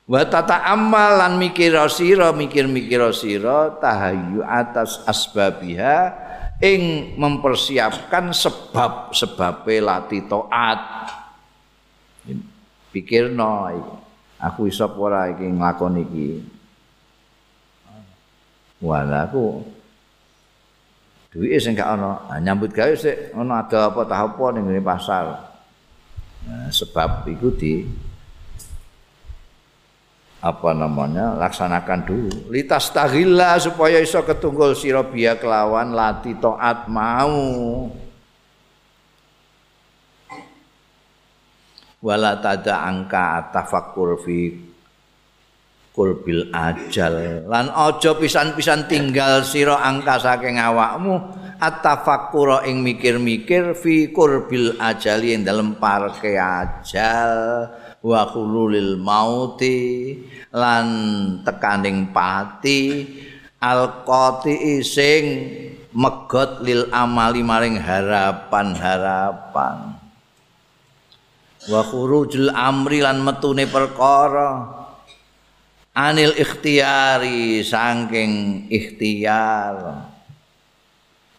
Wa 0.10 0.26
tata 0.26 0.66
amal 0.66 1.22
lan 1.22 1.34
mikir 1.38 1.78
sira 1.88 2.34
mikir-mikir 2.34 3.00
sira 3.14 3.78
tahayyu 3.78 4.42
atas 4.42 5.06
asbabiha 5.06 5.98
ing 6.62 7.16
mempersiapkan 7.18 8.34
sebab-sebab 8.34 9.66
lati 9.82 10.20
taat. 10.26 10.80
Pikirno 12.92 13.72
aku 14.42 14.68
iso 14.68 14.90
ora 14.98 15.32
iki 15.32 15.48
nglakoni 15.48 16.02
iki. 16.02 16.30
Wala 18.82 19.30
aku 19.30 19.62
duwike 21.32 21.58
sing 21.64 21.80
gak 21.80 21.96
ana 21.96 22.20
nyambut 22.44 22.76
gawe 22.76 22.92
sik 22.92 23.32
ana 23.32 23.64
ada 23.64 23.88
apa 23.88 24.04
tah 24.04 24.20
apa 24.28 24.46
ning 24.52 24.68
pasar 24.84 25.26
nah, 26.44 26.68
sebab 26.68 27.24
itu 27.32 27.48
di 27.56 27.74
apa 30.42 30.74
namanya 30.74 31.38
laksanakan 31.38 32.02
dulu. 32.02 32.50
Litas 32.50 32.90
tahilla 32.90 33.62
supaya 33.62 34.02
iso 34.02 34.26
ketunggul 34.26 34.74
sira 34.74 35.06
biya 35.06 35.38
kelawan 35.38 35.94
lati 35.94 36.34
taat 36.42 36.90
mau. 36.90 37.86
Wala 42.02 42.42
tada 42.42 42.82
angka 42.82 43.54
tafakkur 43.54 44.18
fi 44.26 44.58
kulbil 45.94 46.50
ajal. 46.50 47.46
Lan 47.46 47.70
aja 47.70 48.18
pisan-pisan 48.18 48.90
tinggal 48.90 49.46
sira 49.46 49.78
angka 49.78 50.18
saking 50.18 50.58
awakmu 50.58 51.22
atafakkura 51.62 52.66
ing 52.66 52.82
mikir-mikir 52.82 53.78
fi 53.78 54.10
kulbil 54.10 54.82
ajali 54.82 55.38
ing 55.38 55.46
dalem 55.46 55.78
parke 55.78 56.34
ajal 56.34 57.70
wa 58.02 58.26
khululil 58.26 58.98
mauti 58.98 60.18
lan 60.50 60.86
tekaning 61.46 62.10
pati 62.10 63.06
alqati 63.62 64.82
sing 64.82 65.26
megot 65.94 66.66
lil 66.66 66.90
amali 66.90 67.46
maring 67.46 67.78
harapan-harapan. 67.78 70.02
Wa 71.70 71.82
khurujul 71.86 72.50
amri 72.50 73.06
lan 73.06 73.22
metune 73.22 73.70
perkara. 73.70 74.82
Anil 75.94 76.34
ikhtiyari 76.34 77.62
saking 77.62 78.66
ikhtiar. 78.72 80.08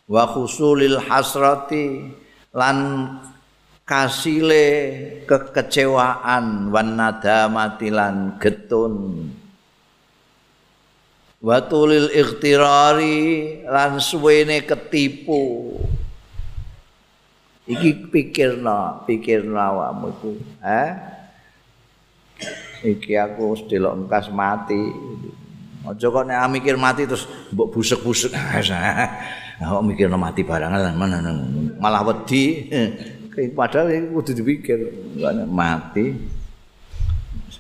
Wa 0.07 0.25
khusulil 0.29 1.01
hasrati 1.09 2.13
lan 2.53 2.77
kasile 3.93 4.67
kekecewaan 5.29 6.73
wan 6.73 6.97
nadamati 6.97 7.93
lan 7.93 8.41
getun 8.41 9.29
wa 11.45 11.61
tulil 11.69 12.09
ikhtirari 12.09 13.61
lan 13.69 14.01
suwene 14.01 14.65
ketipu 14.65 15.77
iki 17.69 18.09
pikirna 18.09 19.05
pikirna 19.05 19.61
awakmu 19.61 20.09
iku 20.09 20.31
eh 20.65 20.91
iki 22.89 23.13
aku 23.13 23.55
wis 23.55 23.63
delok 23.69 23.95
engkas 23.95 24.27
mati. 24.33 24.81
Aja 25.83 26.07
kok 26.15 26.27
nek 26.27 26.47
mikir 26.51 26.79
mati 26.79 27.11
terus 27.11 27.27
mbok 27.51 27.75
busuk-busuk. 27.75 28.31
Kok 29.63 29.83
mikirno 29.83 30.15
mati 30.19 30.47
barang 30.47 30.95
mana 30.95 31.19
malah 31.79 32.03
wedi. 32.07 32.71
Padahal 33.33 33.89
iki 33.93 34.09
kudu 34.13 34.31
dipikir 34.37 34.79
mati. 35.49 36.13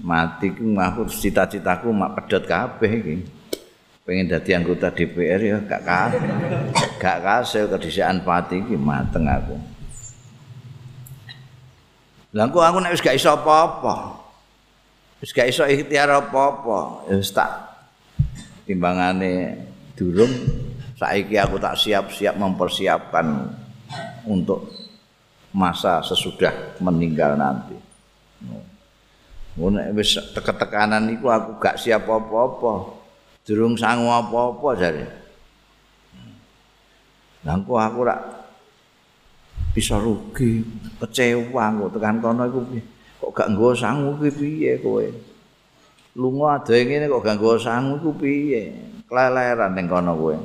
Mati 0.02 0.50
ku 0.52 0.72
aku 0.76 1.06
cita-citaku 1.08 1.92
mak 1.92 2.16
pedhot 2.18 2.44
kabeh 2.44 2.92
iki. 2.92 3.16
Pengen 4.02 4.26
dadi 4.26 4.50
anggota 4.52 4.90
DPR 4.90 5.40
ya 5.40 5.56
gak 5.62 5.82
kae. 5.86 6.18
Gak 6.98 7.18
kasil 7.22 7.70
kedisian 7.70 8.26
pati 8.26 8.58
iki 8.60 8.74
mateng 8.74 9.30
aku. 9.30 9.56
Lah 12.34 12.48
aku 12.48 12.78
nek 12.80 12.92
wis 12.96 13.04
gak 13.04 13.16
iso 13.16 13.30
apa-apa. 13.30 14.22
wis 15.22 15.30
gak 15.30 15.54
iso 15.54 15.62
ikhtiar 15.62 16.10
apa-apa 16.10 17.06
wis 17.14 17.30
tak 17.30 17.46
timbangane 18.66 19.54
durung 19.94 20.34
saiki 20.98 21.38
aku 21.38 21.62
tak 21.62 21.78
siap-siap 21.78 22.34
mempersiapkan 22.34 23.54
untuk 24.26 24.81
masa 25.52 26.00
sesudah 26.00 26.76
meninggal 26.80 27.36
nanti. 27.36 27.76
Ngono 29.52 29.84
wis 29.92 30.16
teka-tekanan 30.32 31.12
iku 31.12 31.28
aku 31.28 31.60
gak 31.60 31.76
siap 31.76 32.08
apa-apa. 32.08 33.04
Durung 33.44 33.76
sangu 33.76 34.08
apa-apa 34.08 34.68
jare. 34.80 35.06
Nangku 37.42 37.76
aku 37.76 38.06
rak 38.06 38.20
bisa 39.72 39.96
rugi, 39.96 40.62
kecewa 41.00 41.72
kok 41.74 41.90
tekan 41.96 42.20
kono 42.22 42.44
iku 42.46 42.60
kok 43.18 43.32
gak 43.34 43.48
nggo 43.50 43.74
sangu 43.74 44.14
ki 44.20 44.30
piye 44.30 44.72
kowe? 44.78 45.04
Lunga 46.16 46.60
ade 46.60 46.86
ngene 46.86 47.10
kok 47.10 47.24
gak 47.24 47.36
nggo 47.36 47.58
sangu 47.58 47.98
ku 48.00 48.14
piye? 48.14 48.72
Keleleran 49.10 49.74
ning 49.74 49.90
kono 49.90 50.12
kowe. 50.16 50.36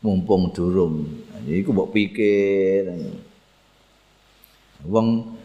Mumpung 0.00 0.54
durung. 0.54 1.04
Iku 1.44 1.74
mbok 1.74 1.90
pikir 1.90 2.86
wong 4.84 5.38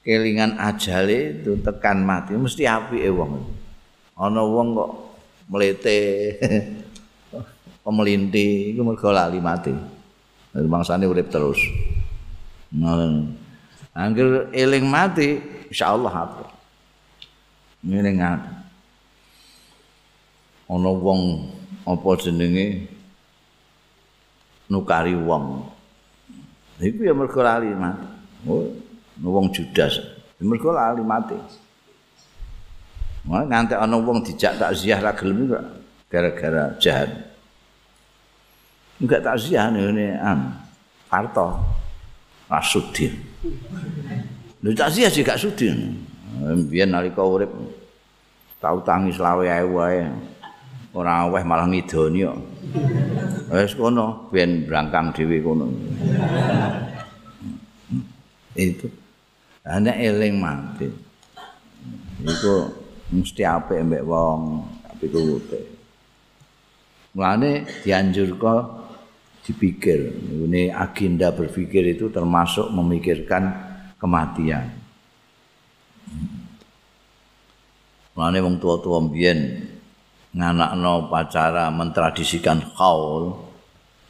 kelingan 0.00 0.56
ajale 0.56 1.42
itu 1.44 1.60
tekan 1.60 2.00
mati 2.06 2.32
mesti 2.38 2.64
apike 2.64 3.10
wong 3.12 3.44
ana 4.16 4.40
wong 4.40 4.68
kok 4.72 4.92
mlete 5.52 5.98
pemelinti 7.84 8.72
iku 8.72 8.80
mergo 8.86 9.12
lali 9.12 9.42
mati 9.42 9.74
bangsane 10.54 11.04
urip 11.04 11.28
terus 11.28 11.60
Angger 13.98 14.52
eling 14.54 14.86
mati 14.86 15.40
insyaallah 15.72 16.12
apa. 16.14 16.44
Ngene 17.82 18.10
ngat. 18.14 18.40
Ana 20.68 20.90
wong 20.92 21.50
apa 21.88 22.08
jenenge 22.20 22.86
nukari 24.68 25.16
wong. 25.16 25.66
Iku 26.78 27.00
ya 27.08 27.16
mergo 27.16 27.40
lali 27.40 27.72
mati. 27.72 28.06
Oh, 28.48 28.64
wong 29.20 29.52
Judas. 29.52 30.00
Mergo 30.40 30.72
lali 30.72 31.04
mati. 31.04 31.36
Wah, 33.28 33.44
nganti 33.44 33.76
ana 33.76 34.00
wong 34.00 34.24
dijak 34.24 34.56
takziah 34.56 35.04
ra 35.04 35.12
gelem 35.12 35.52
gara-gara 36.08 36.72
jahat. 36.80 37.12
Enggak 38.96 39.20
takziah 39.20 39.68
ngene 39.68 40.16
an. 40.16 40.56
Parto. 41.12 41.60
Rasudin. 42.48 43.12
Lha 44.64 44.70
takziah 44.72 45.12
sih 45.12 45.20
gak 45.20 45.36
sudin. 45.36 46.00
Biyen 46.72 46.88
nalika 46.88 47.20
urip 47.20 47.52
tau 48.56 48.80
tangis 48.80 49.20
lawe 49.20 49.44
ae 49.44 49.66
wae. 49.68 50.08
ora 50.98 51.28
weh 51.28 51.44
malah 51.44 51.68
ngidoni 51.68 52.24
kok. 52.24 52.38
Wis 53.52 53.72
kono 53.76 54.28
ben 54.32 54.64
brangkang 54.66 55.12
dhewe 55.14 55.38
kono. 55.44 55.66
Itu 58.58 58.90
ana 59.62 59.94
eling 59.94 60.34
mati. 60.42 60.90
Iku 62.18 62.54
mesti 63.14 63.46
apik 63.46 63.86
mbek 63.86 64.02
wong 64.02 64.66
tapi 64.82 65.06
kuwute. 65.06 65.60
Mulane 67.14 67.62
dianjurkan 67.86 68.90
dipikir. 69.46 70.10
Ini 70.50 70.74
agenda 70.74 71.30
berpikir 71.30 71.86
itu 71.94 72.10
termasuk 72.10 72.66
memikirkan 72.74 73.54
kematian. 74.02 74.74
Mulane 78.18 78.38
wong 78.42 78.58
tua-tua 78.58 78.98
mbiyen 79.06 79.70
nganakno 80.34 81.06
pacara 81.06 81.70
mentradisikan 81.70 82.60
khaul 82.74 83.32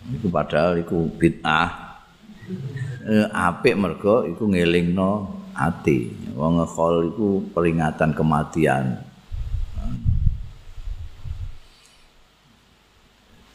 iku 0.08 0.26
padahal 0.32 0.80
iku 0.80 1.06
bid'ah 1.14 2.00
apik 3.32 3.74
mergo 3.74 4.28
iku 4.28 4.44
ngelingno 4.52 5.40
ati. 5.56 6.12
Wong 6.36 6.60
khaul 6.68 7.10
iku 7.10 7.42
peringatan 7.56 8.12
kematian. 8.12 9.00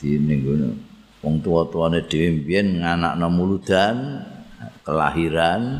Di 0.01 0.19
ning 0.19 0.43
wong 1.23 1.39
tua-tuane 1.39 2.03
dhewe 2.03 2.43
mbiyen 2.43 2.83
nganakno 2.83 3.27
muludan 3.31 4.25
kelahiran 4.83 5.79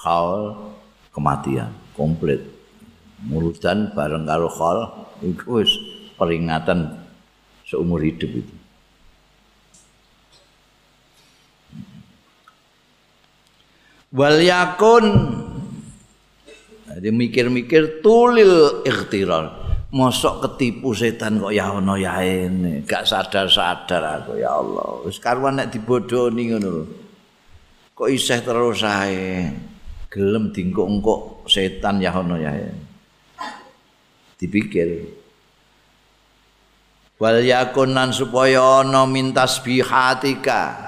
khaul 0.00 0.72
kematian 1.12 1.74
komplit. 1.92 2.40
Muludan 3.18 3.92
bareng 3.92 4.24
karo 4.24 4.48
khaul 4.48 4.78
iku 5.26 5.60
wis 5.60 5.74
peringatan 6.16 6.96
seumur 7.66 8.00
hidup 8.00 8.30
itu. 8.30 8.57
Wal 14.18 14.42
yakun 14.42 15.06
jadi 16.98 17.14
mikir-mikir 17.14 18.02
tulil 18.02 18.82
ikhtirar. 18.82 19.70
Mosok 19.88 20.44
ketipu 20.44 20.92
setan 20.92 21.40
kok 21.40 21.54
ya 21.54 21.72
ono 21.72 21.96
ya 21.96 22.20
ini, 22.20 22.84
gak 22.84 23.08
sadar-sadar 23.08 24.20
aku 24.20 24.36
ya 24.36 24.52
Allah. 24.52 25.00
Wis 25.06 25.16
karuan 25.16 25.56
nek 25.56 25.72
dibodoni 25.72 26.52
ngono. 26.52 26.84
Kok 27.96 28.08
isih 28.10 28.44
terus 28.44 28.84
ae 28.84 29.48
gelem 30.12 30.52
dingkok-engkok 30.52 31.48
setan 31.48 32.04
ya 32.04 32.12
ono 32.12 32.36
ya. 32.36 32.52
Dipikir. 34.36 35.18
wal 37.18 37.42
yakunan 37.42 38.14
supaya 38.14 38.86
ana 38.86 39.02
min 39.04 39.34
tasbihatika 39.34 40.87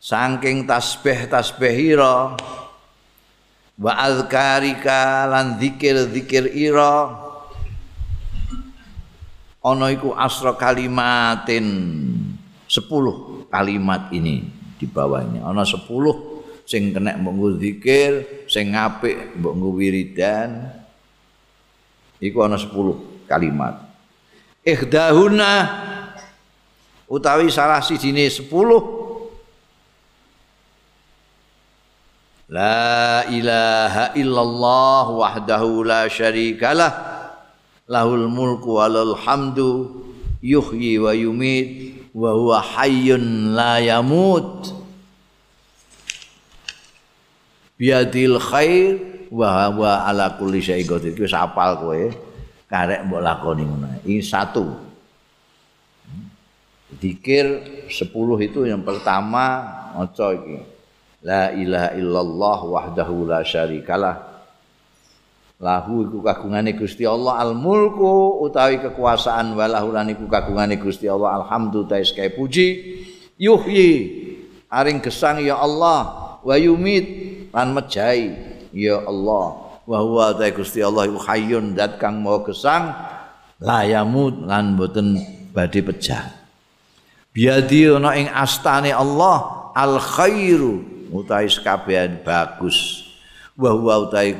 saking 0.00 0.64
tasbih 0.64 1.28
tasbihira 1.28 2.40
wa 3.76 3.92
azkarika 4.00 5.28
lan 5.28 5.60
zikir-zikir 5.60 6.56
ira 6.56 7.12
ana 9.60 9.92
iku 9.92 10.16
asra 10.16 10.56
kalimatin 10.56 11.68
10 12.64 13.52
kalimat 13.52 14.08
ini 14.08 14.48
di 14.80 14.88
bawahnya 14.88 15.44
ana 15.44 15.68
10 15.68 15.84
sing 16.64 16.96
kena 16.96 17.20
mbok 17.20 17.60
zikir 17.60 18.24
sing 18.48 18.72
apik 18.72 19.36
mbok 19.36 19.76
wiridan 19.76 20.80
iku 22.20 22.44
ana 22.44 22.56
10 22.56 23.28
kalimat. 23.28 23.80
Ihdahuna 24.60 25.52
utawi 27.08 27.48
salah 27.48 27.80
sijine 27.80 28.28
10 28.28 28.99
La 32.50 33.22
ilaha 33.30 34.10
illallah 34.18 35.06
wahdahu 35.06 35.86
la 35.86 36.10
syarikalah 36.10 36.90
lahul 37.86 38.26
mulku 38.26 38.74
walal 38.74 39.14
hamdu 39.14 39.86
yuhyi 40.42 40.98
wa 40.98 41.14
yumit 41.14 41.94
wa 42.10 42.34
huwa 42.34 42.58
hayyun 42.58 43.54
la 43.54 43.78
yamut 43.78 44.66
biadil 47.78 48.42
khair 48.42 48.98
wa 49.30 49.70
huwa 49.70 50.10
ala 50.10 50.34
kulli 50.34 50.58
syai'in 50.58 50.90
qadir 50.90 51.14
wis 51.14 51.30
apal 51.30 51.78
kowe 51.78 52.02
karek 52.66 53.06
mbok 53.06 53.22
lakoni 53.22 53.62
ngono. 53.62 53.86
Ini 54.02 54.22
satu. 54.26 54.66
Dikir 56.98 57.46
10 57.86 58.10
itu 58.42 58.66
yang 58.66 58.82
pertama 58.82 59.62
maca 59.94 60.34
iki. 60.34 60.79
La 61.20 61.52
ilaha 61.52 61.92
illallah 61.96 62.58
wahdahu 62.64 63.28
la 63.28 63.44
syarikalah. 63.44 64.16
Lahu 65.60 66.08
iku 66.08 66.24
kagungane 66.24 66.72
Gusti 66.72 67.04
Allah 67.04 67.36
al 67.36 67.52
mulku 67.52 68.40
utawi 68.40 68.80
kekuasaan 68.80 69.52
walahu 69.52 69.92
lan 69.92 70.08
iku 70.08 70.24
kagungane 70.24 70.80
Gusti 70.80 71.04
Allah 71.04 71.44
alhamdu 71.44 71.84
tais 71.84 72.08
kae 72.16 72.32
puji. 72.32 72.68
Yuhyi 73.36 73.92
aring 74.72 75.04
gesang 75.04 75.44
ya 75.44 75.60
Allah 75.60 76.40
wa 76.40 76.54
yumit 76.56 77.04
lan 77.52 77.76
mejahi 77.76 78.32
ya 78.72 79.04
Allah. 79.04 79.76
Wa 79.84 79.98
huwa 80.00 80.32
ta 80.32 80.48
Gusti 80.48 80.80
Allah 80.80 81.04
iku 81.04 81.20
hayyun 81.20 81.76
dat 81.76 82.00
kang 82.00 82.24
mau 82.24 82.40
gesang 82.40 82.96
layamut 83.60 84.48
lan 84.48 84.74
boten 84.74 85.20
badhe 85.52 85.84
pecah 85.84 86.32
biadi 87.36 87.86
ana 87.86 88.16
ing 88.16 88.26
astane 88.32 88.90
Allah 88.90 89.70
al 89.76 90.00
khairu 90.00 90.99
utahe 91.10 91.50
kabeh 91.50 92.22
bagus. 92.22 93.06
Wa 93.58 93.74
huwa 93.74 94.08
utahe 94.08 94.38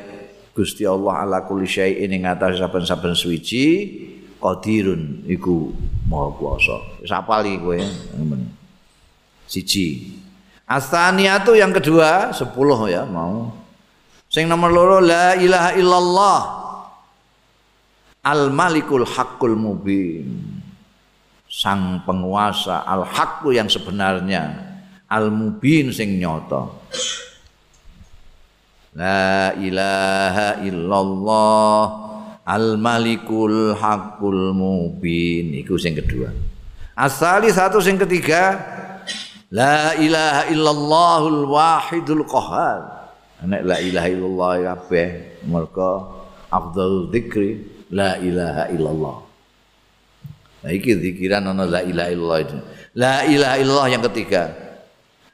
Gusti 0.51 0.83
Allah 0.83 1.23
ala 1.23 1.39
kulli 1.47 1.65
syai'in 1.67 2.11
ing 2.11 2.27
atas 2.27 2.59
saben-saben 2.59 3.15
suci 3.15 3.67
qadirun 4.43 5.23
iku 5.31 5.71
maha 6.11 6.35
kuasa. 6.35 6.77
Wis 6.99 7.13
apali 7.15 7.55
kowe 7.61 7.79
siji. 9.47 10.19
Astaniatu 10.67 11.59
yang 11.59 11.75
kedua 11.75 12.31
10 12.31 12.55
ya 12.91 13.03
mau. 13.07 13.51
Sing 14.31 14.47
nomor 14.47 14.71
loro 14.71 14.99
la 15.03 15.35
ilaha 15.35 15.71
illallah. 15.75 16.41
Al 18.23 18.55
Malikul 18.55 19.03
Haqqul 19.03 19.59
Mubin. 19.59 20.61
Sang 21.51 22.07
penguasa 22.07 22.87
al 22.87 23.03
haqqu 23.03 23.51
yang 23.51 23.67
sebenarnya 23.67 24.70
al 25.11 25.35
mubin 25.35 25.91
sing 25.91 26.23
nyata. 26.23 26.71
La 28.95 29.55
ilaha 29.59 30.63
illallah 30.63 31.83
al 32.47 32.79
malikul 32.79 33.75
haqqul 33.75 34.55
mubin 34.55 35.59
iku 35.59 35.75
sing 35.75 35.99
kedua. 35.99 36.31
Asali 36.95 37.51
satu 37.51 37.83
sing 37.83 37.99
ketiga 37.99 38.55
La 39.51 39.99
ilaha 39.99 40.47
illallahul 40.47 41.43
wahidul 41.51 42.23
qahhar. 42.23 43.11
nek 43.43 43.67
la 43.67 43.83
ilaha 43.83 44.07
illallah 44.07 44.53
kabeh 44.63 45.09
mergo 45.49 46.23
afdhalul 46.55 47.11
dzikri 47.11 47.59
la 47.91 48.15
ilaha 48.21 48.71
illallah 48.71 49.17
Nah, 50.61 50.77
iki 50.77 50.93
zikiran 50.93 51.41
la 51.57 51.81
ilaha 51.81 52.09
illallah 52.13 52.41
itu. 52.45 52.57
La 52.93 53.25
ilaha 53.25 53.57
illallah 53.57 53.89
yang 53.89 54.05
ketiga. 54.13 54.53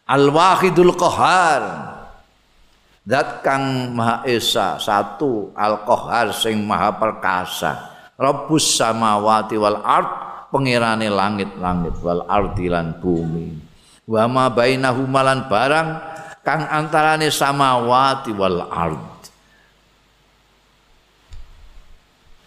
Al 0.06 0.30
wahidul 0.30 0.94
qahar. 0.94 1.62
Zat 3.06 3.42
kang 3.46 3.94
maha 3.94 4.26
esa 4.26 4.82
satu 4.82 5.54
al 5.54 5.82
qahar 5.86 6.34
sing 6.34 6.62
maha 6.62 6.94
perkasa. 6.94 7.94
Rabbus 8.18 8.78
samawati 8.78 9.54
wal 9.58 9.78
ard 9.82 10.10
pengirane 10.50 11.06
langit-langit 11.10 11.94
wal 12.02 12.26
ardi 12.26 12.66
lan 12.66 12.98
bumi. 12.98 13.62
Wa 14.06 14.26
ma 14.30 14.46
bainahuma 14.50 15.22
lan 15.26 15.50
barang 15.50 15.88
kang 16.42 16.66
antarane 16.70 17.30
samawati 17.30 18.30
wal 18.34 18.62
ard. 18.70 19.18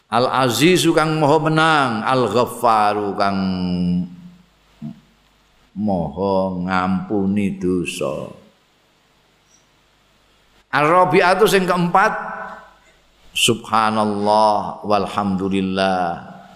Al 0.09 0.25
Azizu 0.47 0.95
kang 0.95 1.21
maha 1.21 1.37
menang, 1.43 1.91
Al 2.03 2.23
Ghaffaru 2.33 3.13
kang 3.13 3.39
maha 5.77 6.55
ngampuni 6.63 7.57
dosa. 7.57 8.29
Ar-Rabi'atu 10.69 11.49
sing 11.49 11.65
keempat 11.65 12.13
Subhanallah 13.33 14.85
walhamdulillah 14.85 16.01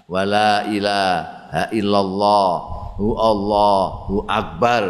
wala 0.06 0.68
ilaha 0.70 1.70
illallah 1.74 2.50
hu 2.98 3.18
Allahu 3.18 4.26
akbar 4.30 4.84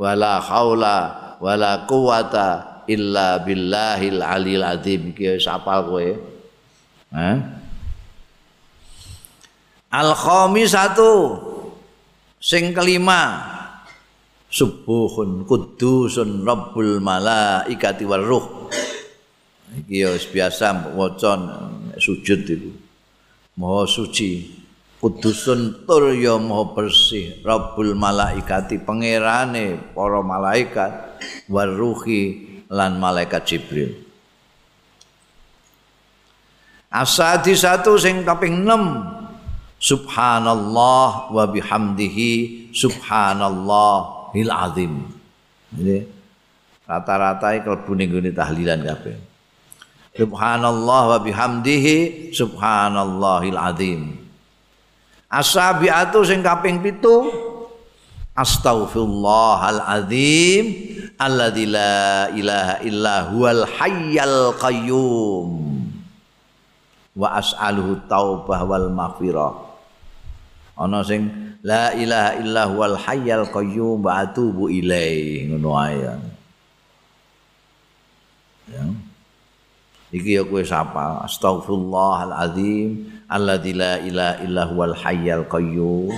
wala 0.00 0.40
haula 0.40 0.98
wala 1.36 1.84
quwata 1.84 2.84
illa 2.88 3.42
billahil 3.44 4.24
alil 4.24 4.64
azim 4.64 5.12
ki 5.12 5.36
sapal 5.36 5.84
kowe 5.88 6.08
eh 7.12 7.36
Al 9.92 10.16
khamisatu 10.16 11.36
sing 12.40 12.72
kelima 12.72 13.44
subuhun 14.52 15.48
kudusun 15.48 16.44
rabbul 16.44 17.00
malaikati 17.00 18.04
war 18.04 18.20
ruh. 18.20 18.68
Iki 19.72 20.04
ya 20.04 20.12
biasa 20.12 20.92
waca 20.92 21.32
sujud 21.96 22.44
itu 22.44 22.70
maha 23.56 23.88
suci. 23.88 24.60
Kudusun 25.00 25.88
tur 25.88 26.12
ya 26.12 26.36
maha 26.36 26.76
bersih. 26.76 27.40
Rabbul 27.40 27.96
malaikati 27.96 28.76
pangerane 28.84 29.80
para 29.96 30.20
malaikat 30.20 30.92
war 31.48 31.72
ruhi 31.72 32.52
lan 32.68 33.00
malaikat 33.00 33.42
jibril. 33.48 33.90
Asadi 36.92 37.56
satu 37.56 37.96
sing 37.96 38.20
kaping 38.20 38.68
6 38.68 39.80
subhanallah 39.80 41.32
wa 41.32 41.44
bihamdihi 41.48 42.68
subhanallahil 44.32 44.52
azim. 44.52 44.92
Ini 45.76 46.08
rata-rata 46.88 47.52
klebu 47.60 47.92
ning 47.92 48.32
tahlilan 48.32 48.80
kabeh. 48.80 49.16
Subhanallah 50.16 51.02
wa 51.16 51.18
bihamdihi 51.20 52.28
subhanallahil 52.32 53.56
azim. 53.60 54.00
Asabiatu 55.32 56.20
sing 56.28 56.44
kaping 56.44 56.84
pitu 56.84 57.32
astaghfirullahal 58.36 59.80
azim 59.80 60.64
alladzi 61.16 61.64
la 61.64 62.28
ilaha 62.36 62.74
illa 62.84 63.16
huwal 63.32 63.64
hayyal 63.64 64.52
qayyum. 64.60 65.48
Wa 67.16 67.40
as'aluhu 67.40 68.08
taubah 68.08 68.64
wal 68.64 68.88
maghfirah 68.92 69.71
ana 70.82 71.00
sing 71.06 71.30
la 71.62 71.94
ilaha 71.94 72.30
illa 72.42 72.62
huwal 72.66 72.98
hayyal 72.98 73.46
qayyum 73.46 74.02
wa 74.02 74.26
atubu 74.26 74.66
ilaihi 74.66 75.46
ngono 75.54 75.70
ya. 75.94 76.14
Iki 80.12 80.30
ya 80.36 80.42
kowe 80.44 80.60
sapa? 80.60 81.24
Astaghfirullahal 81.24 82.36
azim 82.36 83.08
alladzi 83.30 83.72
la 83.72 83.96
ilaha 84.02 84.34
illa 84.44 84.62
huwal 84.68 84.94
hayyal 84.98 85.48
qayyum 85.48 86.12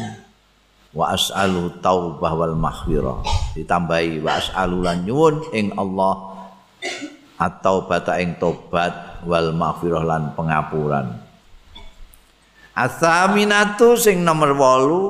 wa 0.94 1.14
as'aluhu 1.14 1.78
taubah 1.78 2.32
wal 2.34 2.56
maghfirah. 2.58 3.22
Ditambahi 3.54 4.18
wa 4.24 4.40
as'alu 4.40 4.82
lan 4.82 5.06
nyuwun 5.06 5.54
ing 5.54 5.70
Allah 5.78 6.34
atau 7.38 7.86
bata 7.86 8.18
ing 8.18 8.38
tobat 8.38 9.22
wal 9.26 9.54
maghfirah 9.54 10.02
lan 10.02 10.32
pengapuran 10.34 11.23
Asaminatu 12.74 13.94
sing 13.94 14.26
nomor 14.26 14.50
wolu. 14.58 15.02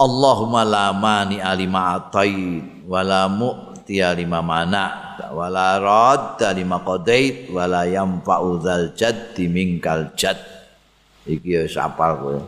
Allahumma 0.00 0.64
la 0.64 0.96
mani 0.96 1.42
alima 1.42 1.98
atait 1.98 2.86
wala 2.88 3.28
mu'tiya 3.28 4.16
lima 4.16 4.40
mana 4.40 5.12
wala 5.28 5.76
radda 5.76 6.56
lima 6.56 6.80
qadait 6.80 7.52
wala 7.52 7.84
yanfa'u 7.84 8.64
dzal 8.64 8.96
jaddi 8.96 9.44
minkal 9.44 10.16
jad 10.16 10.40
iki 11.28 11.52
ya 11.52 11.68
sapal 11.68 12.16
kowe. 12.16 12.40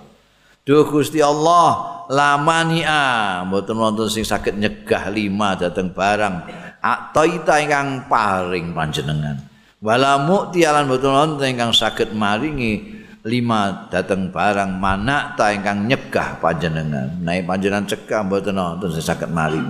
Duh 0.64 0.86
Gusti 0.88 1.20
Allah 1.20 2.00
lamania 2.08 3.42
mboten 3.44 3.76
wonten 3.76 4.08
sing 4.08 4.24
saged 4.24 4.56
nyegah 4.56 5.12
lima 5.12 5.52
dateng 5.52 5.92
barang 5.92 6.48
ataita 6.80 7.60
ingkang 7.60 8.08
paring 8.08 8.72
panjenengan. 8.72 9.36
Wala 9.84 10.24
mu'tiya 10.24 10.72
lan 10.72 10.88
mboten 10.88 11.12
wonten 11.12 11.52
ingkang 11.52 11.76
saged 11.76 12.16
maringi 12.16 13.01
lima 13.22 13.86
datang 13.86 14.34
barang 14.34 14.82
mana 14.82 15.38
ta 15.38 15.54
ingkang 15.54 15.86
nyegah 15.86 16.42
panjenengan. 16.42 17.22
Naik 17.22 17.46
panjenengan 17.46 17.86
cegah 17.86 18.22
mboten 18.26 18.58
wonten 18.58 18.90
saged 18.98 19.30
mari. 19.30 19.62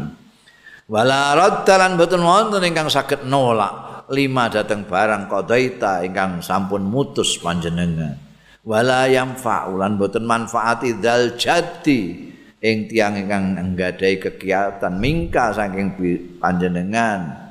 Wala 0.89 1.37
raddalan 1.37 2.01
mboten 2.01 2.23
wonten 2.25 2.65
ingkang 2.65 2.89
saged 2.89 3.29
nolak. 3.29 4.05
Lima 4.13 4.49
datang 4.49 4.85
barang 4.85 5.29
qadaita 5.29 6.05
ingkang 6.05 6.41
sampun 6.45 6.85
mutus 6.85 7.37
panjenengan. 7.41 8.17
Wala 8.63 9.11
yang 9.11 9.37
faulan 9.37 9.99
mboten 9.99 10.23
manfaati 10.23 11.03
dal 11.03 11.35
jati 11.35 12.31
ing 12.63 12.87
tiang 12.87 13.19
ingkang 13.19 13.59
nggadai 13.59 14.23
kegiatan 14.23 14.95
mingka 14.95 15.51
saking 15.51 15.99
panjenengan 16.39 17.42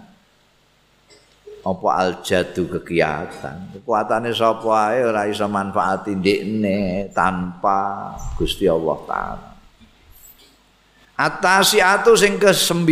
apa 1.62 1.88
aljadu 2.02 2.66
kegiatan? 2.66 3.78
Kekuatannya 3.78 4.34
sapa 4.34 4.90
ae 4.90 5.06
ora 5.06 5.30
iso 5.30 5.46
manfaati 5.46 6.18
ndekne 6.18 7.10
tanpa 7.14 8.12
Gusti 8.34 8.66
Allah 8.66 8.98
taala. 9.06 9.50
Atasiatu 11.22 12.18
sing 12.18 12.42
ke-9 12.42 12.90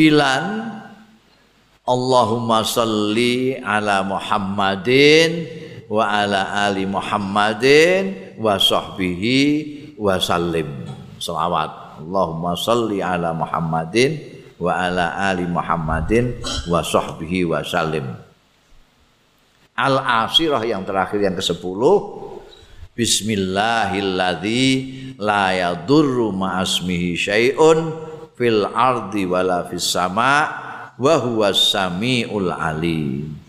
Allahumma 1.90 2.62
salli 2.62 3.58
ala 3.58 4.06
Muhammadin 4.06 5.50
wa 5.90 6.06
ala 6.06 6.70
ali 6.70 6.86
Muhammadin 6.86 8.38
wa 8.38 8.54
sahbihi 8.62 9.42
wa 9.98 10.22
sallim. 10.22 10.86
Selawat. 11.18 12.06
Allahumma 12.06 12.54
salli 12.54 13.02
ala 13.02 13.34
Muhammadin 13.34 14.22
wa 14.62 14.78
ala 14.78 15.18
ali 15.34 15.50
Muhammadin 15.50 16.38
wa 16.70 16.86
sahbihi 16.86 17.50
wa 17.50 17.66
sallim 17.66 18.29
Al-Asirah 19.80 20.68
yang 20.68 20.84
terakhir 20.84 21.24
yang 21.24 21.40
ke-10 21.40 21.82
Bismillahilladzi 23.00 24.68
la 25.24 25.56
yadurru 25.56 26.36
ma'asmihi 26.36 27.16
syai'un 27.16 27.96
fil 28.36 28.68
ardi 28.68 29.24
wala 29.24 29.64
fis 29.72 29.88
sama 29.88 30.52
wa 31.00 31.16
huwas 31.16 31.72
samiul 31.72 32.52
alim. 32.52 33.40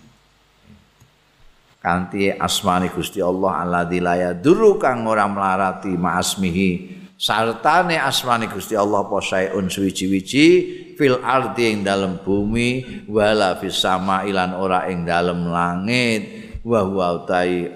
Kanthi 1.83 2.31
asmani 2.31 2.95
Gusti 2.95 3.19
Allah 3.19 3.67
alladzi 3.67 3.99
la 3.99 4.15
yadurru 4.31 4.79
kang 4.79 5.03
ora 5.11 5.27
melarati 5.27 5.99
ma'asmihi 5.99 7.00
sartane 7.21 8.01
asmani 8.01 8.49
Gusti 8.49 8.73
Allah 8.73 9.05
apa 9.05 9.21
syai'un 9.21 9.69
suwi-wiji 9.69 10.49
fil 10.97 11.21
ardi 11.21 11.69
ing 11.69 11.85
dalem 11.85 12.17
bumi 12.25 13.05
wala 13.05 13.61
fis 13.61 13.77
sama 13.77 14.25
ilan 14.25 14.57
ora 14.57 14.89
ing 14.89 15.05
dalem 15.05 15.53
langit 15.53 16.57
wa 16.65 16.81
huwa 16.81 17.21
utai 17.21 17.69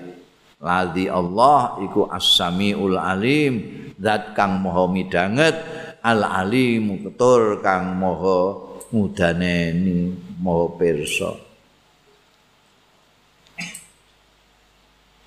ladzi 0.64 1.12
Allah 1.12 1.76
iku 1.84 2.08
as-samiul 2.08 2.96
alim 2.96 3.52
zat 4.00 4.32
kang 4.32 4.64
maha 4.64 4.88
midanget 4.88 5.60
al 6.00 6.24
alim 6.24 7.04
ketur 7.04 7.60
kang 7.60 8.00
maha 8.00 8.56
mudaneni 8.96 10.08
maha 10.40 10.72
pirsa 10.80 11.36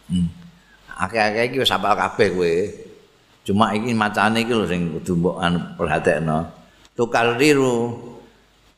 hmm. 0.10 0.30
akeh-akeh 1.06 1.54
iki 1.54 1.62
wis 1.62 1.70
apal 1.70 1.94
kabeh 1.94 2.34
kowe 2.34 2.54
cuma 3.48 3.72
iki 3.72 3.96
macane 3.96 4.44
iki 4.44 4.52
lho 4.52 4.68
sing 4.68 4.92
kudu 5.00 5.16
mbok 5.16 5.40
perhatekno 5.80 6.52
tukal 7.00 7.40
riru 7.40 7.96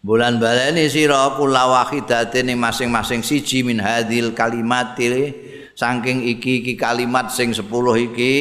bulan 0.06 0.38
baleni 0.38 0.86
sira 0.86 1.34
kula 1.34 1.66
wahidatin 1.74 2.54
masing-masing 2.54 3.26
siji 3.26 3.66
min 3.66 3.82
hadil 3.82 4.38
kalimatil 4.38 5.34
saking 5.80 6.28
iki 6.28 6.60
iki 6.60 6.74
kalimat 6.76 7.32
sing 7.32 7.56
10 7.56 7.64
iki. 8.12 8.36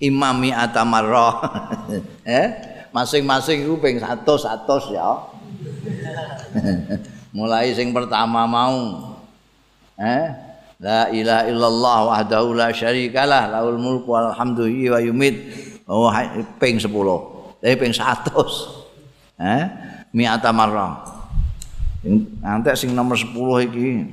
Imami 0.00 0.48
atamarrah 0.48 1.44
eh? 2.24 2.48
Masing-masing 2.90 3.68
iku 3.68 3.76
ping 3.78 4.00
100 4.00 4.24
100 4.26 4.96
ya. 4.96 5.10
Mulai 7.36 7.70
sing 7.76 7.92
pertama 7.92 8.48
mau. 8.48 9.12
Eh 10.00 10.49
la 10.80 11.12
ilaha 11.12 11.44
illallah 11.44 11.98
wahdahu 12.08 12.56
la 12.56 12.72
syarikalah 12.72 13.52
lahul 13.52 13.76
mulku 13.76 14.16
walhamdu 14.16 14.64
wa 14.64 14.96
yumit. 14.96 15.36
Oh 15.84 16.08
ping 16.56 16.80
10 16.80 16.88
eh 17.60 17.76
ping 17.76 17.92
100 17.92 18.00
eh 19.36 19.62
mi'ata 20.16 20.48
marrah. 20.56 21.04
Nanti 22.40 22.72
sing 22.80 22.96
nomor 22.96 23.20
10 23.20 23.28
iki. 23.68 24.08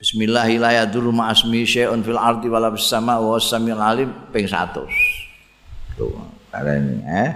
Bismillahirrahmanirrahim. 0.00 1.16
Ma'asmi 1.16 1.68
syai'un 1.68 2.00
fil 2.00 2.16
ardi 2.16 2.48
wala 2.48 2.72
bis 2.72 2.88
sama 2.88 3.20
wa 3.20 3.36
samiul 3.36 3.84
alim. 3.84 4.08
Ping 4.32 4.48
100 4.48 4.88
tuh 6.00 6.16
kalian 6.48 7.04
eh. 7.04 7.30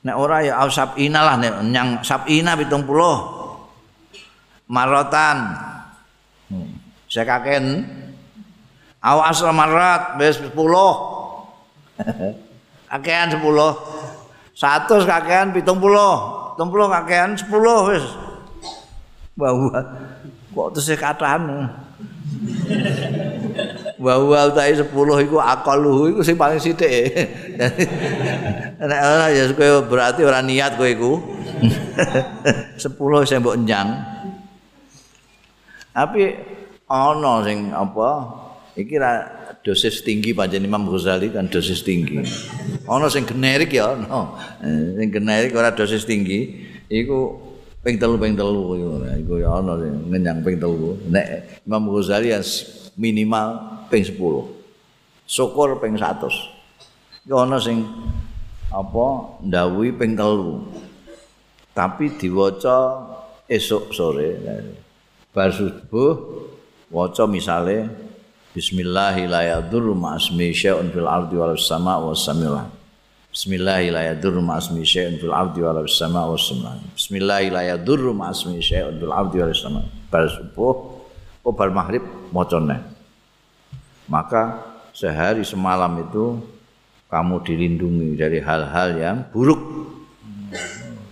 Nek 0.00 0.16
ora 0.16 0.40
ya 0.44 0.60
au 0.60 0.68
sabina 0.72 1.24
lah 1.24 1.36
nek 1.40 1.60
nyang 1.72 2.00
sabina 2.00 2.56
70 2.56 2.88
marotan 4.64 5.36
saya 7.10 7.26
kaken. 7.26 7.82
Asra 9.02 9.50
marat 9.50 10.14
wis 10.22 10.38
10 10.38 10.54
kakean 12.86 13.26
10 13.32 13.40
100 13.40 15.08
kakean 15.08 15.46
70 15.50 15.64
70 15.66 16.94
kakean 16.94 17.30
10 17.34 17.88
wis. 17.90 18.04
Bahwa 19.34 19.82
kok 20.54 20.68
tesih 20.78 21.00
katahan? 21.00 21.66
Wa 23.98 24.14
wa 24.20 24.52
ta'i 24.52 24.76
10 24.76 24.84
iku 25.26 25.36
akaluhu 25.40 26.14
iku 26.14 26.20
sing 26.22 26.36
paling 26.38 26.62
sithik. 26.62 27.10
Nek 28.78 29.00
ora 29.00 29.32
ya 29.34 29.50
kowe 29.50 29.82
berarti 29.88 30.22
ora 30.22 30.44
niat 30.44 30.78
kowe 30.78 30.86
iku. 30.86 31.18
10 32.78 32.86
sing 33.26 33.40
mbok 33.40 33.56
njang. 33.64 33.96
Tapi 35.96 36.49
ana 36.90 37.46
sing 37.46 37.70
apa? 37.70 38.26
Iki 38.74 38.94
ra 38.98 39.12
dosis 39.62 40.02
tinggi 40.02 40.34
pancen 40.34 40.66
Imam 40.66 40.90
Ghazali 40.90 41.30
kan 41.30 41.46
dosis 41.46 41.86
tinggi. 41.86 42.18
Ana 42.90 43.06
sing 43.06 43.22
generik 43.22 43.70
ya 43.70 43.94
ana. 43.94 44.34
Sing 44.98 45.08
generik 45.14 45.54
ora 45.54 45.70
dosis 45.70 46.02
tinggi 46.02 46.66
iku 46.90 47.38
ping 47.80 47.96
telu 47.96 48.18
ping 48.18 48.34
telu 48.34 48.74
iku 49.22 49.38
ya 49.38 49.62
ana 49.62 49.78
sing 49.78 49.94
ngenyang 50.10 50.42
ping 50.42 50.58
telu. 50.58 50.98
Nek 51.06 51.62
Imam 51.62 51.86
Ghazali 51.94 52.34
minimal 52.98 53.48
ping 53.86 54.02
10. 54.02 54.18
Syukur 55.30 55.78
ping 55.78 55.94
100. 55.94 57.26
Iki 57.26 57.34
ana 57.34 57.62
sing 57.62 57.86
apa 58.74 59.38
ndawuhi 59.46 59.94
ping 59.94 60.18
3. 60.18 61.70
Tapi 61.70 62.18
diwaca 62.18 63.06
esuk 63.46 63.94
sore. 63.94 64.42
Bar 65.30 65.54
subuh 65.54 66.49
waca 66.90 67.30
misale 67.30 67.86
Bismillahirrahmanirrahim 68.50 70.90
fil 70.90 71.06
ardi 71.06 71.38
wal 71.38 71.54
sama. 71.54 72.02
Bismillahirrahmanirrahim 73.30 75.22
fil 75.22 75.30
ardi 75.30 75.62
wal 75.62 75.86
sama. 75.86 76.26
Bismillahirrahmanirrahim 76.98 78.98
fil 78.98 79.14
ardi 79.14 79.38
wal 79.38 79.54
sama. 79.54 79.86
Bar 80.10 80.26
oh 81.46 81.54
maka 84.10 84.58
sehari 84.90 85.46
semalam 85.46 85.94
itu 86.02 86.42
kamu 87.06 87.46
dilindungi 87.46 88.18
dari 88.18 88.42
hal-hal 88.42 88.98
yang 88.98 89.22
buruk 89.30 89.62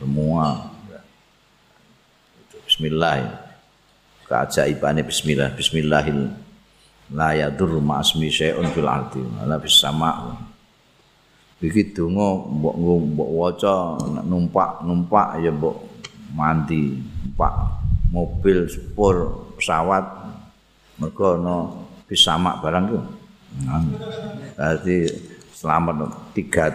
semua 0.02 0.74
Bismillah 2.66 3.46
keajaibannya 4.28 5.02
Bismillah 5.09 5.56
Bismillahil 5.56 6.28
la 7.16 7.32
yadur 7.32 7.80
ma'asmi 7.80 8.28
syai'un 8.28 8.68
fil 8.70 8.84
ardi 8.84 9.24
ala 9.40 9.56
bis 9.56 9.80
sama 9.80 10.36
begitu 11.59 12.06
ngo 12.06 12.46
mbok 12.52 12.76
mbok 13.16 13.30
waca 13.34 13.74
numpak 14.22 14.84
numpak 14.84 15.40
ya 15.40 15.50
mbok 15.50 15.76
mandi 16.36 17.00
numpak 17.00 17.52
mobil 18.12 18.68
sepur 18.68 19.48
pesawat 19.56 20.05
mergo 20.98 21.38
no 21.38 21.56
bisa 22.09 22.40
mak 22.40 22.64
barang 22.64 22.84
itu. 22.88 23.00
Berarti 24.56 24.96
selamat 25.52 25.96
tiga. 26.32 26.72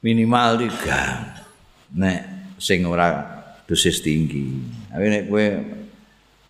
Minimal 0.00 0.48
tiga. 0.62 1.00
Nek 1.92 2.20
sing 2.62 2.86
ora 2.86 3.41
dosis 3.68 4.02
tinggi. 4.02 4.46
Tapi 4.90 5.06
nek 5.08 5.24
kowe 5.30 5.46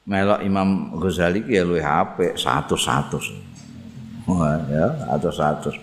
melok 0.09 0.41
Imam 0.43 0.99
Ghazali 0.99 1.47
ki 1.47 1.53
ya 1.57 1.63
luwih 1.63 1.85
apik 1.85 2.35
100-100. 2.35 4.27
Wah, 4.27 4.59
ya, 4.71 4.87
100-100. 5.11 5.79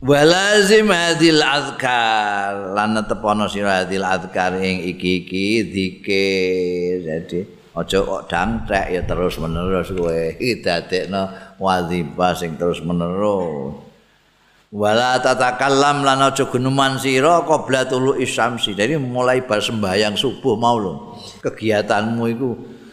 walazim 0.09 0.89
hadil 0.89 1.43
azkar 1.43 2.73
lan 2.73 2.97
tepono 3.05 3.45
sira 3.51 3.85
hadil 3.85 4.07
azkar 4.07 4.57
ing 4.63 4.87
iki-iki 4.89 5.69
zikir 5.69 7.05
jadi 7.05 7.41
aja 7.79 7.99
kok 8.03 8.27
dangtek 8.27 8.87
ya 8.91 9.03
terus 9.07 9.39
menerus 9.39 9.95
kowe 9.95 10.35
dadekno 10.39 11.23
wazifah 11.63 12.33
sing 12.35 12.59
terus 12.59 12.83
menerus 12.83 13.89
wala 14.69 15.17
tatakallam 15.17 16.05
lan 16.05 16.21
aja 16.21 16.45
geneman 16.45 17.01
sira 17.01 17.41
qabla 17.45 17.89
tulu 17.89 18.21
isyamsi. 18.21 18.77
Jadi 18.77 19.01
mulai 19.01 19.41
bar 19.41 19.65
sembahyang 19.65 20.13
subuh 20.13 20.61
mau 20.61 20.77
lho. 20.77 21.17
Kegiatanmu 21.41 22.25
iku 22.37 22.51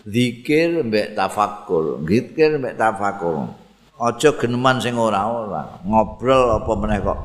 zikir 0.07 0.85
mbek 0.85 1.17
tafakkur 1.17 1.99
zikir 2.05 2.61
mbek 2.61 2.77
tafakkur 2.79 3.51
aja 3.95 4.29
geneman 4.39 4.79
sing 4.79 4.95
ora-ora 4.95 5.81
ngobrol 5.83 6.61
apa 6.61 6.71
meneh 6.79 6.99
kok? 7.03 7.19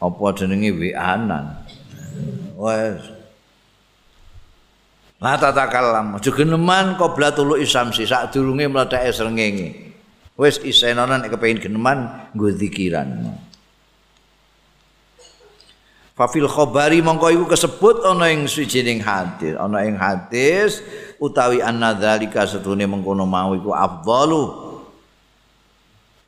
Apa 0.00 0.24
jenenge 0.32 0.70
wianan 0.80 1.44
wes 2.56 3.19
la 5.20 5.36
tatakallam 5.36 6.16
aja 6.16 6.32
geneman 6.32 6.96
qabla 6.96 7.36
tulu 7.36 7.60
isamsi 7.60 8.08
sak 8.08 8.32
durunge 8.32 8.66
mletheke 8.66 9.12
srengenge. 9.12 9.68
Wis 10.40 10.56
isenana 10.64 11.20
nek 11.20 11.36
kepengin 11.36 11.60
geneman 11.60 12.08
nggo 12.32 12.48
zikiran. 12.56 13.36
Fafil 16.16 16.48
khabari 16.48 17.04
mongko 17.04 17.28
iku 17.32 17.44
kesebut 17.48 18.04
ana 18.08 18.32
ing 18.32 18.48
sujining 18.48 19.04
hadis. 19.04 19.56
Ana 19.60 19.84
ing 19.84 20.00
hadis 20.00 20.80
utawi 21.20 21.60
anna 21.60 21.92
dzalika 21.92 22.48
setune 22.48 22.88
mengkono 22.88 23.28
mau 23.28 23.52
iku 23.52 23.76
afdalu. 23.76 24.72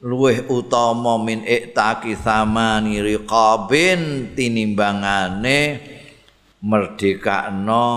Luweh 0.05 0.45
utama 0.53 1.17
min 1.17 1.45
iktaki 1.49 2.17
samani 2.21 3.01
riqabin 3.01 4.33
tinimbangane 4.37 5.61
merdekakno 6.61 7.89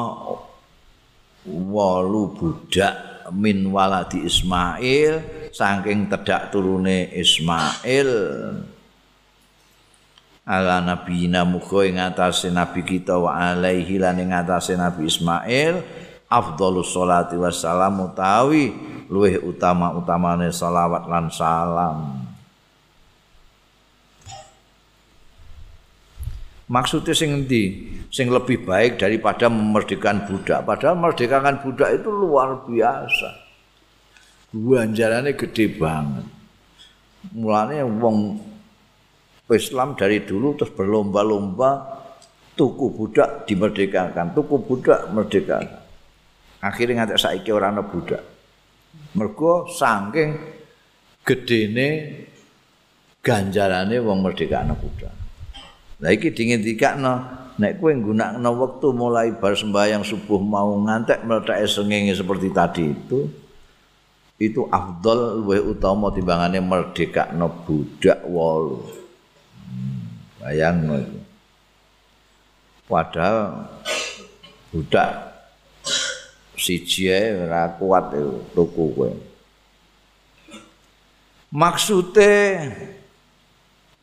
walu 1.50 2.34
budak 2.34 3.28
min 3.34 3.70
waladi 3.70 4.26
Ismail 4.26 5.22
saking 5.54 6.10
tedak 6.10 6.54
turune 6.54 7.10
Ismail 7.14 8.10
ala 10.46 10.78
nabi 10.82 11.26
muga 11.26 11.82
ing 11.90 11.98
atase 11.98 12.54
nabi 12.54 12.86
kita 12.86 13.18
wa 13.18 13.34
alaihi 13.34 13.98
lan 13.98 14.22
ing 14.22 14.30
atase 14.30 14.78
nabi 14.78 15.10
Ismail 15.10 15.82
afdhalus 16.30 16.94
sholati 16.94 17.38
wassalam 17.38 18.14
utawi 18.14 18.74
luwih 19.10 19.42
utama-utamane 19.42 20.50
salawat 20.50 21.06
lan 21.06 21.30
salam. 21.30 22.25
Maksudnya 26.66 27.14
sing 27.14 27.30
endi? 27.32 27.94
Sing 28.10 28.34
lebih 28.34 28.66
baik 28.66 28.98
daripada 28.98 29.52
memerdekakan 29.52 30.26
budak. 30.26 30.66
Padahal 30.66 30.98
memerdekakan 30.98 31.62
budak 31.62 31.90
itu 32.02 32.10
luar 32.10 32.66
biasa. 32.66 33.30
Ganjarannya 34.56 35.38
gede 35.38 35.66
banget. 35.78 36.26
Mulanya 37.36 37.86
wong 37.86 38.40
Islam 39.46 39.94
dari 39.94 40.26
dulu 40.26 40.58
terus 40.58 40.74
berlomba-lomba 40.74 42.02
tuku 42.58 42.88
budak 42.98 43.46
dimerdekakan, 43.46 44.34
tuku 44.34 44.56
budak 44.66 45.12
merdekakan. 45.14 45.86
Akhirnya 46.66 47.06
ngantek 47.06 47.22
saiki 47.22 47.54
ora 47.54 47.70
ana 47.70 47.86
budak. 47.86 48.36
mergo 49.16 49.68
saking 49.72 50.36
gedene 51.24 51.88
ganjarane 53.24 53.98
wong 54.04 54.20
merdeka 54.22 54.62
anak 54.62 54.78
kuda 54.84 55.10
Lah 56.04 56.12
iki 56.12 56.32
dingendikakno 56.32 57.14
nek 57.56 57.80
kowe 57.80 57.92
nggunakno 57.96 58.50
wektu 58.60 58.92
mulai 58.92 59.32
bar 59.32 59.56
sembahyang 59.56 60.04
subuh 60.04 60.44
mau 60.44 60.76
ngantek 60.84 61.24
mletheke 61.24 61.66
srengenge 61.72 62.20
seperti 62.20 62.52
tadi 62.52 62.92
itu 62.92 63.32
itu 64.36 64.68
afdol 64.68 65.40
luwih 65.40 65.64
utama 65.64 66.12
timbangane 66.12 66.60
merdekakno 66.60 67.48
budak 67.64 68.20
wolu. 68.28 68.84
Hmm, 69.64 70.04
bayangno 70.44 71.00
itu. 71.00 71.20
Padahal 72.86 73.72
budak 74.76 75.12
siji 76.60 77.08
ora 77.08 77.72
kuat 77.80 78.12
tuku 78.52 78.86
kowe. 78.92 79.10
Maksude 81.56 82.36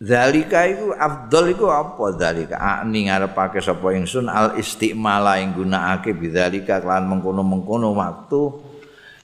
Zalika 0.03 0.67
iku 0.67 0.91
afdal 0.99 1.55
iku 1.55 1.71
apa 1.71 2.19
zalika? 2.19 2.59
Ani 2.59 3.07
ngarepake 3.07 3.63
sapa 3.63 3.95
ingsun 3.95 4.27
al 4.27 4.59
istimala 4.59 5.39
ing 5.39 5.55
gunakake 5.55 6.11
bidzalika 6.11 6.83
kelan 6.83 7.07
mengkono-mengkono 7.07 7.95
waktu 7.95 8.51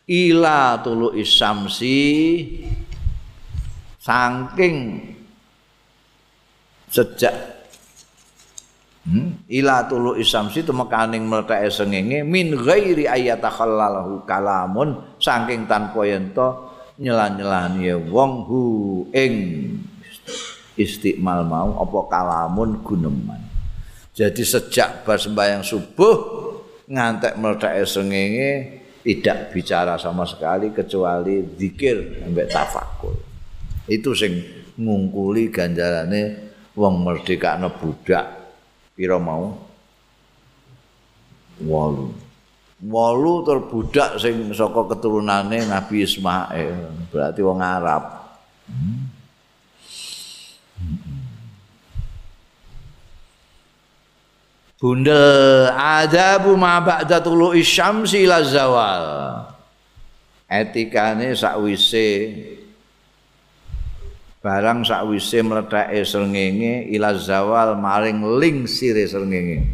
ila 0.06 0.78
tulu 0.78 1.18
isamsi 1.18 1.98
saking 3.98 5.02
sejak 6.88 7.34
hmm? 9.02 9.50
ila 9.50 9.84
tulu 9.84 10.14
isamsi 10.14 10.62
temekaning 10.62 11.26
mletheke 11.26 11.74
sengenge 11.74 12.22
min 12.22 12.54
ghairi 12.54 13.04
ayatakhallalahu 13.04 14.24
kalamun 14.24 14.96
saking 15.18 15.66
tanpa 15.66 16.06
yen 16.06 16.32
to 16.32 16.70
nyelan-nyelani 17.02 17.92
wong 18.08 18.46
hu 18.46 18.62
ing 19.12 19.34
istiqmal 20.78 21.42
mau 21.42 21.82
apa 21.82 21.98
kalamun 22.06 22.80
guneman. 22.86 23.42
Jadi 24.14 24.42
sejak 24.42 25.02
bar 25.02 25.18
sembahyang 25.18 25.62
subuh 25.66 26.16
ngantek 26.88 27.36
meledak 27.36 27.84
sengenge 27.84 28.50
tidak 29.04 29.54
bicara 29.54 29.94
sama 30.00 30.26
sekali 30.26 30.74
kecuali 30.74 31.44
zikir 31.54 32.24
sampai 32.24 32.46
tafakur. 32.48 33.16
Itu 33.86 34.12
sing 34.12 34.42
ngungkuli 34.78 35.50
ganjarane 35.50 36.22
wong 36.76 36.94
merdekakno 37.02 37.74
budak 37.78 38.26
pira 38.94 39.18
mau 39.18 39.54
wolu. 41.62 42.10
Wolu 42.78 43.34
terbudak 43.42 44.22
sing 44.22 44.54
saka 44.54 44.86
keturunane 44.94 45.66
Nabi 45.66 46.06
Ismail, 46.06 47.10
berarti 47.10 47.40
wong 47.42 47.58
Arab. 47.58 48.02
Hmm. 48.70 49.07
Bundel 54.78 55.74
adabu 55.74 56.54
ma 56.54 56.78
ba'da 56.78 57.18
tulu'i 57.18 57.66
syamsi 57.66 58.22
ila 58.22 58.46
zawal. 58.46 59.04
Etikane 60.46 61.34
sakwise 61.34 62.30
barang 64.38 64.86
sakwise 64.86 65.42
mledake 65.42 66.06
srengenge 66.06 66.94
ila 66.94 67.10
zawal 67.18 67.74
maring 67.74 68.22
ling 68.38 68.70
sire 68.70 69.02
srengenge. 69.10 69.66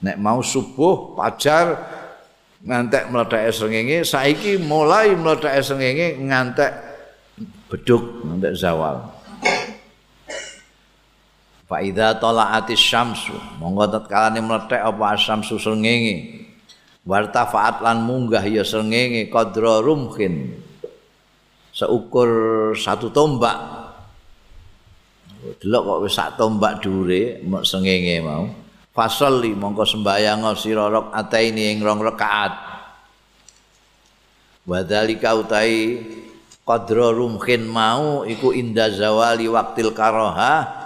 Nek 0.00 0.16
mau 0.16 0.40
subuh 0.40 1.12
pajar 1.12 1.76
ngantek 2.64 3.12
mledake 3.12 3.52
srengenge 3.52 4.08
saiki 4.08 4.56
mulai 4.56 5.12
mledake 5.12 5.60
srengenge 5.60 6.16
ngantek 6.16 6.72
beduk 7.68 8.24
ngantek 8.24 8.56
zawal. 8.56 9.04
Fa 11.72 11.80
idza 11.80 12.20
tala'atis 12.20 12.76
syamsu 12.76 13.32
monggo 13.56 13.88
tatkalane 13.88 14.44
mlethek 14.44 14.76
apa 14.76 15.16
asyamsu 15.16 15.56
srengenge. 15.56 16.44
Wartafaat 17.08 17.80
lan 17.80 18.04
munggah 18.04 18.44
ya 18.44 18.60
srengenge 18.60 19.32
qadra 19.32 19.80
rumkin 19.80 20.52
seukur 21.72 22.28
satu 22.76 23.08
tombak. 23.08 23.56
Delok 25.64 25.82
kok 25.88 26.00
wis 26.04 26.12
sak 26.12 26.36
tombak 26.36 26.84
dhuwure 26.84 27.40
mok 27.40 27.64
srengenge 27.64 28.20
mau. 28.20 28.52
Fasolli 28.92 29.56
monggo 29.56 29.88
sembayang 29.88 30.52
sira 30.52 30.92
rakaat 30.92 31.32
ing 31.56 31.80
rong 31.80 32.04
rakaat. 32.04 32.52
Wadzalika 34.68 35.40
utai 35.40 36.04
qadra 36.68 37.16
rumkin 37.16 37.64
mau 37.64 38.28
iku 38.28 38.52
inda 38.52 38.92
zawali 38.92 39.48
waktil 39.48 39.96
karoha 39.96 40.81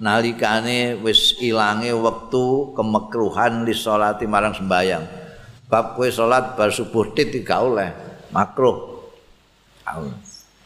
nalikane 0.00 0.96
wis 1.04 1.36
ilange 1.38 1.92
wektu 1.92 2.72
kemekruhan 2.72 3.68
li 3.68 3.76
salati 3.76 4.24
marang 4.24 4.56
sembayang. 4.56 5.04
Bab 5.70 5.94
kowe 5.94 6.08
salat 6.10 6.58
bar 6.58 6.74
subuh 6.74 7.14
tit 7.14 7.30
gak 7.46 7.60
oleh, 7.62 7.90
makruh. 8.34 9.06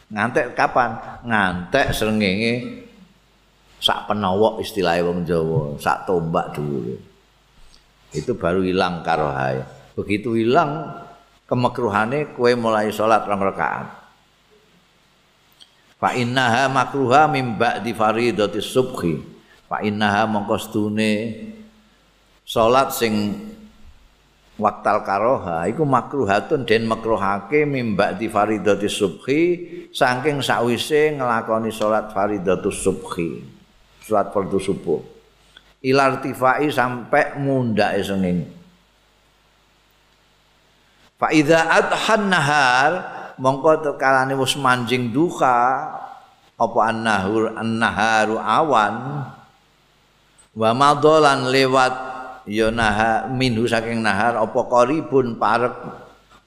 Ngantek 0.09 0.57
kapan? 0.57 0.97
Ngantek 1.27 1.93
srengenge 1.93 2.85
sak 3.85 4.09
penawok 4.09 4.65
istilahnya 4.65 5.05
wong 5.05 5.19
Jawa, 5.29 5.77
sak 5.77 6.09
tombak 6.09 6.57
dulu. 6.57 6.97
Itu 8.17 8.39
baru 8.39 8.65
hilang 8.65 9.05
karohai. 9.05 9.61
Begitu 9.93 10.41
hilang 10.41 10.89
kemekruhane 11.45 12.33
kowe 12.33 12.49
mulai 12.57 12.89
salat 12.89 13.29
rong 13.29 13.45
rakaat. 13.45 14.04
Fa 16.05 16.13
innaha 16.13 16.69
makruha 16.69 17.33
mim 17.33 17.57
ba'di 17.57 17.97
faridati 17.97 18.61
subhi. 18.61 19.17
Fa 19.65 19.81
innaha 19.81 20.29
mongko 20.29 20.61
stune 20.61 21.13
salat 22.45 22.93
sing 22.93 23.33
waktal 24.61 25.01
karoha 25.01 25.65
iku 25.65 25.89
makruhatun 25.89 26.69
den 26.69 26.85
makruhake 26.85 27.65
mim 27.65 27.97
ba'di 27.97 28.29
faridati 28.29 28.85
subhi 28.85 29.41
saking 29.97 30.45
sakwise 30.45 31.17
nglakoni 31.17 31.73
salat 31.73 32.13
faridatus 32.13 32.85
subhi 32.85 33.41
salat 34.05 34.29
fardu 34.29 34.61
subuh. 34.61 35.01
Ilartifai 35.81 36.69
sampai 36.69 37.41
mundake 37.41 38.05
senging 38.05 38.45
fa 41.17 41.33
idza 41.33 41.65
adhan 41.65 42.29
nahar 42.29 42.93
mongko 43.39 43.83
tekalane 43.83 44.35
wis 44.39 44.55
manjing 44.59 45.11
duha 45.11 45.91
apa 46.55 46.79
annahur 46.87 47.55
annaharu 47.55 48.39
awan? 48.39 49.27
Wa 50.55 50.71
madolan 50.71 51.51
lewat 51.51 51.95
ya 52.47 52.71
naha 52.71 53.27
minhu 53.27 53.67
saking 53.67 53.99
nahar 53.99 54.39
apa 54.39 54.61
qaribun 54.71 55.35
parek? 55.35 55.75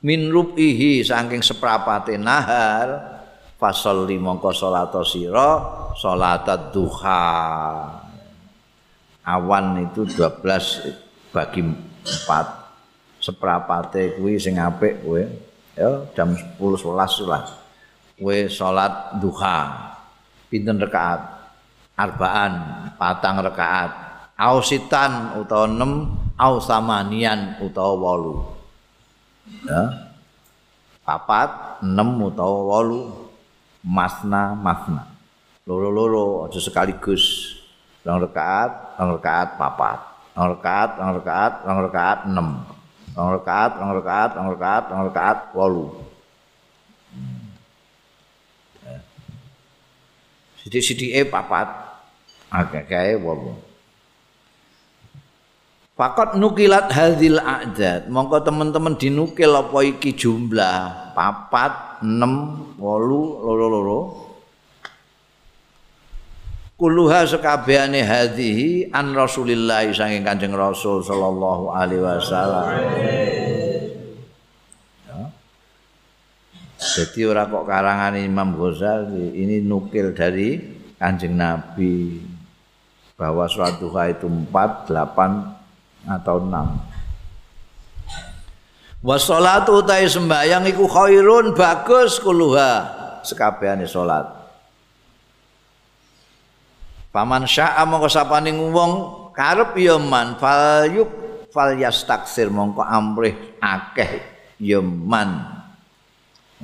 Min 0.05 0.31
rubihi 0.31 1.03
saking 1.03 1.43
seprapate 1.43 2.15
nahar 2.15 3.19
fasolli 3.59 4.15
mongko 4.15 4.53
salat 4.55 4.93
sira 5.03 5.49
salat 5.97 6.47
duha. 6.71 7.25
Awan 9.27 9.91
itu 9.91 10.07
12 10.07 11.35
bagi 11.35 11.59
4 11.59 13.19
seprapate 13.19 14.15
kuwi 14.15 14.39
sing 14.39 14.55
apik 14.55 15.03
kowe 15.03 15.19
ya 15.77 16.01
jam 16.17 16.33
10 16.33 16.57
11 16.57 17.29
lah 17.29 17.45
kowe 18.17 18.37
salat 18.49 19.21
duha. 19.21 19.57
Pinten 20.49 20.81
rakaat 20.81 21.21
arbaan 21.93 22.53
patang 22.97 23.43
rakaat 23.45 23.91
ausitan 24.33 25.37
utawa 25.37 25.69
6 25.69 26.39
au 26.39 26.53
samanian 26.57 27.61
utawa 27.61 28.17
8 29.61 29.69
ya. 29.69 29.81
Papat 31.05 31.79
6 31.85 31.93
utawa 32.25 32.81
8 32.81 33.85
masna 33.85 34.57
masna. 34.57 35.03
Loro-loro 35.67 36.47
aja 36.47 36.57
sekaligus. 36.63 37.53
Rong 38.07 38.23
rakaat 38.23 38.97
rong 38.97 39.19
rakaat 39.19 39.59
papat. 39.59 39.99
Rong 40.33 40.47
rakaat 40.57 40.89
rong 40.95 41.11
rakaat 41.21 41.53
rong 41.67 41.79
rakaat 41.91 42.19
6 42.23 42.76
rong 43.17 43.41
rakaat, 43.41 43.71
rong 43.81 43.93
rakaat, 43.97 44.31
rong 44.37 44.49
rakaat, 44.53 44.83
rong 44.93 45.03
rakaat, 45.09 45.37
wolu. 45.57 45.85
Sidik-sidik 50.61 51.17
e 51.17 51.21
papat, 51.25 51.65
agak 52.53 52.85
kaya 52.85 53.17
wolu. 53.17 53.57
Fakat 55.97 56.37
nukilat 56.37 56.93
hadil 56.93 57.41
a'dad. 57.41 58.05
Mongko 58.05 58.45
teman-teman 58.45 58.93
dinukil 59.01 59.49
apa 59.49 59.81
iki 59.81 60.13
jumlah 60.13 61.09
papat, 61.17 62.05
enam, 62.05 62.69
wolu, 62.77 63.41
loro-loro. 63.41 64.26
Kuluha 66.77 67.25
sekabehane 67.25 68.05
hadhihi 68.05 68.93
an 68.93 69.17
Rasulillah 69.17 69.89
saking 69.89 70.21
Kanjeng 70.21 70.53
Rasul 70.53 71.01
sallallahu 71.01 71.73
alaihi 71.73 72.05
wasallam. 72.05 72.69
Jadi 76.77 77.25
ora 77.25 77.49
kok 77.49 77.65
karangan 77.65 78.13
Imam 78.21 78.53
Ghazali 78.53 79.33
ini 79.33 79.65
nukil 79.65 80.13
dari 80.13 80.61
Kanjeng 81.01 81.33
Nabi. 81.33 82.21
bahwa 83.17 83.49
sholat 83.49 83.81
duha 83.81 84.13
itu 84.13 84.29
4, 84.29 84.93
8 84.93 86.05
atau 86.05 86.37
6. 86.37 89.01
Wa 89.01 89.17
sholatu 89.17 89.81
utai 89.81 90.05
sembahyang 90.05 90.69
iku 90.69 90.85
khairun 90.85 91.57
bagus 91.57 92.21
kuluha 92.21 92.85
sekabehane 93.25 93.89
sholat. 93.89 94.36
Paman 97.17 97.49
sya'a 97.49 97.81
mongko 97.89 98.13
sapane 98.13 98.53
wong 98.53 98.93
karep 99.33 99.73
ya 99.81 99.97
man 99.97 100.37
fal 100.37 100.85
yuk 100.85 101.09
fal 101.49 101.73
yastaksir 101.73 102.53
mongko 102.53 102.85
amrih 102.85 103.57
akeh 103.57 104.21
ya 104.61 104.85
man. 104.85 105.49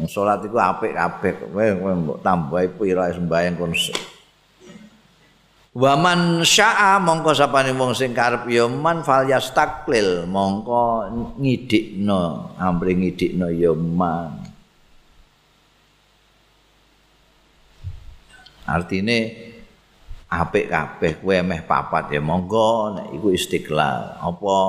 Salat 0.05 0.45
iku 0.45 0.61
apik 0.61 0.93
kabeh 0.93 1.49
kowe 1.49 1.65
mbok 1.97 2.21
tambahi 2.21 2.69
pira 2.69 3.09
sembahyang 3.09 3.57
kon. 3.57 3.73
Wa 5.73 5.97
man 5.97 6.45
sya'a 6.45 7.01
mongko 7.01 7.33
sapane 7.33 7.73
wong 7.73 7.97
sing 7.97 8.13
karep 8.13 8.45
ya 8.45 8.69
man 8.69 9.01
fal 9.01 9.25
yastaklil 9.25 10.29
mongko 10.29 11.09
ngidikno 11.41 12.53
amrih 12.61 13.01
ngidikno 13.01 13.49
ya 13.49 13.73
man. 13.73 14.37
Artine 18.69 19.49
apik 20.33 20.65
kabeh 20.71 21.21
kowe 21.21 21.37
meh 21.45 21.61
papat 21.61 22.09
ya 22.09 22.21
monggo 22.23 22.97
nek 22.97 23.07
iku 23.13 23.29
istiqlal. 23.29 24.17
Apa? 24.17 24.59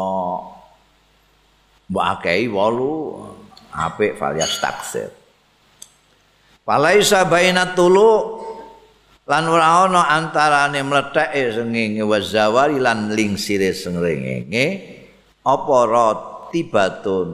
Mbok 1.89 2.05
akehi 2.17 2.49
8 2.49 3.73
apik 3.73 4.13
falias 4.21 4.61
taksir. 4.61 5.09
Falaisa 6.65 7.29
bainat 7.29 7.77
tulu 7.77 8.41
lan 9.25 9.45
ora 9.49 9.89
ana 9.89 10.03
antarane 10.13 10.81
mletheke 10.85 11.57
sengenge 11.57 12.05
wazawari 12.05 12.77
lan 12.77 13.13
lingsire 13.13 13.73
sengenge 13.73 14.67
apa 15.45 15.77
rotibatun 15.85 17.31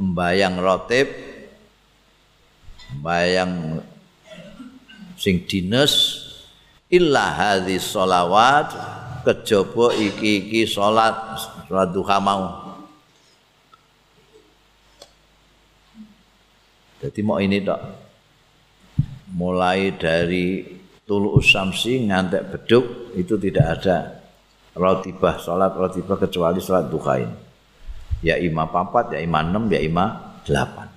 Pembayang 0.00 0.56
rotib 0.60 1.08
Pembayang 2.88 3.84
sing 5.20 5.44
dinas 5.44 6.24
illa 6.88 7.36
hadhi 7.36 7.76
sholawat 7.76 8.72
kejaba 9.20 9.92
iki-iki 9.92 10.64
salat 10.64 11.36
salat 11.68 11.92
duha 11.92 12.16
mau. 12.16 12.72
Jadi 17.00 17.20
mau 17.20 17.36
ini 17.36 17.60
tok. 17.60 17.80
Mulai 19.30 19.94
dari 19.94 20.64
tulu 21.04 21.36
usamsi 21.36 22.08
ngantek 22.08 22.50
beduk 22.50 23.14
itu 23.14 23.36
tidak 23.36 23.66
ada 23.78 23.96
rotibah 24.74 25.36
salat 25.38 25.72
rotibah 25.76 26.16
kecuali 26.16 26.64
salat 26.64 26.88
duha 26.88 27.14
ini. 27.20 27.36
Ya 28.20 28.36
ima 28.36 28.68
papat 28.68 29.16
ya 29.16 29.20
ima 29.20 29.40
enam 29.44 29.68
ya 29.68 29.80
ima 29.80 30.36
delapan. 30.44 30.88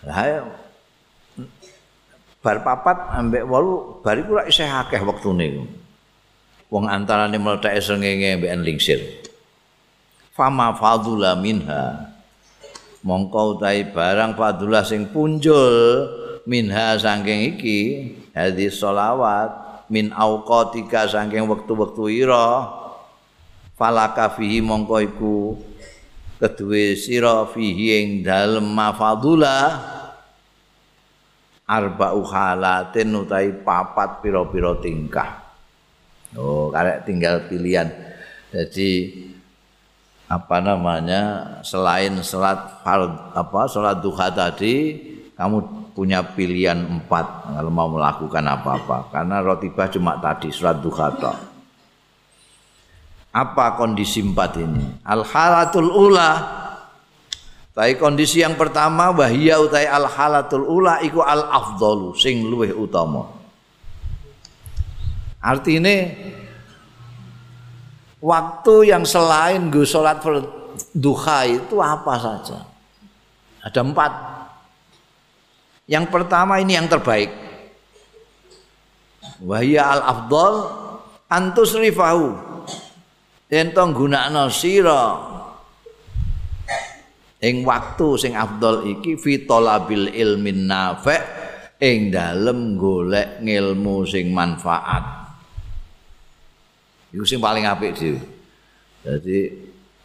Nah, 0.00 0.16
bar 2.40 2.64
papat 2.64 3.12
ambek 3.20 3.44
wolu 3.44 4.00
bar 4.00 4.16
iku 4.16 4.40
rak 4.40 4.48
isih 4.48 4.68
akeh 4.68 5.00
wektune 5.04 5.68
wong 6.70 6.86
antarane 6.88 7.36
mletheke 7.36 7.82
srengenge 7.82 8.38
ambek 8.40 8.52
lingsir. 8.64 9.00
Fama 10.32 10.72
fadula 10.78 11.36
minha. 11.36 12.14
Mongko 13.00 13.56
utahe 13.56 13.90
barang 13.90 14.36
fadula 14.36 14.84
sing 14.84 15.08
punjul 15.10 16.06
minha 16.44 16.96
saking 17.00 17.56
iki 17.56 17.78
hadis 18.36 18.76
sholawat 18.76 19.84
min 19.88 20.12
auqatika 20.12 21.08
saking 21.08 21.48
wektu-wektu 21.48 22.12
ira 22.12 22.68
falaka 23.74 24.28
fihi 24.36 24.60
mongko 24.60 24.96
iku 25.00 25.36
kedue 26.36 26.92
sira 26.96 27.48
fihi 27.48 27.86
ing 28.00 28.08
dalem 28.20 28.68
mafadula 28.68 29.80
arba'u 31.70 32.26
halatin 32.26 33.14
utai 33.14 33.54
papat 33.62 34.18
pira-pira 34.18 34.74
tingkah. 34.82 35.38
Oh, 36.34 36.74
karek 36.74 37.06
tinggal 37.06 37.46
pilihan. 37.46 37.86
Jadi 38.50 38.90
apa 40.26 40.58
namanya 40.58 41.22
selain 41.62 42.18
salat 42.26 42.82
apa 43.34 43.66
salat 43.66 43.98
duha 43.98 44.30
tadi 44.30 44.94
kamu 45.34 45.90
punya 45.90 46.22
pilihan 46.22 46.78
empat 46.86 47.50
kalau 47.50 47.70
mau 47.70 47.90
melakukan 47.90 48.46
apa-apa 48.46 49.10
karena 49.10 49.42
rotibah 49.42 49.90
cuma 49.90 50.18
tadi 50.18 50.50
salat 50.50 50.82
duha 50.82 51.06
toh. 51.14 51.38
Apa 53.30 53.78
kondisi 53.78 54.26
empat 54.26 54.58
ini? 54.58 55.06
Al 55.06 55.22
halatul 55.22 55.86
ula 55.86 56.59
Tapi 57.80 57.96
kondisi 57.96 58.44
yang 58.44 58.60
pertama 58.60 59.08
wahia 59.08 59.56
utai 59.56 59.88
al 59.88 60.04
halatul 60.04 60.68
ula 60.68 61.00
iku 61.00 61.24
al 61.24 61.48
afdalu 61.48 62.12
sing 62.12 62.44
luweh 62.44 62.76
utama. 62.76 63.24
Artinya 65.40 66.12
waktu 68.20 68.74
yang 68.84 69.08
selain 69.08 69.72
gue 69.72 69.88
sholat 69.88 70.20
duha 70.92 71.48
itu 71.48 71.80
apa 71.80 72.14
saja? 72.20 72.68
Ada 73.64 73.80
empat. 73.80 74.12
Yang 75.88 76.04
pertama 76.12 76.60
ini 76.60 76.76
yang 76.76 76.84
terbaik. 76.84 77.32
Wahia 79.40 79.88
al 79.88 80.02
afdal 80.04 80.54
antus 81.32 81.72
rifahu. 81.80 82.36
Entong 83.48 83.96
gunakno 83.96 84.52
sira 84.52 85.29
ing 87.40 87.64
waktu 87.64 88.08
sing 88.20 88.32
afdol 88.36 88.84
iki 88.84 89.16
fi 89.16 89.48
talabil 89.48 90.12
ilmin 90.12 90.68
nafi' 90.68 91.20
ing 91.80 92.12
dalem 92.12 92.76
golek 92.76 93.40
ngilmu 93.40 94.04
sing 94.04 94.28
manfaat. 94.30 95.32
Iku 97.10 97.24
sing 97.24 97.40
paling 97.40 97.64
apik 97.64 97.96
dhewe 97.96 98.20
dadi 99.00 99.48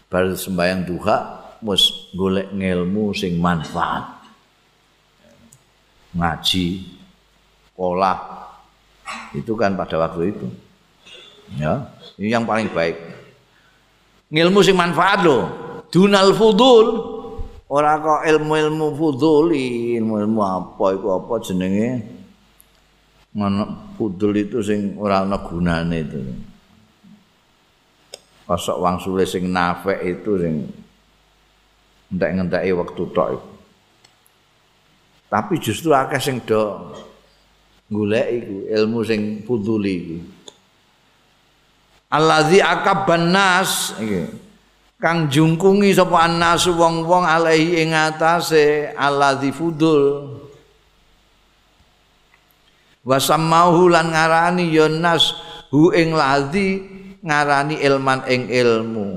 bar 0.08 0.32
sembayang 0.32 0.82
duha 0.88 1.18
mus 1.60 2.16
golek 2.16 2.56
ngilmu 2.56 3.12
sing 3.12 3.36
manfaat. 3.38 4.16
Ngaji 6.16 6.68
sekolah 7.76 8.18
itu 9.36 9.52
kan 9.60 9.76
pada 9.76 10.00
waktu 10.00 10.32
itu. 10.32 10.48
Ya 11.60 11.92
ini 12.16 12.32
yang 12.32 12.48
paling 12.48 12.72
baik. 12.72 12.96
Ngilmu 14.32 14.64
sing 14.64 14.80
manfaat 14.80 15.28
loh 15.28 15.52
dunal 15.92 16.32
fudul 16.32 17.15
ora 17.70 17.98
kok 17.98 18.22
ilmu-ilmu 18.30 18.94
fuduli, 18.94 19.98
ilmu-ilmu 19.98 20.42
apa 20.42 20.86
iku 20.94 21.08
apa 21.18 21.34
jenenge? 21.42 21.90
Ngono 23.36 23.64
fudul 23.98 24.34
itu 24.38 24.62
sing 24.62 24.96
ora 25.02 25.26
ana 25.26 25.42
gunane 25.42 25.98
itu. 26.00 26.22
Kosok 28.46 28.78
wang 28.78 29.02
sule 29.02 29.26
sing 29.26 29.50
nafek 29.50 30.00
itu 30.06 30.32
sing 30.38 30.54
entek-enteki 32.14 32.72
wektu 32.78 33.04
tok 33.10 33.30
iku. 33.34 33.50
Tapi 35.26 35.54
justru 35.58 35.90
akeh 35.92 36.22
sing 36.22 36.38
do 36.46 36.94
golek 37.90 38.28
iku 38.30 38.56
ilmu 38.72 39.00
sing 39.02 39.42
fuduli 39.44 39.94
iku. 39.98 40.18
Allazi 42.14 42.62
akabban 42.62 43.34
nas 43.34 43.98
iki. 43.98 44.45
Kang 45.06 45.30
jungkungi 45.30 45.94
sapa 45.94 46.26
annasu 46.26 46.74
wong-wong 46.74 47.30
alaihi 47.30 47.86
ing 47.86 47.94
atase 47.94 48.90
alladzi 48.98 49.54
fudul. 49.54 50.34
Wa 53.06 53.22
sammahu 53.22 53.86
lan 53.86 54.10
ngarani 54.10 54.74
ya 54.74 54.90
nas 54.90 55.38
hu 55.70 55.94
ing 55.94 56.10
ladzi 56.18 56.82
ngarani 57.22 57.86
ilman 57.86 58.26
ing 58.26 58.50
ilmu. 58.50 59.10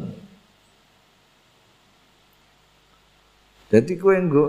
Jadi 3.72 3.92
kowe 3.96 4.12
nggo 4.12 4.44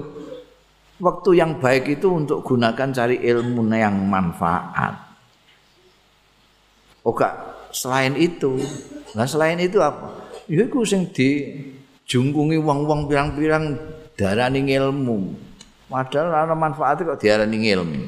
waktu 0.99 1.39
yang 1.39 1.55
baik 1.55 1.87
itu 1.87 2.11
untuk 2.11 2.43
gunakan 2.43 2.91
cari 2.91 3.15
ilmu 3.15 3.63
yang 3.71 3.95
manfaat. 3.95 5.07
Oke, 7.07 7.31
selain 7.71 8.19
itu 8.19 8.59
nah 9.15 9.23
selain 9.23 9.55
itu 9.63 9.79
apa 9.79 10.28
Ya 10.49 10.65
iku 10.65 10.81
sing 10.81 11.13
dijungkungi 11.13 12.57
wong-wong 12.57 13.05
pirang-pirang 13.05 13.77
darani 14.17 14.65
ilmu. 14.65 15.38
Padahal 15.85 16.49
ana 16.49 16.57
manfaate 16.57 17.05
kok 17.05 17.21
diarani 17.21 17.57
ilmu. 17.69 18.01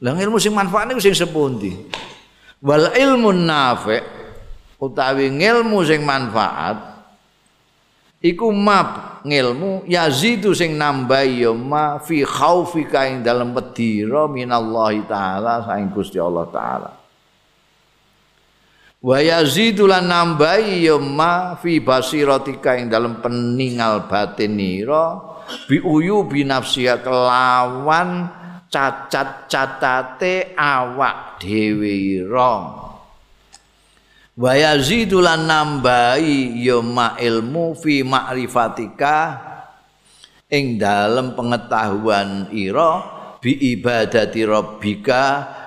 Lah 0.00 0.16
ilmu 0.16 0.40
sing 0.40 0.56
manfaat 0.56 0.88
niku 0.88 1.04
sing 1.04 1.12
sepundi? 1.12 1.76
Wal 2.64 2.96
ilmu 2.96 3.36
nafi 3.36 4.00
utawi 4.80 5.28
ilmu 5.28 5.78
sing 5.84 6.02
manfaat 6.02 6.92
iku 8.22 8.48
mab 8.54 9.20
ngilmu 9.26 9.86
yazidu 9.86 10.54
sing 10.54 10.78
nambah 10.78 11.26
ya 11.26 11.50
ma 11.52 11.98
fi 11.98 12.26
khaufika 12.26 13.06
ing 13.10 13.26
dalem 13.26 13.54
wedira 13.54 14.30
minallahi 14.30 15.06
taala 15.06 15.62
saing 15.66 15.90
Gusti 15.90 16.22
Allah 16.22 16.46
taala 16.50 17.01
wa 19.02 19.18
yazidu 19.18 19.90
lan 19.90 20.06
nambah 20.06 20.62
ya 20.62 20.94
ma 21.02 21.58
fi 21.58 21.82
basiratika 21.82 22.78
ing 22.78 22.86
dalem 22.86 23.18
peningal 23.18 24.06
batinira 24.06 25.18
bi 25.66 25.82
uyu 25.82 26.22
bi 26.30 26.46
nafsiya 26.46 27.02
kelawan 27.02 28.30
cacat-catate 28.72 30.56
awak 30.56 31.42
dhewe 31.42 32.24
ira. 32.24 32.54
Wa 34.32 34.52
yazidu 34.56 35.20
lan 35.20 35.44
nambahi 35.44 36.56
ya 36.64 36.80
ma 36.80 37.20
ilmu 37.20 37.76
fi 37.76 38.00
ma'rifatika 38.00 39.16
ing 40.48 40.80
dalem 40.80 41.36
pengetahuan 41.36 42.48
ira 42.48 43.04
bi 43.44 43.76
ibadati 43.76 44.40
rabbika 44.48 45.24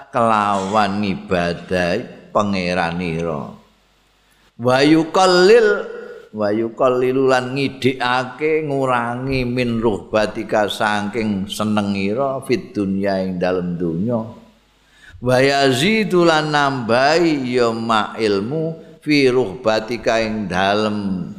kelawan 0.10 0.98
ibadah 1.06 2.15
pangeran 2.36 3.00
ira 3.00 3.48
wa 4.60 4.78
yuqallil 4.84 5.68
wa 6.36 6.52
yuqallilu 6.52 7.32
lan 7.32 7.56
ngidhikake 7.56 8.68
ngurangi 8.68 9.48
min 9.48 9.80
ruhbatika 9.80 10.68
saking 10.68 11.48
seneng 11.48 11.96
ira 11.96 12.44
fit 12.44 12.76
dunya 12.76 13.24
ing 13.24 13.40
dalem 13.40 13.80
dunya. 13.80 14.20
Wa 15.24 15.40
yazidu 15.40 16.28
lan 16.28 16.52
nambahi 16.52 17.56
ya 17.56 17.72
ma 17.72 18.12
ilmu 18.20 19.00
fi 19.00 19.32
ruhbatika 19.32 20.20
ing 20.20 20.52
dalem 20.52 21.32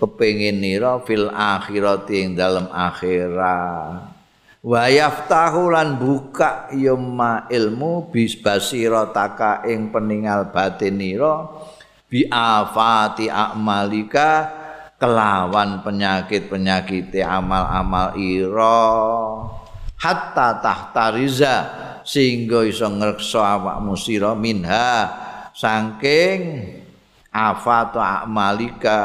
kepengin 0.00 0.64
nira 0.64 0.96
fil 1.04 1.28
akhirati 1.28 2.24
ing 2.24 2.30
dalem 2.32 2.72
akhirat 2.72 4.11
wa 4.62 4.86
yaftahu 4.86 5.74
lan 5.74 5.98
buka 5.98 6.70
ya 6.70 6.94
ma 6.94 7.50
ilmu 7.50 8.14
bis 8.14 8.38
basirataka 8.38 9.66
ing 9.66 9.90
peningal 9.90 10.54
batin 10.54 11.02
nira 11.02 11.50
bi 12.06 12.22
afati 12.30 13.26
amalika 13.26 14.62
kelawan 15.02 15.82
penyakit-penyakit 15.82 17.10
amal-amal 17.26 18.14
ira. 18.14 18.86
Hatta 19.98 20.62
tahta 20.62 21.10
riza 21.10 21.56
sehingga 22.06 22.62
iso 22.62 22.86
ngrekso 22.86 23.42
awakmu 23.42 23.98
sira 23.98 24.34
minha 24.38 25.10
saking 25.54 26.70
afatu 27.34 27.98
amalika 27.98 29.02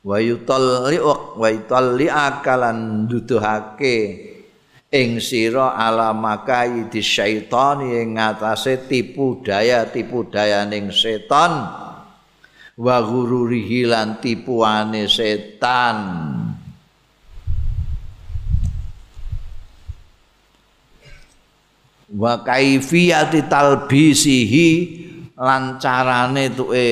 wa 0.00 0.16
yutalli 0.16 0.96
wa 1.00 1.48
yutalli 1.52 2.08
akalan 2.08 3.04
duduhake 3.04 3.96
ing 4.90 5.22
sira 5.22 5.78
alamakai 5.78 6.90
di 6.90 6.98
syaitan 6.98 7.84
ing 7.86 8.18
ngatasé 8.18 8.90
tipu 8.90 9.38
daya 9.44 9.86
tipu 9.86 10.26
dayaning 10.26 10.90
setan. 10.90 11.78
Wa 12.80 12.96
ghururihi 13.04 13.84
lan 13.84 14.24
tipuane 14.24 15.04
setan. 15.04 15.96
Wa 22.10 22.42
kaifiyati 22.42 23.46
talbisihi 23.46 24.68
lan 25.38 25.78
carane 25.78 26.50
tuke 26.50 26.88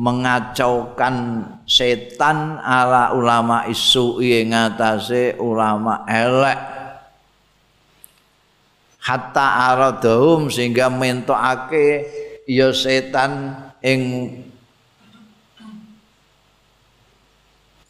mengacaukan 0.00 1.44
setan 1.68 2.56
ala 2.56 3.12
ulama 3.12 3.68
isu 3.68 4.24
ing 4.24 4.56
ngatasé 4.56 5.36
ulama 5.36 6.08
elek. 6.08 6.60
Hatta 9.00 9.76
aradhum 9.76 10.48
sehingga 10.48 10.88
mentokake 10.88 12.08
ya 12.48 12.72
setan 12.72 13.52
ing 13.84 14.00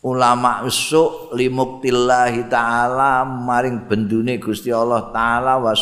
ulama 0.03 0.65
usuk 0.67 1.31
limuktillahi 1.37 2.51
taala 2.51 3.23
maring 3.23 3.87
bendune 3.87 4.41
Gusti 4.43 4.73
Allah 4.75 5.13
taala 5.15 5.61
wa 5.61 5.75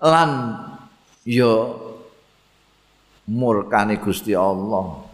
lan 0.00 0.30
ya 1.24 1.54
murkane 3.30 4.02
Gusti 4.02 4.34
Allah. 4.34 5.06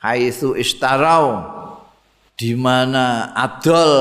Haitsu 0.00 0.56
istarau 0.56 1.44
di 2.40 2.56
mana 2.56 3.36
adol 3.36 3.92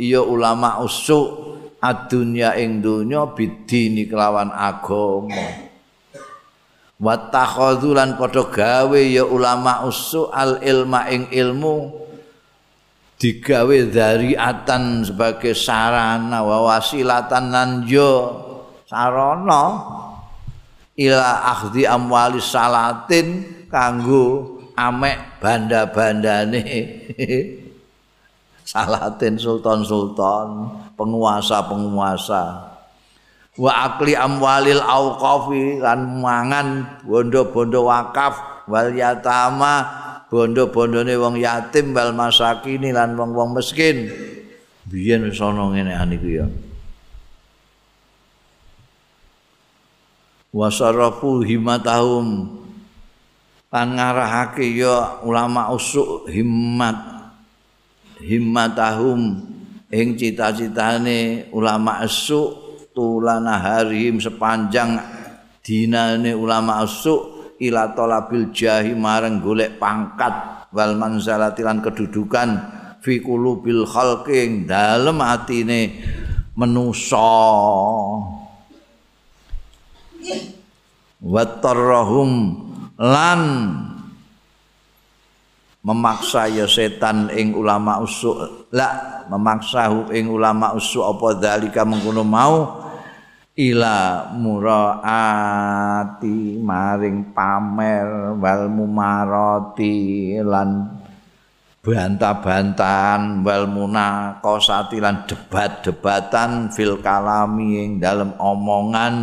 ya 0.00 0.24
ulama 0.24 0.80
usuk 0.80 1.60
adunya 1.84 2.56
ing 2.56 2.80
donya 2.80 3.28
bidini 3.36 4.08
kelawan 4.08 4.48
agama. 4.48 5.68
Wa 6.96 7.28
takhadzulan 7.28 8.16
padha 8.16 8.48
gawe 8.48 9.00
ya 9.04 9.28
ulama 9.28 9.84
usu 9.84 10.32
al 10.32 10.64
ilma 10.64 11.12
ing 11.12 11.28
ilmu 11.28 11.92
digawe 13.20 13.76
dzariatan 13.92 15.04
sebagai 15.04 15.52
sarana 15.52 16.40
wa 16.40 16.72
wasilatan 16.72 17.52
lan 17.52 17.70
yo 17.84 18.12
sarana 18.88 19.62
ila 20.96 21.52
akhdi 21.52 21.84
amwali 21.84 22.40
salatin 22.40 23.44
kanggo 23.68 24.56
amek 24.76 25.40
banda-bandane. 25.40 26.62
Salatin 28.66 29.38
sultan-sultan 29.38 30.74
penguasa-penguasa. 30.98 32.74
Wa 33.56 33.72
akli 33.88 34.18
amwalil 34.18 34.82
auqafi 34.82 35.78
lan 35.78 36.18
mangan 36.18 36.98
bondo-bondo 37.06 37.86
wakaf 37.86 38.66
wal 38.66 38.90
yatama 38.90 39.86
bondo-bondone 40.28 41.14
wong 41.14 41.38
yatim 41.40 41.94
wal 41.94 42.10
masakini 42.10 42.90
lan 42.90 43.14
wong-wong 43.14 43.54
miskin. 43.54 44.10
Biyen 44.90 45.24
wis 45.30 45.38
ana 45.38 45.70
ngene 45.72 45.94
niku 46.10 46.28
ya 46.42 46.46
wasarafu 50.56 51.44
himatahum 51.44 52.56
lan 53.68 53.92
ngarahake 53.92 54.72
ya 54.72 55.20
ulama 55.20 55.68
usuk 55.76 56.32
himmat. 56.32 56.96
Himmatahum 58.16 59.44
ing 59.92 60.16
cita-citane 60.16 61.52
ulama 61.52 62.00
usuk 62.00 62.80
tulana 62.96 63.60
harim 63.60 64.16
sepanjang 64.16 64.96
dinane 65.60 66.32
ulama 66.32 66.80
asuk 66.80 67.52
ila 67.60 67.92
talabil 67.92 68.56
jahi 68.56 68.96
marang 68.96 69.44
golek 69.44 69.76
pangkat 69.76 70.32
wal 70.72 70.96
manzalati 70.96 71.60
kedudukan 71.60 72.48
fi 73.04 73.20
qulubil 73.20 73.84
khalqi 73.84 74.64
dalem 74.64 75.20
atine 75.20 76.00
manusa 76.56 77.28
wattarahum 81.20 82.30
lan 83.00 83.40
memaksa 85.86 86.50
ya 86.50 86.66
setan 86.66 87.30
ing 87.30 87.54
ulama 87.54 88.02
usuk. 88.02 88.66
La 88.74 89.22
memaksa 89.30 89.86
ing 90.10 90.26
ulama 90.26 90.74
usuk 90.74 91.06
apa 91.06 91.38
dalika 91.38 91.86
mengkono 91.86 92.26
mau? 92.26 92.82
Ila 93.56 94.28
muraati 94.36 95.40
maring 96.60 97.32
pamer 97.32 98.36
wal 98.36 98.68
mumarati 98.68 100.36
lan 100.44 100.92
bantah-bantahan 101.80 103.40
wal 103.40 103.64
munaqasati 103.64 105.00
lan 105.00 105.24
debat-debatan 105.24 106.68
fil 106.68 107.00
kalami 107.00 107.80
ing 107.80 107.96
dalem 107.96 108.36
omongan 108.36 109.14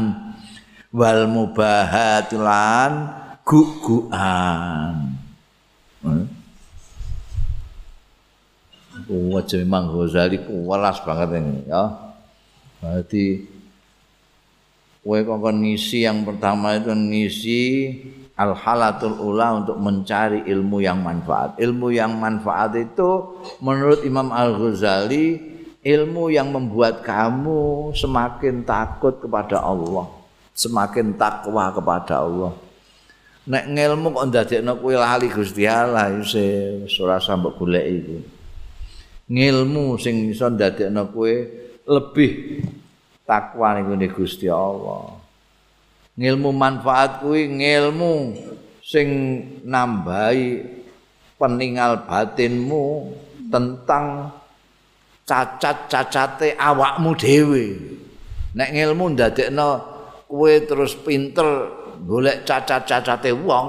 wal 0.93 1.25
mubahat 1.25 2.29
lan 2.37 3.09
guguan 3.43 5.17
Wajah 9.03 9.59
memang 9.65 9.91
Ghazali 9.91 10.39
kualas 10.47 11.03
banget 11.03 11.43
ini 11.43 11.67
ya. 11.67 11.91
Berarti 12.79 13.43
Kowe 15.03 15.19
kongkon 15.19 15.67
ngisi 15.67 16.07
yang 16.07 16.23
pertama 16.23 16.79
itu 16.79 16.95
ngisi 16.95 17.61
al 18.39 18.55
halatul 18.55 19.19
ula 19.19 19.59
untuk 19.59 19.75
mencari 19.75 20.47
ilmu 20.47 20.79
yang 20.79 21.03
manfaat. 21.03 21.59
Ilmu 21.59 21.91
yang 21.91 22.15
manfaat 22.15 22.79
itu 22.79 23.35
menurut 23.59 23.99
Imam 24.07 24.31
Al 24.31 24.55
Ghazali 24.55 25.35
ilmu 25.83 26.31
yang 26.31 26.55
membuat 26.55 27.03
kamu 27.03 27.91
semakin 27.91 28.63
takut 28.63 29.19
kepada 29.19 29.59
Allah, 29.59 30.07
semakin 30.53 31.17
takwa 31.17 31.73
kepada 31.73 32.21
Allah. 32.21 32.53
nek 33.43 33.75
ngelmu 33.75 34.15
kok 34.15 34.27
ndadekno 34.31 34.79
kowe 34.79 34.95
lali 34.95 35.27
Gusti 35.27 35.67
Allah 35.67 36.15
isih 36.15 36.87
ora 37.03 37.19
sambok 37.19 37.59
golek 37.59 37.85
iku. 37.91 38.17
Ngilmu 39.27 39.99
sing 39.99 40.31
iso 40.31 40.47
ndadekno 40.47 41.11
kowe 41.11 41.33
lebih 41.83 42.63
takwa 43.27 43.75
niku 43.83 44.23
Gusti 44.23 44.47
Allah. 44.47 45.19
Ngilmu 46.15 46.49
manfaat 46.55 47.19
kuwi 47.19 47.51
ngilmu 47.51 48.37
sing 48.79 49.07
nambahi 49.67 50.63
peninggal 51.35 52.07
batinmu 52.07 53.11
tentang 53.51 54.31
cacat-cacate 55.27 56.55
awakmu 56.55 57.11
dhewe. 57.19 57.75
Nek 58.55 58.69
ngilmu 58.71 59.17
ndadekno 59.17 59.92
kowe 60.33 60.53
terus 60.65 60.97
pinter 60.97 61.69
golek 62.01 62.41
cacat-cacate 62.41 63.29
wong. 63.37 63.67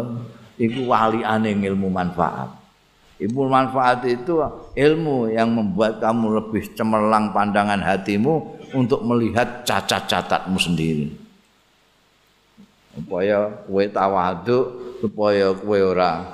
Iku 0.64 0.88
waliane 0.88 1.52
ilmu 1.52 1.92
manfaat. 1.92 2.48
Ilmu 3.20 3.52
manfaat 3.52 4.08
itu 4.08 4.40
ilmu 4.72 5.28
yang 5.28 5.52
membuat 5.52 6.00
kamu 6.00 6.40
lebih 6.40 6.72
cemerlang 6.72 7.36
pandangan 7.36 7.84
hatimu 7.84 8.60
untuk 8.72 9.04
melihat 9.04 9.60
cacat-cacatmu 9.68 10.56
sendiri. 10.56 11.12
Supaya 12.96 13.52
kowe 13.68 13.84
tawaduk 13.84 14.64
supaya 15.04 15.52
kowe 15.52 15.80
ora 15.80 16.24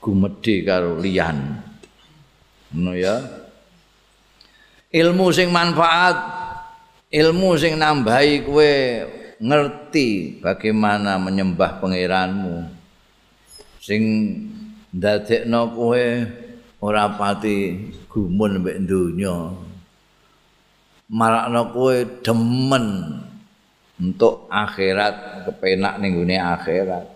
gumedhe 0.00 0.60
karo 0.60 1.00
liyan. 1.00 1.56
Ngono 2.72 2.92
ya. 2.96 3.16
Ilmu 4.92 5.32
sing 5.32 5.52
manfaat 5.52 6.45
ilmu 7.10 7.54
sing 7.54 7.78
nambahi 7.78 8.42
kowe 8.42 8.72
ngerti 9.38 10.40
bagaimana 10.42 11.20
menyembah 11.20 11.78
pangeranmu. 11.78 12.66
Sing 13.78 14.02
ndadekno 14.90 15.70
kowe 15.70 16.04
ora 16.82 17.04
pati 17.14 17.86
gumun 18.10 18.62
mbek 18.62 18.78
donya. 18.86 19.54
Marakno 21.06 21.62
kowe 21.70 21.96
demen 22.26 22.86
untuk 24.02 24.50
akhirat 24.50 25.46
kepenak 25.46 26.02
ning 26.02 26.18
gone 26.18 26.36
akhirat. 26.36 27.06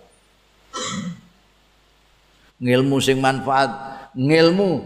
Ngilmu 2.61 2.97
sing 3.03 3.19
manfaat 3.19 3.69
ngilmu 4.15 4.79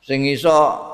sing 0.00 0.24
iso 0.24 0.89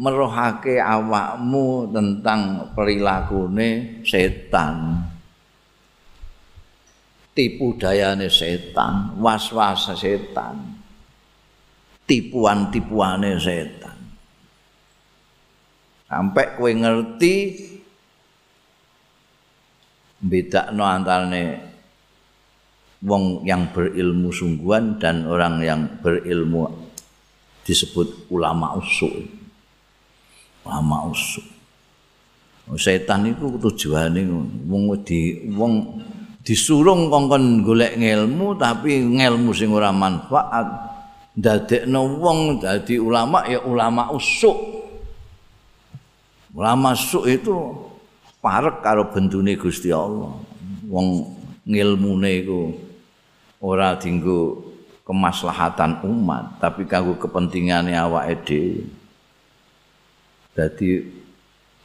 merohake 0.00 0.80
awakmu 0.80 1.92
tentang 1.92 2.72
perilakune 2.72 4.00
setan. 4.06 5.04
Tipu 7.32 7.76
dayane 7.80 8.28
setan 8.28 9.16
was-was 9.20 9.92
setan. 9.96 10.80
Tipuan-tipuane 12.04 13.40
setan. 13.40 13.98
Sampai 16.12 16.60
kowe 16.60 16.68
ngerti 16.68 17.36
bedakno 20.20 20.84
antarane 20.84 21.42
wong 23.00 23.48
yang 23.48 23.72
berilmu 23.72 24.28
sungguhan 24.28 25.00
dan 25.00 25.24
orang 25.24 25.64
yang 25.64 25.80
berilmu 26.04 26.68
disebut 27.64 28.28
ulama 28.28 28.76
usul 28.76 29.41
lama 30.66 31.10
usuk. 31.10 31.44
Setan 32.78 33.28
itu 33.28 33.58
tujuane 33.58 34.22
wong 34.70 34.96
di 35.04 35.50
wong 35.50 35.98
disurung 36.40 37.10
kongkon 37.10 37.66
golek 37.66 37.98
ngelmu 37.98 38.56
tapi 38.56 39.02
ngelmu 39.02 39.50
sing 39.52 39.74
ora 39.74 39.90
manfaat 39.90 40.66
ndadekno 41.36 42.16
wong 42.22 42.62
dadi 42.62 42.96
ulama 42.96 43.44
ya 43.50 43.60
ulama 43.66 44.08
usuk. 44.14 44.56
Ulama 46.54 46.94
usuk 46.94 47.28
itu 47.28 47.54
parek 48.40 48.80
karo 48.80 49.10
bendune 49.10 49.58
Gusti 49.58 49.90
Allah. 49.90 50.32
Wong 50.88 51.34
ngilmune 51.66 52.30
iku 52.46 52.60
ora 53.58 53.98
dinggo 53.98 54.70
kemaslahatan 55.02 56.06
umat 56.06 56.62
tapi 56.62 56.86
kanggo 56.86 57.18
kepentingane 57.18 57.92
awake 57.98 58.38
dhewe. 58.46 59.01
Dadi 60.52 61.00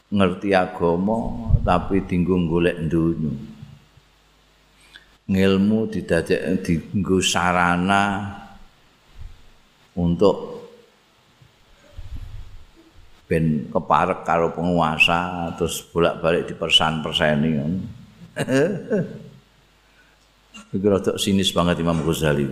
ngerti 0.08 0.56
agama 0.56 1.52
tapi 1.64 2.04
dinggung 2.08 2.48
golek 2.48 2.80
dunya 2.88 3.32
ngilmu 5.28 5.92
didadek 5.92 6.64
dinggo 6.64 7.20
sarana 7.20 8.32
untuk 10.00 10.64
ben 13.28 13.68
keparek 13.68 14.24
karo 14.24 14.56
penguasa 14.56 15.52
terus 15.60 15.84
bolak-balik 15.92 16.48
dipersan-perseni 16.48 17.52
Iki 20.68 20.84
rada 20.84 21.16
sinis 21.16 21.56
banget 21.56 21.80
Imam 21.80 22.04
Ghazali. 22.04 22.44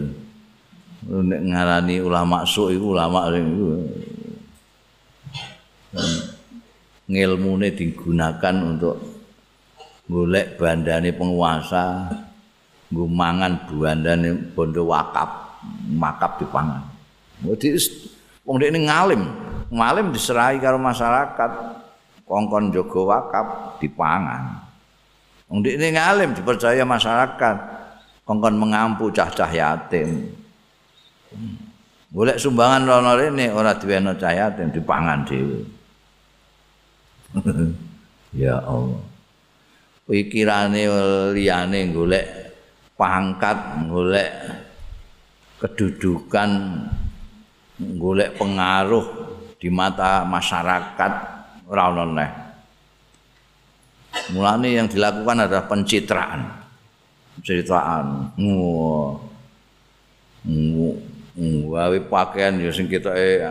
Nek 1.06 1.42
ngarani 1.52 2.00
ulama 2.00 2.48
su 2.48 2.72
iku 2.72 2.96
ulama 2.96 3.28
iku 3.30 3.84
ngilmune 7.06 7.72
digunakan 7.74 8.56
untuk 8.66 8.96
golek 10.10 10.58
bandane 10.58 11.14
penguasa 11.14 12.10
nggo 12.90 13.06
mangan 13.10 13.66
bandane 13.70 14.30
bondo 14.54 14.86
wakaf 14.86 15.62
makap 15.90 16.38
dipangan 16.42 16.82
jadi 17.42 17.78
wong 18.46 18.58
dekne 18.62 18.86
ngalim 18.86 19.22
ngalim 19.74 20.14
diserahi 20.14 20.62
karo 20.62 20.78
masyarakat 20.78 21.52
kongkon 22.26 22.70
jaga 22.74 23.02
wakaf 23.02 23.48
dipangan 23.82 24.62
wong 25.50 25.66
dekne 25.66 25.94
ngalim 25.94 26.38
dipercaya 26.38 26.86
masyarakat 26.86 27.58
kongkon 28.26 28.58
mengampu 28.58 29.14
cah-cah 29.14 29.54
yatim. 29.54 30.34
Golek 32.10 32.42
sumbangan 32.42 33.14
rene 33.20 33.52
ora 33.52 33.78
diweno 33.78 34.16
cah 34.16 34.34
yatim 34.34 34.72
dipangan 34.72 35.28
dhewe 35.28 35.75
ya 38.46 38.60
Allah. 38.64 39.04
Pikirane 40.06 40.86
liyane 41.34 41.90
golek 41.90 42.28
pangkat, 42.94 43.58
golek 43.90 44.30
kedudukan, 45.58 46.52
golek 47.98 48.38
pengaruh 48.38 49.06
di 49.58 49.74
mata 49.74 50.22
masyarakat 50.28 51.14
ora 51.66 51.84
ono 51.90 52.04
neh. 52.06 52.32
Mulane 54.32 54.70
yang 54.78 54.88
dilakukan 54.88 55.50
adalah 55.50 55.66
pencitraan. 55.66 56.42
Pencitraan. 57.42 58.32
Wae 61.66 62.00
pakaian 62.08 62.56
ya 62.62 62.72
sing 62.72 62.88
ketoke 62.88 63.44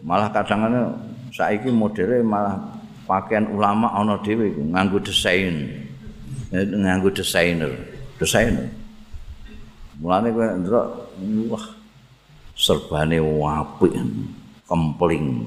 malah 0.00 0.32
kadang-kadang 0.32 0.96
saiki 1.34 1.68
modele 1.68 2.24
malah 2.24 2.75
pakaian 3.06 3.46
ulama 3.54 3.94
ana 3.94 4.18
dhewe 4.20 4.50
nganggo 4.52 4.98
desain. 4.98 5.86
Nganggo 6.52 7.08
desainer. 7.14 7.72
Desainer. 8.18 8.66
Mulane 9.96 10.28
kowe 10.34 10.46
ndelok 10.60 10.86
wah 11.48 11.66
serbane 12.52 13.16
apik 13.22 13.94
kempling 14.66 15.46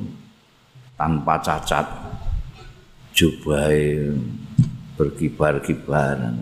tanpa 0.98 1.38
cacat 1.44 1.86
jubahe 3.14 4.10
berkibar-kibaran 4.98 6.40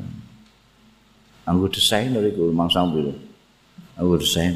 nganggo 1.43 1.67
desainer 1.67 2.23
iku 2.23 2.53
mangsang 2.53 2.93
piro? 2.95 3.13
Nganggo 3.97 4.15
desain. 4.21 4.55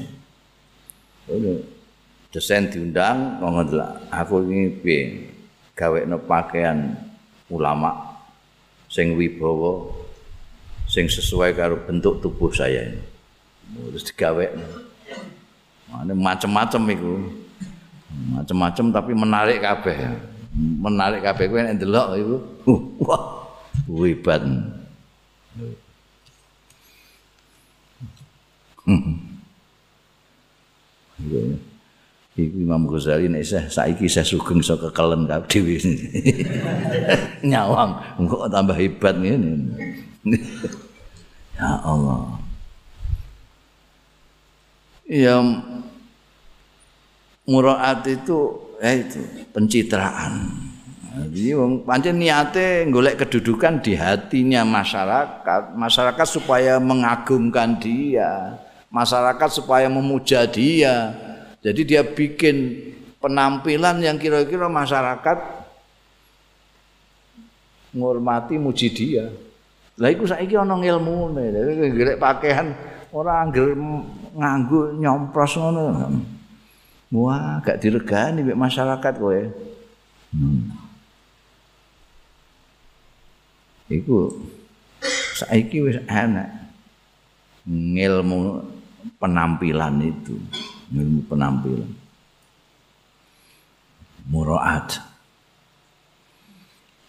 Desain 2.31 2.71
diundang 2.71 3.43
ngomong 3.43 3.67
aku 4.07 4.47
ini 4.47 4.71
piye 4.79 5.30
gawekno 5.75 6.17
pakaian 6.23 6.95
ulama 7.51 8.19
sing 8.91 9.15
wibawa 9.15 9.87
sing 10.91 11.07
sesuai 11.07 11.55
karo 11.55 11.79
bentuk 11.87 12.19
tubuh 12.19 12.51
saya 12.51 12.91
ini. 12.91 13.01
Terus 13.71 14.03
digawekno. 14.11 14.67
Mane 15.91 16.13
macem-macem 16.15 16.83
iku. 16.91 17.13
Macem-macem 18.35 18.91
tapi 18.91 19.11
menarik 19.15 19.63
kabeh. 19.63 19.95
Menarik 20.55 21.23
kabeh 21.23 21.45
kuwi 21.47 21.63
nek 21.63 21.75
ndelok 21.79 22.07
iku. 22.19 22.35
Wah, 23.07 23.23
wibat. 23.87 24.43
Hmm. 28.83 29.15
Imam 32.39 32.87
Ghazali 32.87 33.27
nek 33.27 33.43
saya 33.43 33.67
saiki 33.67 34.07
saya 34.07 34.23
sugeng 34.23 34.63
iso 34.63 34.79
kekelen 34.79 35.27
kabeh 35.27 35.51
dhewe. 35.51 35.75
Nyawang, 37.51 37.91
kok 38.23 38.47
tambah 38.47 38.75
hebat 38.79 39.15
ngene. 39.19 39.51
Ya 41.61 41.77
Allah. 41.85 42.41
Ya 45.05 45.37
muraat 47.45 48.01
itu 48.09 48.57
eh 48.81 49.05
itu 49.05 49.21
pencitraan. 49.53 50.49
Jadi 51.29 51.53
pancen 51.85 52.17
niate 52.17 52.87
golek 52.89 53.27
kedudukan 53.27 53.83
di 53.83 53.93
hatinya 53.93 54.65
masyarakat, 54.65 55.75
masyarakat 55.75 56.25
supaya 56.25 56.79
mengagumkan 56.81 57.77
dia, 57.77 58.57
masyarakat 58.89 59.49
supaya 59.51 59.85
memuja 59.91 60.47
dia. 60.49 61.13
Jadi 61.61 61.81
dia 61.85 62.01
bikin 62.01 62.57
penampilan 63.21 64.01
yang 64.01 64.17
kira-kira 64.17 64.65
masyarakat 64.65 65.37
ngormati 67.93 68.57
muji 68.57 68.89
dia. 68.89 69.29
Lah 70.01 70.09
iku 70.09 70.25
saiki 70.25 70.57
ana 70.57 70.73
ilmune, 70.81 71.53
golek 71.93 72.17
pakaian 72.17 72.73
ora 73.13 73.45
angger 73.45 73.77
nganggo 74.33 74.97
nyompros 74.97 75.53
ngono. 75.61 75.83
Wah, 77.11 77.59
gak 77.61 77.77
diregani 77.83 78.41
mek 78.41 78.57
masyarakat 78.57 79.13
kowe. 79.19 79.41
Hmm. 80.31 80.81
iku 83.91 84.31
saiki 85.35 85.83
wis 85.83 85.99
enak 86.07 86.47
ngilmu 87.67 88.63
penampilan 89.19 89.99
itu 89.99 90.39
ilmu 90.91 91.21
penampilan. 91.27 91.91
Muraat. 94.27 95.01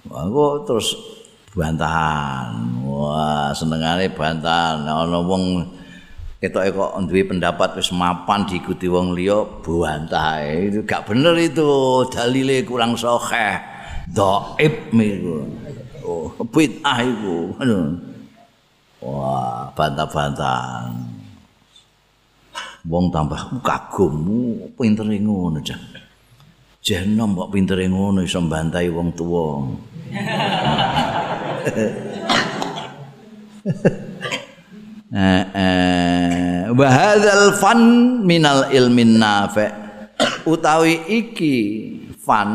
Wah 0.08 0.58
terus 0.66 0.96
bantahan? 1.54 2.82
Wah 2.82 3.50
senengane 3.54 4.10
bantahan. 4.10 4.86
Ana 4.86 5.20
wong 5.22 5.66
ketoke 6.42 6.74
kok 6.74 6.98
duwe 7.06 7.22
pendapat 7.22 7.78
wis 7.78 7.94
mapan 7.94 8.42
diikuti 8.48 8.90
wong 8.90 9.14
liya 9.14 9.46
bantah 9.62 10.42
itu 10.42 10.82
gak 10.82 11.06
bener 11.06 11.38
itu. 11.38 12.02
Dalile 12.10 12.66
kurang 12.66 12.98
sahih. 12.98 13.62
Dhaif 14.10 14.90
miku 14.90 15.46
oh 16.02 16.34
bid'ah 16.50 16.98
iku. 17.06 17.54
Wah 19.02 19.70
bantah-bantahan 19.74 21.11
wong 22.86 23.10
tambah 23.14 23.62
kagum. 23.62 24.14
Pintere 24.74 25.18
ngono 25.22 25.58
jan 25.62 25.78
jenom 26.82 27.38
kok 27.38 27.54
pintere 27.54 27.86
ngono 27.86 28.26
iso 28.26 28.42
mbantai 28.42 28.90
wong 28.90 29.08
tuwa. 29.14 29.46
Eh 35.12 35.44
eh. 35.54 36.66
Wa 36.72 36.88
hadzal 36.88 37.54
fan 37.60 37.80
minal 38.26 38.66
ilmin 38.74 39.20
nafi. 39.22 39.68
Utawi 40.48 41.06
iki 41.06 41.56
fan 42.22 42.50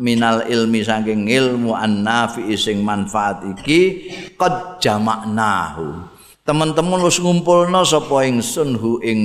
minal 0.00 0.44
ilmi 0.48 0.80
saking 0.84 1.28
ilmu 1.28 1.76
annafi 1.76 2.52
sing 2.56 2.80
manfaat 2.84 3.44
iki 3.44 4.10
qad 4.36 4.80
jamaknahu 4.80 6.19
teman-teman 6.44 7.00
wis 7.04 7.20
ngumpulna 7.20 7.84
sapa 7.84 8.26
ingsun 8.26 8.76
hu 8.76 8.98
ing 9.04 9.20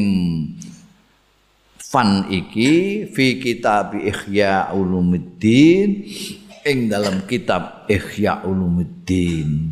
fan 1.80 2.28
iki 2.28 3.06
fi 3.12 3.40
kitab 3.40 3.96
ihya 3.96 4.72
ulumuddin 4.76 6.04
ing 6.66 6.78
dalam 6.92 7.24
kitab 7.24 7.88
ihya 7.88 8.44
ulumuddin 8.44 9.72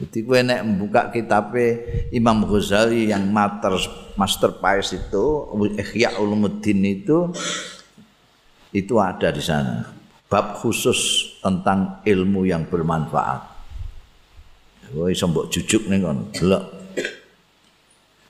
Jadi 0.00 0.24
gue 0.24 0.40
nek 0.40 0.64
buka 0.80 1.12
kitabnya 1.12 1.76
Imam 2.08 2.40
Ghazali 2.48 3.12
yang 3.12 3.28
master 3.28 3.76
masterpiece 4.16 4.96
itu 4.96 5.24
Ihya 5.76 6.16
Ulumuddin 6.16 6.80
itu 6.88 7.28
itu 8.72 8.94
ada 8.96 9.28
di 9.28 9.44
sana 9.44 9.84
bab 10.30 10.56
khusus 10.56 11.34
tentang 11.42 12.00
ilmu 12.06 12.46
yang 12.46 12.64
bermanfaat. 12.64 13.49
Woi 14.90 15.14
sombok 15.14 15.46
jujuk 15.54 15.86
nih 15.86 16.02
kon, 16.02 16.18
delok. 16.34 16.64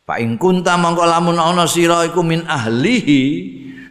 Pak 0.05 0.19
ing 0.21 0.37
kunta 0.37 0.77
mongko 0.77 1.07
lamun 1.07 1.39
ana 1.39 1.65
sira 1.65 2.03
iku 2.03 2.21
min 2.21 2.45
ahlihi 2.45 3.23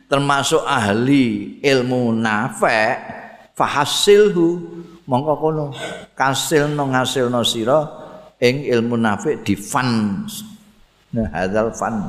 termasuk 0.05 0.61
ahli 0.67 1.57
ilmu 1.63 2.11
nafe 2.11 2.99
fahasilhu 3.55 4.59
mongko 5.07 5.33
kono. 5.39 5.65
Kasilno 6.13 6.91
ngasilno 6.91 7.41
sira 7.41 7.79
ing 8.37 8.67
ilmu 8.67 8.99
nafe 8.99 9.39
di 9.41 9.55
fan 9.55 10.21
nah 11.09 11.25
hadzal 11.33 11.73
fan 11.73 12.05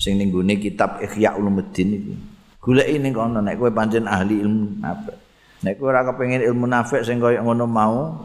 sing 0.00 0.16
ning 0.16 0.32
kitab 0.56 0.96
Ihya 1.04 1.36
Ulumuddin 1.36 1.88
iki 1.92 2.14
goleki 2.56 2.96
ning 2.96 3.12
kono 3.12 3.44
nek 3.44 3.60
kowe 3.60 3.68
pancen 3.68 4.08
ahli 4.08 4.40
ilmu 4.40 4.80
nafik. 4.80 5.16
Nek 5.60 5.76
kowe 5.76 5.92
ora 5.92 6.06
kepengin 6.08 6.40
ilmu 6.40 6.64
nafik 6.64 7.04
sing 7.04 7.20
kaya 7.20 7.44
ngono 7.44 7.68
mau 7.68 8.16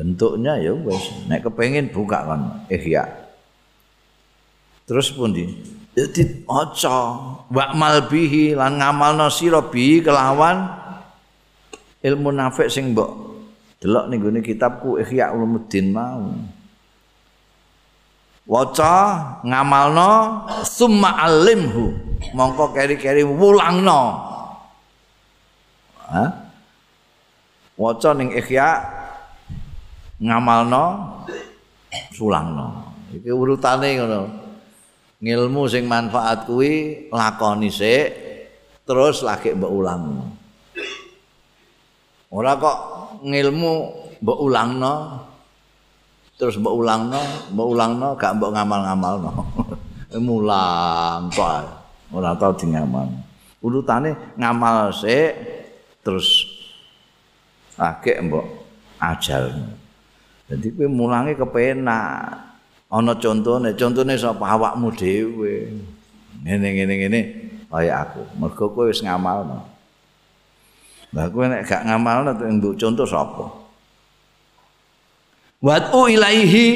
bentuknya 0.00 0.56
ya 0.56 0.72
wis. 0.72 1.12
Nek 1.28 1.44
kepengin 1.44 1.92
buka 1.92 2.24
kan 2.24 2.64
ihya. 2.72 3.04
Terus 4.88 5.12
pundi? 5.12 5.44
Jadi 5.92 6.48
aca 6.48 6.96
wa'mal 7.52 8.08
bihi 8.08 8.56
lan 8.56 8.80
ngamalno 8.80 9.28
sira 9.28 9.60
bi 9.60 10.00
kelawan 10.00 10.72
ilmu 12.00 12.32
nafik 12.32 12.72
sing 12.72 12.96
mbok 12.96 13.12
delok 13.76 14.08
ning 14.08 14.24
gone 14.24 14.40
kitabku 14.40 14.96
Ihya 15.00 15.36
Ulumuddin 15.36 15.92
mau. 15.92 16.32
Waca 18.48 18.96
ngamalno 19.44 20.44
summa 20.64 21.16
alimhu 21.28 21.92
mongko 22.32 22.72
keri-keri 22.72 23.20
wulangno. 23.20 24.02
Ha? 26.08 26.24
Waca 27.76 28.10
ning 28.16 28.32
Ihya 28.32 28.99
ngamalno 30.20 30.84
sulangno. 32.12 32.92
Iki 33.10 33.30
urutane 33.32 33.88
ngono. 33.96 34.20
Ngilmu 35.20 35.68
sing 35.68 35.84
manfaat 35.84 36.48
kuwi 36.48 37.06
lakoni 37.12 37.68
sik 37.68 38.08
terus 38.88 39.20
lagi 39.20 39.52
mbok 39.52 39.72
ulangno. 39.72 40.24
Ora 42.32 42.56
kok 42.56 42.78
ngilmu 43.26 43.72
mbok 44.22 44.38
ulangno 44.40 44.94
terus 46.40 46.56
mbok 46.56 46.72
ulangno, 46.72 47.20
mbok 47.52 47.68
ulangno 47.68 48.08
gak 48.16 48.32
mbok 48.36 48.50
ngamal-ngamalno. 48.56 49.30
Mulang 50.26 51.30
kok. 51.30 51.80
ora 52.10 52.34
tau 52.34 52.50
di 52.56 52.66
ngamal. 52.72 53.06
Urutane 53.60 54.34
ngamal 54.40 54.90
sik 54.90 55.32
terus 56.00 56.48
akeh 57.76 58.18
mbok 58.24 58.46
ajal. 58.98 59.52
Jadi 60.50 60.74
kowe 60.74 60.88
mulange 60.90 61.38
kepenak. 61.38 62.50
Ana 62.90 63.14
contone, 63.22 63.70
contone 63.78 64.18
sapa 64.18 64.58
awakmu 64.58 64.90
dhewe. 64.90 65.70
Ngene 66.42 66.68
ngene 66.74 66.94
ngene 66.98 67.20
kaya 67.70 68.02
aku. 68.02 68.26
Mergo 68.34 68.66
kowe 68.74 68.90
wis 68.90 68.98
ngamalno. 68.98 69.62
Lah 71.14 71.26
kowe 71.30 71.46
nek 71.46 71.62
gak 71.70 71.86
ngamalno 71.86 72.34
mbok 72.34 72.74
contoh 72.74 73.06
sapa? 73.06 73.46
Watu 75.62 76.10
ilaihi 76.10 76.66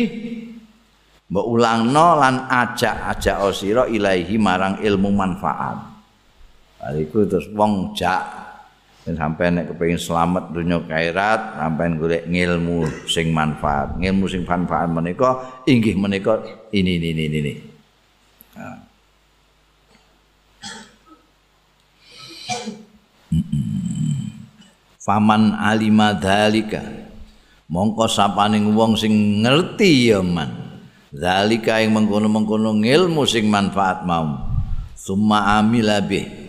mbok 1.27 1.47
ulangno 1.51 2.21
lan 2.21 2.47
ajak-ajak 2.47 3.39
sira 3.51 3.91
ilahi 3.91 4.39
marang 4.39 4.79
ilmu 4.79 5.11
manfaat. 5.11 5.83
Bariku 6.79 7.27
terus 7.27 7.49
wong 7.57 7.97
jak 7.97 8.44
sampai 9.05 9.53
nek 9.53 9.77
kepengin 9.77 10.01
selamat 10.01 10.49
dunia 10.57 10.81
akhirat 10.81 11.61
sampai 11.61 11.93
golek 12.01 12.25
ngilmu 12.25 13.05
sing 13.05 13.29
manfaat. 13.37 14.01
Ngilmu 14.01 14.25
sing 14.25 14.49
manfaat 14.49 14.89
menika 14.89 15.61
inggih 15.69 15.93
menika 16.01 16.41
ini 16.73 16.97
ini 16.97 17.09
ini 17.13 17.25
ini. 17.29 17.55
Faman 25.05 25.53
alima 25.61 26.17
dalika 26.17 26.81
mongko 27.69 28.09
sapaning 28.09 28.73
wong 28.73 28.97
sing 28.97 29.45
ngerti 29.45 30.09
ya 30.09 30.25
man. 30.25 30.65
Zalika 31.15 31.79
yang 31.79 31.95
mengkono-mengkono 31.95 32.75
ilmu 32.75 33.23
sing 33.29 33.47
manfaat 33.47 34.03
mau. 34.03 34.51
Summa 34.99 35.61
amila 35.61 36.01
bih 36.03 36.44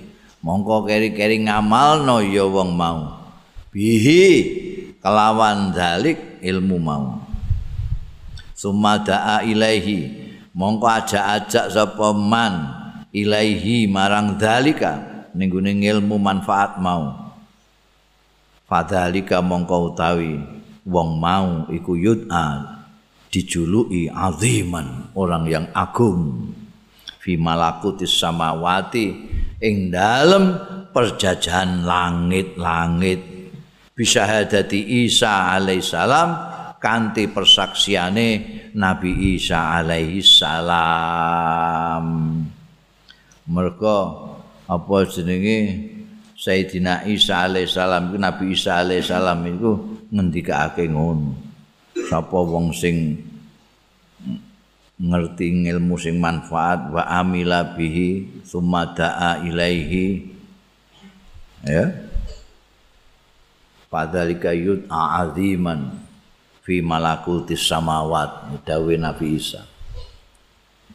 mongko 0.46 0.86
keri-keri 0.86 1.42
ngamalno 1.42 2.22
ya 2.22 2.46
wong 2.46 2.78
mau. 2.78 3.26
Bihi 3.74 4.26
kelawan 5.02 5.74
zalik 5.74 6.38
ilmu 6.46 6.78
mau. 6.78 7.18
Summa 8.54 9.02
da'a 9.02 9.42
ilaihi. 9.42 10.24
Mongko 10.56 10.88
ajak-ajak 10.88 11.68
sapa 11.74 12.16
man 12.16 12.72
ilaihi 13.12 13.92
marang 13.92 14.40
zalika 14.40 15.28
ning 15.36 15.52
ilmu 15.84 16.16
manfaat 16.16 16.80
mau. 16.80 17.34
Fadzalika 18.70 19.44
mongko 19.44 19.92
utawi 19.92 20.40
wong 20.88 21.10
mau 21.20 21.68
iku 21.68 22.00
yud'a 22.00 22.80
dijuluki 23.28 24.08
aziman 24.08 25.12
orang 25.12 25.44
yang 25.52 25.66
agung. 25.76 26.54
Fi 27.20 27.36
malakutis 27.36 28.16
samawati 28.16 29.35
ing 29.66 29.90
dalem 29.90 30.54
perjajahan 30.94 31.82
langit-langit. 31.82 33.34
Bisa 33.96 34.28
hadati 34.30 35.08
Isa 35.08 35.56
alaihissalam 35.58 36.30
kanti 36.78 37.26
persaksiane 37.32 38.28
Nabi 38.78 39.34
Isa 39.34 39.82
alaihissalam 39.82 42.06
mereka 43.50 43.98
apa 44.70 44.98
jenenge? 45.10 45.90
Sayyidina 46.36 47.08
Isa 47.08 47.48
alaihissalam 47.48 48.20
Nabi 48.20 48.52
Isa 48.54 48.84
alaihissalam 48.84 49.40
itu 49.48 49.72
ngendikake 50.12 50.92
ngono. 50.92 51.32
Sapa 52.12 52.44
wong 52.44 52.76
sing 52.76 53.24
ngerti 54.96 55.52
ilmu 55.68 56.00
sing 56.00 56.16
manfaat 56.20 56.88
wa 56.92 57.04
amila 57.04 57.76
bihi 57.76 58.42
summa 58.48 58.96
da'a 58.96 59.44
ilaihi. 59.44 60.32
Ya. 61.68 61.92
Padalika 63.92 64.56
yud'a 64.56 65.24
aziman 65.24 66.00
fi 66.64 66.80
malakutis 66.80 67.64
samawat 67.68 68.64
dawe 68.64 68.94
Nabi 68.96 69.40
Isa. 69.40 69.64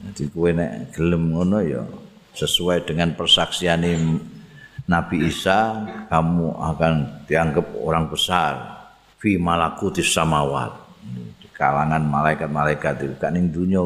Jadi 0.00 0.32
kowe 0.32 0.48
nek 0.48 0.96
gelem 0.96 1.36
ngono 1.36 1.60
ya 1.60 1.84
sesuai 2.32 2.88
dengan 2.88 3.12
persaksian 3.12 3.84
Nabi 4.88 5.16
Isa 5.28 5.76
kamu 6.08 6.56
akan 6.56 6.94
dianggap 7.28 7.76
orang 7.76 8.08
besar 8.08 8.80
fi 9.20 9.36
malakutis 9.36 10.08
samawat 10.08 10.79
kalangan 11.60 12.00
malaikat-malaikat 12.00 13.04
itu. 13.04 13.16
Kan 13.20 13.36
ning 13.36 13.52
dunya 13.52 13.84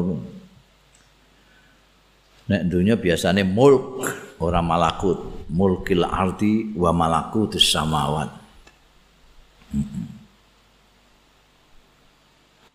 nek 2.47 2.61
dunya 2.71 2.95
biasane 2.95 3.43
mulk 3.43 4.07
ora 4.39 4.63
malakut. 4.63 5.43
Mulkil 5.51 6.07
ardi 6.07 6.71
wa 6.73 6.95
malakutis 6.95 7.67
samawat. 7.67 8.31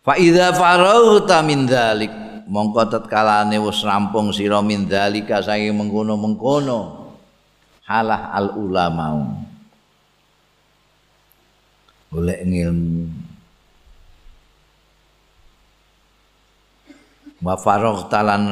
Fa 0.05 0.13
idza 0.15 0.53
faraghta 0.53 1.41
min 1.41 1.65
dzalik 1.65 2.13
mongko 2.47 2.95
tatkalane 2.95 3.57
wis 3.59 3.81
rampung 3.83 4.31
sira 4.31 4.61
min 4.61 4.85
dzalika 4.85 5.41
saking 5.41 5.73
mengkono-mengkono. 5.73 7.01
Halah 7.89 8.31
al 8.31 8.55
ulama 8.55 9.35
oleh 12.11 12.43
ilmu 12.43 13.30
wa 17.41 17.57
talan 18.05 18.43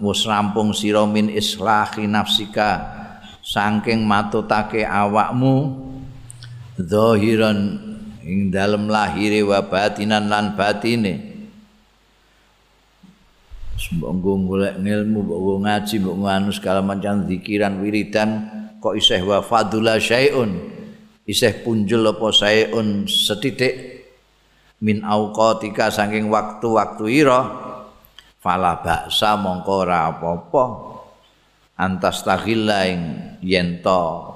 wis 0.00 0.24
rampung 0.24 0.72
sira 0.72 1.04
min 1.04 1.28
islahi 1.28 2.08
nafsika 2.08 2.96
saking 3.44 4.04
matutake 4.08 4.88
awakmu 4.88 5.76
zahiran 6.80 7.76
ing 8.24 8.52
dalem 8.52 8.88
lahire 8.92 9.40
wa 9.44 9.60
batinan 9.64 10.28
lan 10.28 10.52
batine. 10.52 11.28
Mbok 13.78 14.36
golek 14.42 14.74
ilmu, 14.82 15.22
mbok 15.22 15.62
ngaji, 15.64 15.94
mbok 16.02 16.16
nganu 16.26 16.50
segala 16.50 16.82
macam 16.82 17.24
zikiran 17.30 17.78
wiridan 17.78 18.30
kok 18.82 18.98
isih 18.98 19.22
wa 19.22 19.38
fadula 19.38 20.02
syai'un? 20.02 20.50
Isih 21.24 21.62
punjul 21.62 22.04
apa 22.04 22.28
syai'un 22.34 23.06
setitik 23.06 24.02
min 24.82 25.06
auqatika 25.06 25.94
saking 25.94 26.26
waktu-waktu 26.26 27.04
ira 27.22 27.67
fala 28.48 28.80
baksa 28.80 29.36
mongko 29.36 29.84
ora 29.84 30.08
apa-apa. 30.08 30.64
Antas 31.76 32.24
taghilla 32.24 32.88
ing 32.88 33.00
yen 33.44 33.84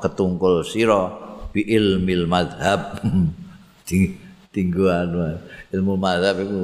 ketungkul 0.05 0.69
sira 0.69 1.09
bi 1.49 1.65
ilmil 1.65 2.29
madhab 2.29 3.01
tinggu 4.53 4.85
anu 4.93 5.41
ilmu 5.73 5.97
madhab 5.97 6.45
iku 6.45 6.61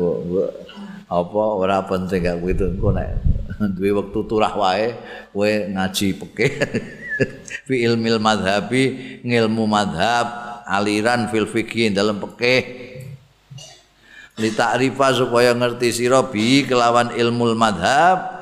apa 1.09 1.43
ora 1.57 1.81
penting 1.89 2.21
gak 2.21 2.37
kuwi 2.45 2.53
engko 2.53 2.93
nek 2.93 3.11
duwe 3.75 3.91
wektu 3.97 4.29
turah 4.29 4.53
wae 4.53 4.93
kowe 5.33 5.49
ngaji 5.49 6.09
peke 6.21 6.47
fi 7.65 7.75
ilmil 7.89 8.21
madhabi 8.21 9.19
ngilmu 9.25 9.65
madhab 9.65 10.29
aliran 10.69 11.33
fil 11.33 11.49
fikih 11.49 11.91
dalam 11.97 12.21
pekeh 12.21 12.61
li 14.39 14.55
ta'rifa 14.55 15.11
supaya 15.15 15.51
ngerti 15.53 15.91
sira 15.91 16.23
bi 16.23 16.63
kelawan 16.63 17.11
ilmu 17.11 17.53
madhab 17.59 18.39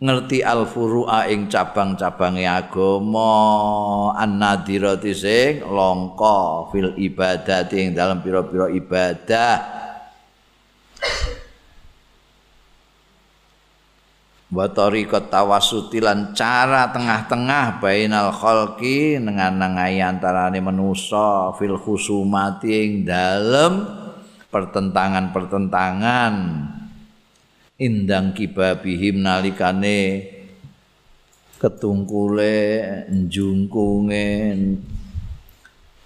ngerti 0.00 0.40
al 0.40 0.64
furu'a 0.64 1.28
ing 1.28 1.48
cabang-cabange 1.52 2.48
agama 2.48 4.16
an-nadirati 4.16 5.12
sing 5.12 5.60
langka 5.68 6.72
fil 6.72 6.96
ibadati 6.96 7.76
ing 7.84 7.88
dalam 7.92 8.24
pira-pira 8.24 8.72
ibadah. 8.72 9.56
Wa 14.50 14.66
tariqat 14.66 15.30
tawassuti 15.30 16.02
lan 16.02 16.34
cara 16.34 16.90
tengah-tengah 16.90 17.78
bainal 17.78 18.34
khalqi 18.34 19.20
nengan-nengai 19.20 20.02
antarane 20.02 20.58
manusa 20.64 21.54
fil 21.54 21.78
khusumati 21.78 22.72
ing 22.72 22.92
dalem 23.06 24.09
pertentangan-pertentangan. 24.50 26.34
Indang 27.80 28.36
kibabihim 28.36 29.24
nalikane 29.24 30.28
ketungkule 31.56 32.84
njungkunge 33.08 34.28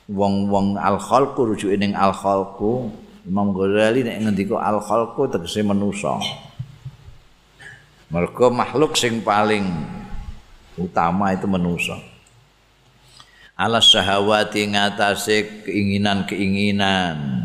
wong-wong 0.07 0.79
al-khalqu 0.79 1.41
rujuke 1.51 1.75
ning 1.75 1.99
al-khalqu. 1.99 2.95
Imam 3.25 3.57
Ghazali 3.57 4.05
nek 4.05 4.21
ngendika 4.23 4.61
al-khalqu 4.61 5.27
tegese 5.33 5.65
manusa. 5.67 6.21
Mergo 8.13 8.53
makhluk 8.53 8.95
sing 8.95 9.25
paling 9.25 9.67
utama 10.79 11.35
itu 11.35 11.51
manusa. 11.51 11.99
Alas 13.59 13.91
syahawati 13.91 14.67
ngatasé 14.71 15.67
keinginan-keinginan 15.67 17.44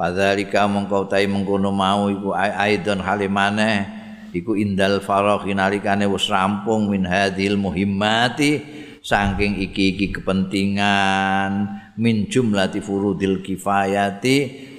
Padhalika 0.00 0.64
mongko 0.64 1.04
utahe 1.04 1.28
mengkono 1.28 1.68
mau 1.76 2.08
iku 2.08 2.32
aidon 2.32 3.04
halimane 3.04 3.84
iku 4.32 4.56
indal 4.56 5.04
faragh 5.04 5.44
nalikane 5.52 6.08
wis 6.08 6.24
rampung 6.32 6.88
min 6.88 7.04
hadhil 7.04 7.60
muhimmati 7.60 8.64
saking 9.04 9.60
iki-iki 9.60 10.08
kepentingan 10.08 11.68
min 12.00 12.32
jumlati 12.32 12.80
furudil 12.80 13.44
kifayati 13.44 14.36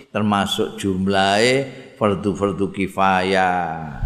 termasuk 0.10 0.82
jumlahe 0.82 1.70
fardu-fardu 2.02 2.74
kifayah. 2.74 4.02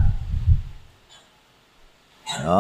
Ya. 2.28 2.60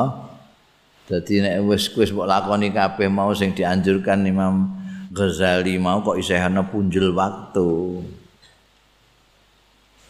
Dadi 1.12 1.44
nek 1.44 1.60
wis 1.68 1.92
wis 1.92 2.16
mbok 2.16 2.24
lakoni 2.24 2.72
kabeh 2.72 3.12
mau 3.12 3.36
sing 3.36 3.52
dianjurkan 3.52 4.24
Imam 4.24 4.80
Ghazali 5.12 5.76
mau 5.76 6.00
kok 6.00 6.16
isih 6.16 6.40
ana 6.40 6.64
punjul 6.64 7.12
waktu. 7.12 8.00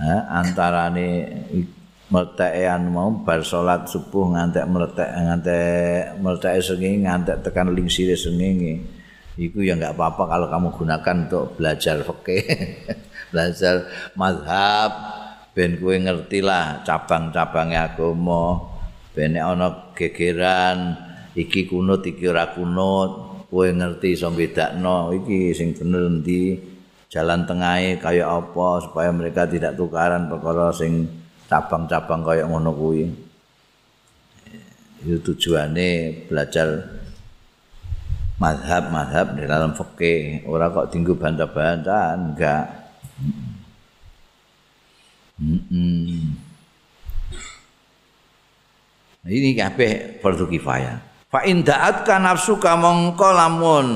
Antarane 0.02 1.10
mertekan 2.12 2.92
mau 2.92 3.10
bar 3.26 3.42
salat 3.42 3.90
subuh 3.90 4.36
ngantek 4.36 4.66
mertek 4.70 5.10
ngantek 5.10 6.20
mertek 6.22 6.54
sengenge 6.62 7.02
ngantek 7.08 7.38
tekan 7.42 7.74
lingsire 7.74 8.14
sengenge 8.14 8.84
iku 9.36 9.64
ya 9.64 9.76
enggak 9.76 9.98
apa-apa 9.98 10.24
kalau 10.30 10.48
kamu 10.48 10.70
gunakan 10.76 11.16
untuk 11.28 11.46
belajar 11.58 12.04
fikih 12.04 12.44
belajar 13.32 13.90
mazhab 14.14 14.92
ben 15.56 15.80
kowe 15.80 15.96
ngerti 15.96 16.44
lah 16.44 16.84
cabang-cabangnya 16.84 17.96
agama. 17.96 18.76
Ben 19.16 19.40
ana 19.40 19.96
gegeran 19.96 21.00
iki 21.32 21.64
kunut 21.72 22.04
iki 22.04 22.28
ora 22.28 22.52
kunut 22.52 23.48
kowe 23.48 23.64
ngerti 23.64 24.20
iso 24.20 24.28
bedakno 24.36 25.16
iki 25.16 25.56
sing 25.56 25.72
bener 25.72 26.12
endi 26.12 26.75
jalan 27.10 27.46
tengahnya 27.46 28.02
kayak 28.02 28.28
apa 28.28 28.68
supaya 28.84 29.10
mereka 29.14 29.46
tidak 29.46 29.78
tukaran 29.78 30.28
perkara 30.28 30.74
sing 30.74 31.08
cabang-cabang 31.46 32.22
kayak 32.26 32.46
ngono 32.50 32.72
kuwi. 32.74 33.04
Itu 35.06 35.22
tujuannya 35.22 36.26
belajar 36.26 36.68
madhab-madhab 38.42 39.38
di 39.38 39.44
dalam 39.46 39.72
fikih. 39.78 40.50
Orang 40.50 40.74
kok 40.74 40.90
tinggu 40.90 41.14
bantah-bantah 41.14 42.06
enggak. 42.18 42.66
Mm 45.36 45.60
-mm. 45.68 46.24
ini 49.28 49.58
kabeh 49.58 50.22
fardu 50.24 50.48
kifayah. 50.48 51.02
Fa 51.28 51.44
in 51.44 51.66
da'atka 51.66 52.22
nafsuka 52.22 52.78
mongko 52.80 53.30
lamun 53.34 53.88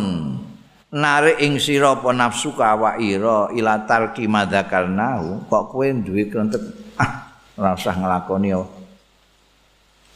narik 0.90 1.38
ing 1.42 1.62
sira 1.62 1.94
apa 1.94 2.10
nafsu 2.10 2.54
ka 2.58 2.98
ira 2.98 3.54
ila 3.54 3.86
tarki 3.86 4.26
madzakarnahu 4.26 5.46
kok 5.46 5.64
kowe 5.70 5.86
duwe 5.86 6.26
krentek? 6.26 6.62
Ah 6.98 7.30
ora 7.58 7.78
usah 7.78 7.94
nglakoni 7.94 8.54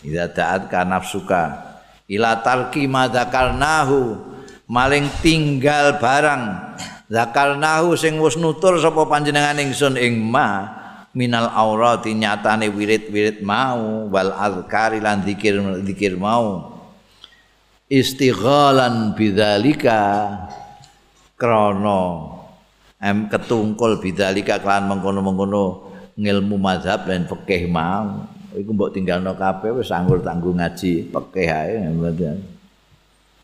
Ida 0.04 0.28
da'at 0.28 0.68
ka 0.68 0.84
nafsuka 0.84 1.74
ila 2.12 2.42
tarki 2.44 2.90
madzakarnahu 2.90 4.34
maling 4.68 5.08
tinggal 5.22 6.02
barang. 6.02 6.76
Zakarnahu 7.14 7.94
sing 7.94 8.18
wis 8.18 8.34
nutur 8.40 8.82
sapa 8.82 9.06
panjenengan 9.06 9.62
ingsun 9.62 10.02
ing 10.02 10.18
ma 10.18 10.66
minal 11.14 11.46
aurati 11.54 12.10
nyatane 12.18 12.74
wirid-wirid 12.74 13.46
mau 13.46 14.10
wal 14.10 14.34
azkari 14.34 14.98
lan 14.98 15.22
zikir-zikir 15.22 16.18
mau. 16.18 16.74
Istighalan 17.86 19.14
bidzalika 19.14 20.02
krana. 21.38 22.02
Em 23.04 23.28
ketungkul 23.28 24.00
bidzalika 24.00 24.64
kelan 24.64 24.88
mengkono-mengkono 24.88 25.92
ngilmu 26.16 26.56
mazhab 26.56 27.04
lan 27.10 27.28
fikih 27.28 27.68
mau. 27.68 28.30
Iku 28.54 28.70
mbok 28.70 28.94
tinggalno 28.94 29.34
kabeh 29.34 29.74
wis 29.82 29.90
anggur 29.90 30.22
tanggung 30.22 30.62
ngaji 30.62 31.10
fikih 31.10 31.50
ae 31.50 31.90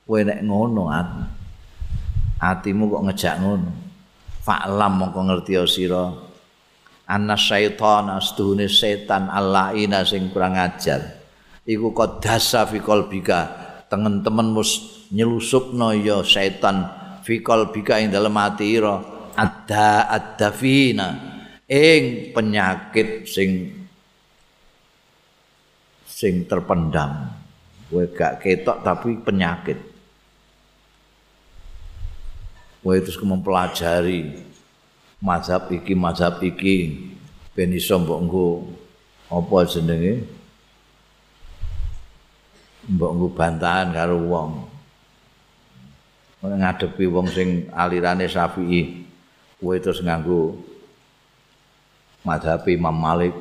kowe 0.09 0.25
nek 0.25 0.41
ngono 0.41 0.89
atimu 2.41 2.83
kok 2.89 3.03
ngejak 3.09 3.35
ngono. 3.45 3.69
Fa'lam 4.41 4.91
mongko 4.97 5.19
ngerti 5.29 5.53
sira. 5.69 6.09
Anna 7.09 7.37
syaitan 7.37 8.09
astuhune 8.09 8.65
setan 8.65 9.29
allaina 9.29 10.01
sing 10.05 10.33
kurang 10.33 10.57
ajar. 10.57 11.21
Iku 11.65 11.93
kok 11.93 12.21
dasa 12.21 12.65
fi 12.65 12.81
qalbika. 12.81 13.69
Tengen-temen 13.89 14.53
mus 14.53 15.05
nyelusupno 15.13 15.93
ya 15.97 16.21
setan 16.21 16.98
fikol 17.29 17.69
bika 17.69 18.01
ing 18.01 18.09
dalem 18.09 18.33
ati 18.33 18.65
ira. 18.73 18.97
Ada 19.37 20.09
adafina 20.09 21.13
ing 21.69 22.33
penyakit 22.33 23.29
sing 23.29 23.69
sing 26.09 26.49
terpendam. 26.49 27.37
Kowe 27.89 28.05
gak 28.09 28.41
ketok 28.41 28.81
tapi 28.81 29.21
penyakit. 29.21 29.77
Kowe 32.81 32.97
terus 32.97 33.21
mempelajari 33.21 34.41
mazhab 35.21 35.69
iki 35.69 35.93
mazhab 35.93 36.41
iki. 36.41 37.09
Ben 37.53 37.69
iso 37.75 38.01
mbok 38.01 38.19
nggo 38.25 38.47
apa 39.29 39.57
jenenge? 39.69 40.25
Mbok 42.89 43.11
nggo 43.13 43.27
bantahan 43.33 43.93
karo 43.93 44.17
wong 44.25 44.68
ngadepi 46.39 47.03
wong 47.11 47.27
sing 47.27 47.67
alirane 47.75 48.23
Syafi'i 48.27 49.03
kowe 49.59 49.75
terus 49.75 49.99
nganggo 49.99 50.55
mazhab 52.23 52.63
Imam 52.67 52.95
Malik. 52.95 53.35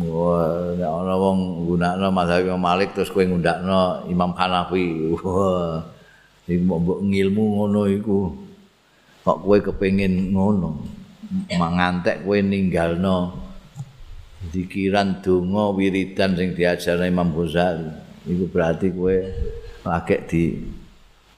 Nek 0.00 0.90
ana 0.90 1.14
wong 1.14 1.38
nggunakno 1.62 2.06
mazhab 2.10 2.42
Imam 2.42 2.62
Malik 2.62 2.90
terus 2.94 3.10
kowe 3.10 3.22
ngundakno 3.22 4.06
Imam 4.10 4.34
Hanafi. 4.34 5.14
Wah 5.14 5.86
mbok 6.50 7.06
ngilmu 7.06 7.44
ngono 7.54 7.86
iku. 7.86 8.34
Kok 9.22 9.38
kowe 9.46 9.58
kepengin 9.62 10.34
ngono? 10.34 10.82
Mangantek 11.54 12.26
kowe 12.26 12.38
ninggalno. 12.42 13.38
Dikiran 14.50 15.20
donga 15.22 15.70
wiridan 15.76 16.34
sing 16.34 16.58
diajarno 16.58 17.06
Imam 17.06 17.30
Ghazali. 17.30 17.86
Iku 18.26 18.50
berarti 18.50 18.90
kowe 18.90 19.14
lagi 19.86 20.16
di 20.26 20.42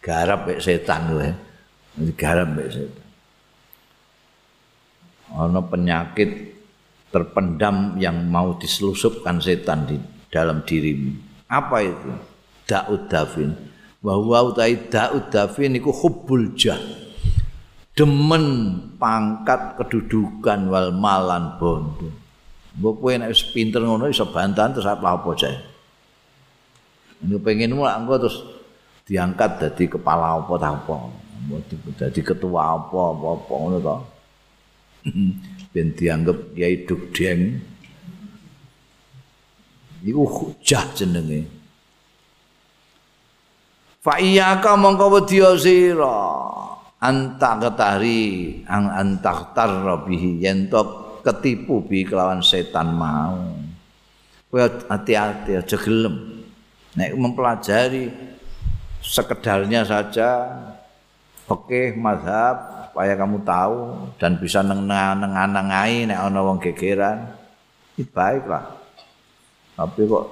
garap 0.03 0.51
mek 0.51 0.59
setan 0.59 1.15
kowe. 1.15 1.31
Garap 2.19 2.49
mek 2.53 2.69
setan. 2.69 3.07
Ana 5.33 5.65
penyakit 5.65 6.53
terpendam 7.09 7.97
yang 7.97 8.29
mau 8.29 8.59
diselusupkan 8.59 9.41
setan 9.41 9.89
di 9.89 9.97
dalam 10.29 10.61
dirimu. 10.67 11.17
Apa 11.49 11.81
itu? 11.81 12.11
Da'ud 12.69 13.09
dafin. 13.09 13.57
Bahwa 14.03 14.53
utai 14.53 14.91
da'ud 14.91 15.31
dafin 15.31 15.79
itu 15.79 15.89
hubbul 15.89 16.53
jah. 16.59 16.81
Demen 17.93 18.45
pangkat 18.97 19.77
kedudukan 19.77 20.69
wal 20.69 20.91
malan 20.97 21.57
bondo. 21.61 22.09
Mbok 22.73 22.95
kowe 23.05 23.13
nek 23.13 23.37
pinter 23.53 23.85
ngono 23.85 24.09
iso 24.09 24.25
bantahan 24.33 24.73
terus 24.73 24.89
apa-apa 24.89 25.29
jae. 25.37 25.57
Ini 27.23 27.37
pengen 27.39 27.77
mulak 27.77 28.01
engko 28.03 28.15
terus 28.27 28.37
diangkat 29.13 29.61
jadi 29.61 30.01
kepala 30.01 30.41
apa 30.41 30.57
ta 30.57 30.73
apa? 30.73 30.97
Jadi 32.01 32.21
ketua 32.25 32.81
apa 32.81 33.01
apa 33.13 33.27
apa 33.37 33.53
ngono 33.53 33.79
to. 33.85 33.97
Ben 35.73 35.93
dianggap 35.93 36.57
kiai 36.57 36.89
dugdeng 36.89 37.61
iku 40.01 40.25
hujah 40.25 40.85
jenenge. 40.97 41.45
Fa 44.01 44.17
iyyaka 44.17 44.81
mongko 44.81 45.21
wedya 45.21 45.61
sira. 45.61 46.21
Anta 47.03 47.59
ketari 47.59 48.63
ang 48.65 48.89
antaktar 48.89 49.85
bihi. 50.09 50.41
Yen 50.41 50.73
ketipu 51.21 51.85
bi 51.85 52.05
kelawan 52.09 52.41
setan 52.41 52.97
mau. 52.97 53.53
Kowe 54.49 54.61
hati-hati 54.89 55.57
aja 55.57 55.77
gelem. 55.81 56.45
Nek 56.93 57.17
mempelajari 57.17 58.32
sekedarnya 59.03 59.83
saja. 59.85 60.47
Oke 61.51 61.93
mazhab 61.99 62.87
supaya 62.93 63.17
kamu 63.17 63.41
tahu 63.41 64.05
dan 64.21 64.37
bisa 64.37 64.61
nenganangai 64.61 66.05
nek 66.05 66.21
ana 66.29 66.41
wong 66.45 66.61
gegeran 66.61 67.25
baiklah 68.13 68.69
tapi 69.73 70.05
kok 70.05 70.27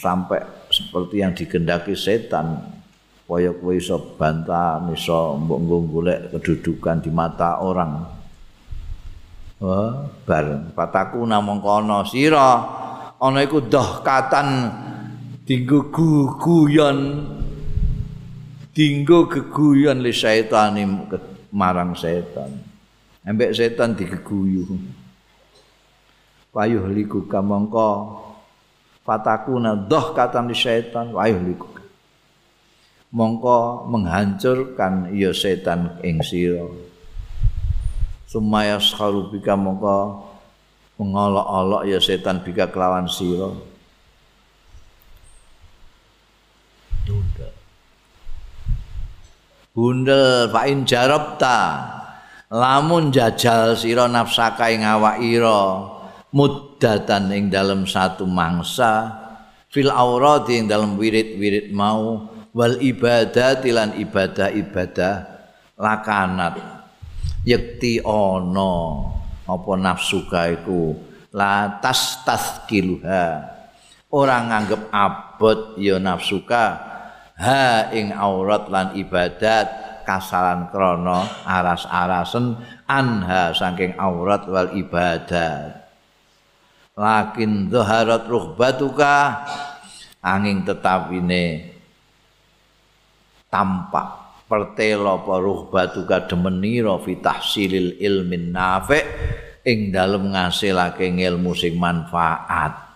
sampai 0.00 0.40
seperti 0.72 1.20
yang 1.20 1.36
digendaki 1.36 1.92
setan 1.92 2.56
supaya 3.20 3.52
kowe 3.52 3.76
iso 3.76 4.16
bantah 4.16 4.80
iso 4.96 5.36
mbok 5.36 5.60
golek 5.92 6.20
kedudukan 6.32 7.04
di 7.04 7.12
mata 7.12 7.60
orang 7.60 8.08
wah 9.60 10.08
bar 10.24 10.72
pataku 10.72 11.28
namung 11.28 11.60
kono 11.60 12.00
sira 12.08 12.64
ana 13.20 13.44
iku 13.44 13.60
doh 13.68 14.00
katan 14.00 14.72
dinggo 15.44 15.92
guyon 16.40 16.98
dinggo 18.78 19.26
geguyon 19.26 19.98
li 19.98 20.14
syaitani 20.14 20.86
marang 21.50 21.98
setan. 21.98 22.62
Embek 23.26 23.50
setan 23.50 23.98
digeguyu. 23.98 24.70
Wayuh 26.54 26.86
liku 26.86 27.26
kamangka 27.26 28.22
fatakuna 29.02 29.74
doh 29.74 30.14
katan 30.14 30.46
li 30.46 30.54
syaitan 30.54 31.10
wayuh 31.10 31.42
liku. 31.42 31.66
Mongko 33.10 33.90
menghancurkan 33.90 35.10
ya 35.10 35.34
setan 35.34 35.98
ing 36.06 36.22
sira. 36.22 36.62
Sumaya 38.30 38.78
skharu 38.78 39.32
bika 39.34 39.58
mongko 39.58 40.22
mengolok-olok 41.02 41.82
ya 41.82 41.98
setan 41.98 42.46
bika 42.46 42.70
kelawan 42.70 43.10
sira. 43.10 43.50
Bundel 49.78 50.50
fa 50.50 50.66
in 50.66 50.82
jarabta 50.82 51.86
lamun 52.50 53.14
jajal 53.14 53.78
sira 53.78 54.10
nafsaka 54.10 54.74
ing 54.74 54.82
awak 54.82 55.22
ira 55.22 55.86
muddatan 56.34 57.30
ing 57.30 57.46
dalam 57.46 57.86
satu 57.86 58.26
mangsa 58.26 59.14
fil 59.70 59.94
aurati 59.94 60.58
ing 60.58 60.66
dalam 60.66 60.98
wirid-wirid 60.98 61.70
mau 61.70 62.26
wal 62.50 62.74
ibadah 62.82 63.62
lan 63.70 63.94
ibadah-ibadah 63.94 65.14
lakanat. 65.78 66.58
Yakti 67.46 68.02
ana 68.02 68.74
apa 69.46 69.72
nafsuka 69.78 70.58
iku? 70.58 70.98
La 71.30 71.78
tas 71.78 72.26
taskiluha 72.26 73.46
ora 74.10 74.42
nganggep 74.42 74.90
abot 74.90 75.78
ya 75.78 76.02
nafsuka 76.02 76.97
ha 77.38 77.88
ing 77.94 78.10
aurat 78.10 78.66
lan 78.66 78.98
ibadat 78.98 80.02
kasalan 80.02 80.66
krana 80.74 81.46
aras-arasen 81.46 82.58
anha 82.90 83.54
saking 83.54 83.94
aurat 83.94 84.44
wal 84.50 84.74
ibadat. 84.74 85.86
Lakin 86.98 87.70
zaharat 87.70 88.26
ruhbatuka 88.26 89.46
angin 90.18 90.66
tetapine 90.66 91.78
tampak 93.46 94.42
pertelo 94.50 95.22
apa 95.22 95.34
ruhbatuka 95.38 96.26
demenira 96.26 96.98
fi 96.98 97.22
tahsilil 97.22 98.02
ilmin 98.02 98.50
nafi' 98.50 99.04
ing 99.62 99.94
dalem 99.94 100.34
ngasilake 100.34 101.06
ilmu 101.06 101.52
sing 101.54 101.78
manfaat 101.78 102.87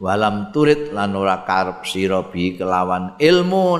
walam 0.00 0.48
turid 0.48 0.96
lan 0.96 1.12
ora 1.12 1.44
karep 1.44 1.84
sira 1.84 2.24
bi 2.24 2.56
kelawan 2.56 3.20
ilmu 3.20 3.76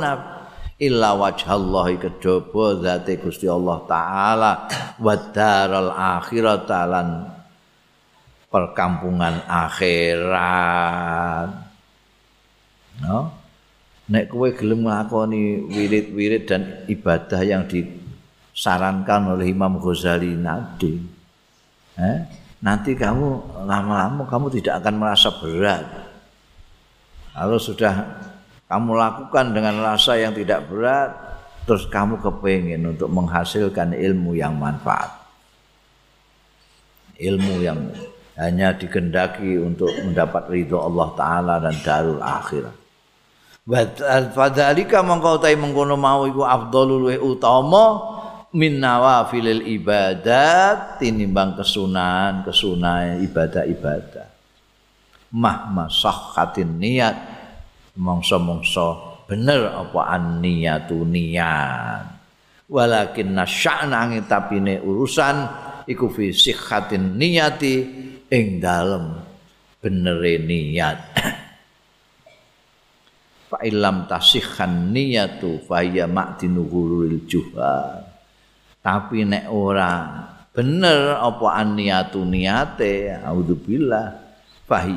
illa 0.80 1.16
wajhallahi 1.16 1.96
kejaba 1.96 2.76
zate 2.80 3.20
Gusti 3.20 3.48
Allah 3.48 3.78
taala 3.88 4.52
wa 5.00 5.14
daral 5.32 5.92
akhirat 5.92 6.68
lan 6.68 7.08
perkampungan 8.52 9.48
akhirat. 9.48 11.48
No? 13.00 13.32
Nek 14.10 14.26
kowe 14.26 14.50
gelem 14.50 14.84
nglakoni 14.84 15.70
wirid-wirid 15.70 16.42
dan 16.50 16.82
ibadah 16.90 17.46
yang 17.46 17.70
disarankan 17.70 19.38
oleh 19.38 19.54
Imam 19.54 19.78
Ghazali 19.78 20.34
nanti 20.34 20.98
eh, 21.94 22.18
nanti 22.58 22.98
kamu 22.98 23.62
lama-lama 23.70 24.26
kamu 24.26 24.50
tidak 24.58 24.82
akan 24.82 24.94
merasa 24.98 25.30
berat 25.38 26.09
kalau 27.34 27.58
sudah 27.58 27.94
kamu 28.70 28.90
lakukan 28.94 29.46
dengan 29.50 29.82
rasa 29.82 30.18
yang 30.18 30.34
tidak 30.34 30.66
berat 30.70 31.10
terus 31.66 31.86
kamu 31.86 32.18
kepengen 32.18 32.82
untuk 32.96 33.10
menghasilkan 33.10 33.94
ilmu 33.94 34.34
yang 34.34 34.54
manfaat 34.56 35.20
ilmu 37.20 37.60
yang 37.60 37.78
hanya 38.40 38.72
digendaki 38.72 39.60
untuk 39.60 39.92
mendapat 40.00 40.48
ridho 40.48 40.80
Allah 40.80 41.08
Ta'ala 41.12 41.54
dan 41.60 41.76
darul 41.84 42.24
akhirat. 42.24 42.72
Fadzalika 44.32 45.04
mengkau 45.04 45.36
tai 45.36 45.54
mengkono 45.54 45.94
mau 46.00 46.24
iku 46.24 46.42
afdalul 46.48 47.12
wa 47.12 47.16
utama 47.20 47.84
min 48.56 48.80
nawafilil 48.80 49.62
ibadat 49.62 50.98
tinimbang 50.98 51.54
kesunahan 51.60 52.42
kesunahan 52.42 53.20
ibadah-ibadah. 53.20 54.19
Mah 55.30 55.86
sahhatin 55.86 56.82
niat 56.82 57.14
mongso-mongso 57.94 59.22
bener 59.30 59.70
apa 59.70 60.10
an 60.10 60.42
niyatu 60.42 61.06
niat. 61.06 62.18
Walakin 62.66 63.34
nasya'na 63.34 64.10
tapi 64.26 64.58
urusan 64.82 65.36
iku 65.86 66.10
fi 66.10 66.34
sihhatin 66.34 67.14
niyati 67.14 67.74
ing 68.26 68.58
dalem 68.58 69.22
benere 69.78 70.34
niat 70.38 70.98
fa 73.50 73.58
illam 73.66 74.06
tasihhan 74.10 74.90
niyatu 74.90 75.62
fa 75.62 75.86
ya 75.86 76.10
ma'dinuhuril 76.10 77.22
juha. 77.30 78.02
Tapi 78.82 79.30
nek 79.30 79.46
ora 79.46 79.94
bener 80.50 81.22
apa 81.22 81.62
niatu 81.62 82.26
niate 82.26 83.14
auzubillah 83.22 84.19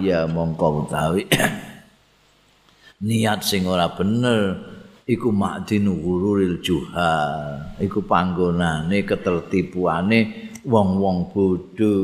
ya 0.06 0.30
mongko 0.30 0.86
utawi 0.86 1.26
niat 3.08 3.42
sing 3.42 3.66
ora 3.66 3.90
bener 3.90 4.74
iku 5.04 5.30
ma'dinuhuril 5.32 6.64
juha. 6.64 7.16
Iku 7.80 8.08
panggonane 8.08 9.04
ketertipuane 9.04 10.52
wong-wong 10.64 11.18
bodho. 11.32 11.98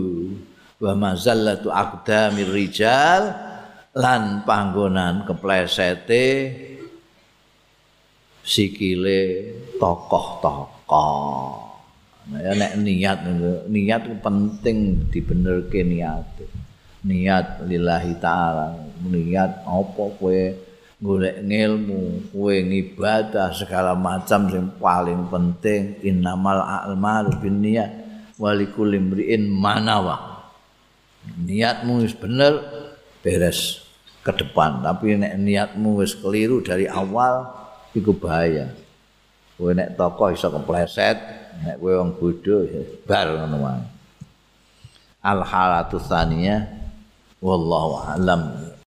Wa 0.79 0.95
mazallatu 0.95 1.71
aqdamir 1.71 2.51
rijal 2.55 3.35
lan 3.95 4.47
panggonan 4.47 5.27
keplesete 5.27 6.55
sikile 8.39 9.21
tokoh-tokoh. 9.75 11.67
Nah, 12.29 12.53
nek 12.55 12.77
niat 12.77 13.25
niat 13.67 14.03
penting 14.21 15.09
dibenerke 15.09 15.81
niat 15.81 16.29
niat 17.03 17.63
lillahi 17.63 18.13
taala. 18.19 18.75
Niat 19.03 19.63
apa 19.63 20.03
kowe? 20.19 20.41
Golek 20.99 21.47
ngilmu 21.47 22.35
kowe 22.35 22.51
ngibadah 22.51 23.55
segala 23.55 23.95
macam 23.95 24.51
sing 24.51 24.67
paling 24.75 25.31
penting. 25.31 25.95
Innamal 26.03 26.59
a'malu 26.59 27.39
binniyat 27.39 27.91
walikul 28.35 28.91
imri'in 28.91 29.47
manawa. 29.47 30.43
Niatmu 31.39 32.03
wis 32.03 32.11
bener 32.15 32.59
beres 33.23 33.79
ke 34.27 34.31
depan. 34.35 34.83
Tapi 34.83 35.15
nek 35.15 35.39
niatmu 35.39 36.03
wis 36.03 36.19
keliru 36.19 36.59
dari 36.59 36.83
awal 36.83 37.47
iku 37.95 38.11
bahaya. 38.11 38.67
Kowe 39.55 39.71
nek 39.71 39.95
toko 39.95 40.35
iso 40.35 40.51
kepleset 40.51 41.15
nek 41.63 41.79
kowe 41.79 41.95
wong 41.95 42.11
bodho 42.19 42.67
bar 43.07 43.27
ngono 43.39 43.57
wae. 43.63 43.83
Al 45.23 45.43
halatu 45.47 45.99
tsaniyah 45.99 46.78
wallahu 47.39 48.03
alam 48.03 48.68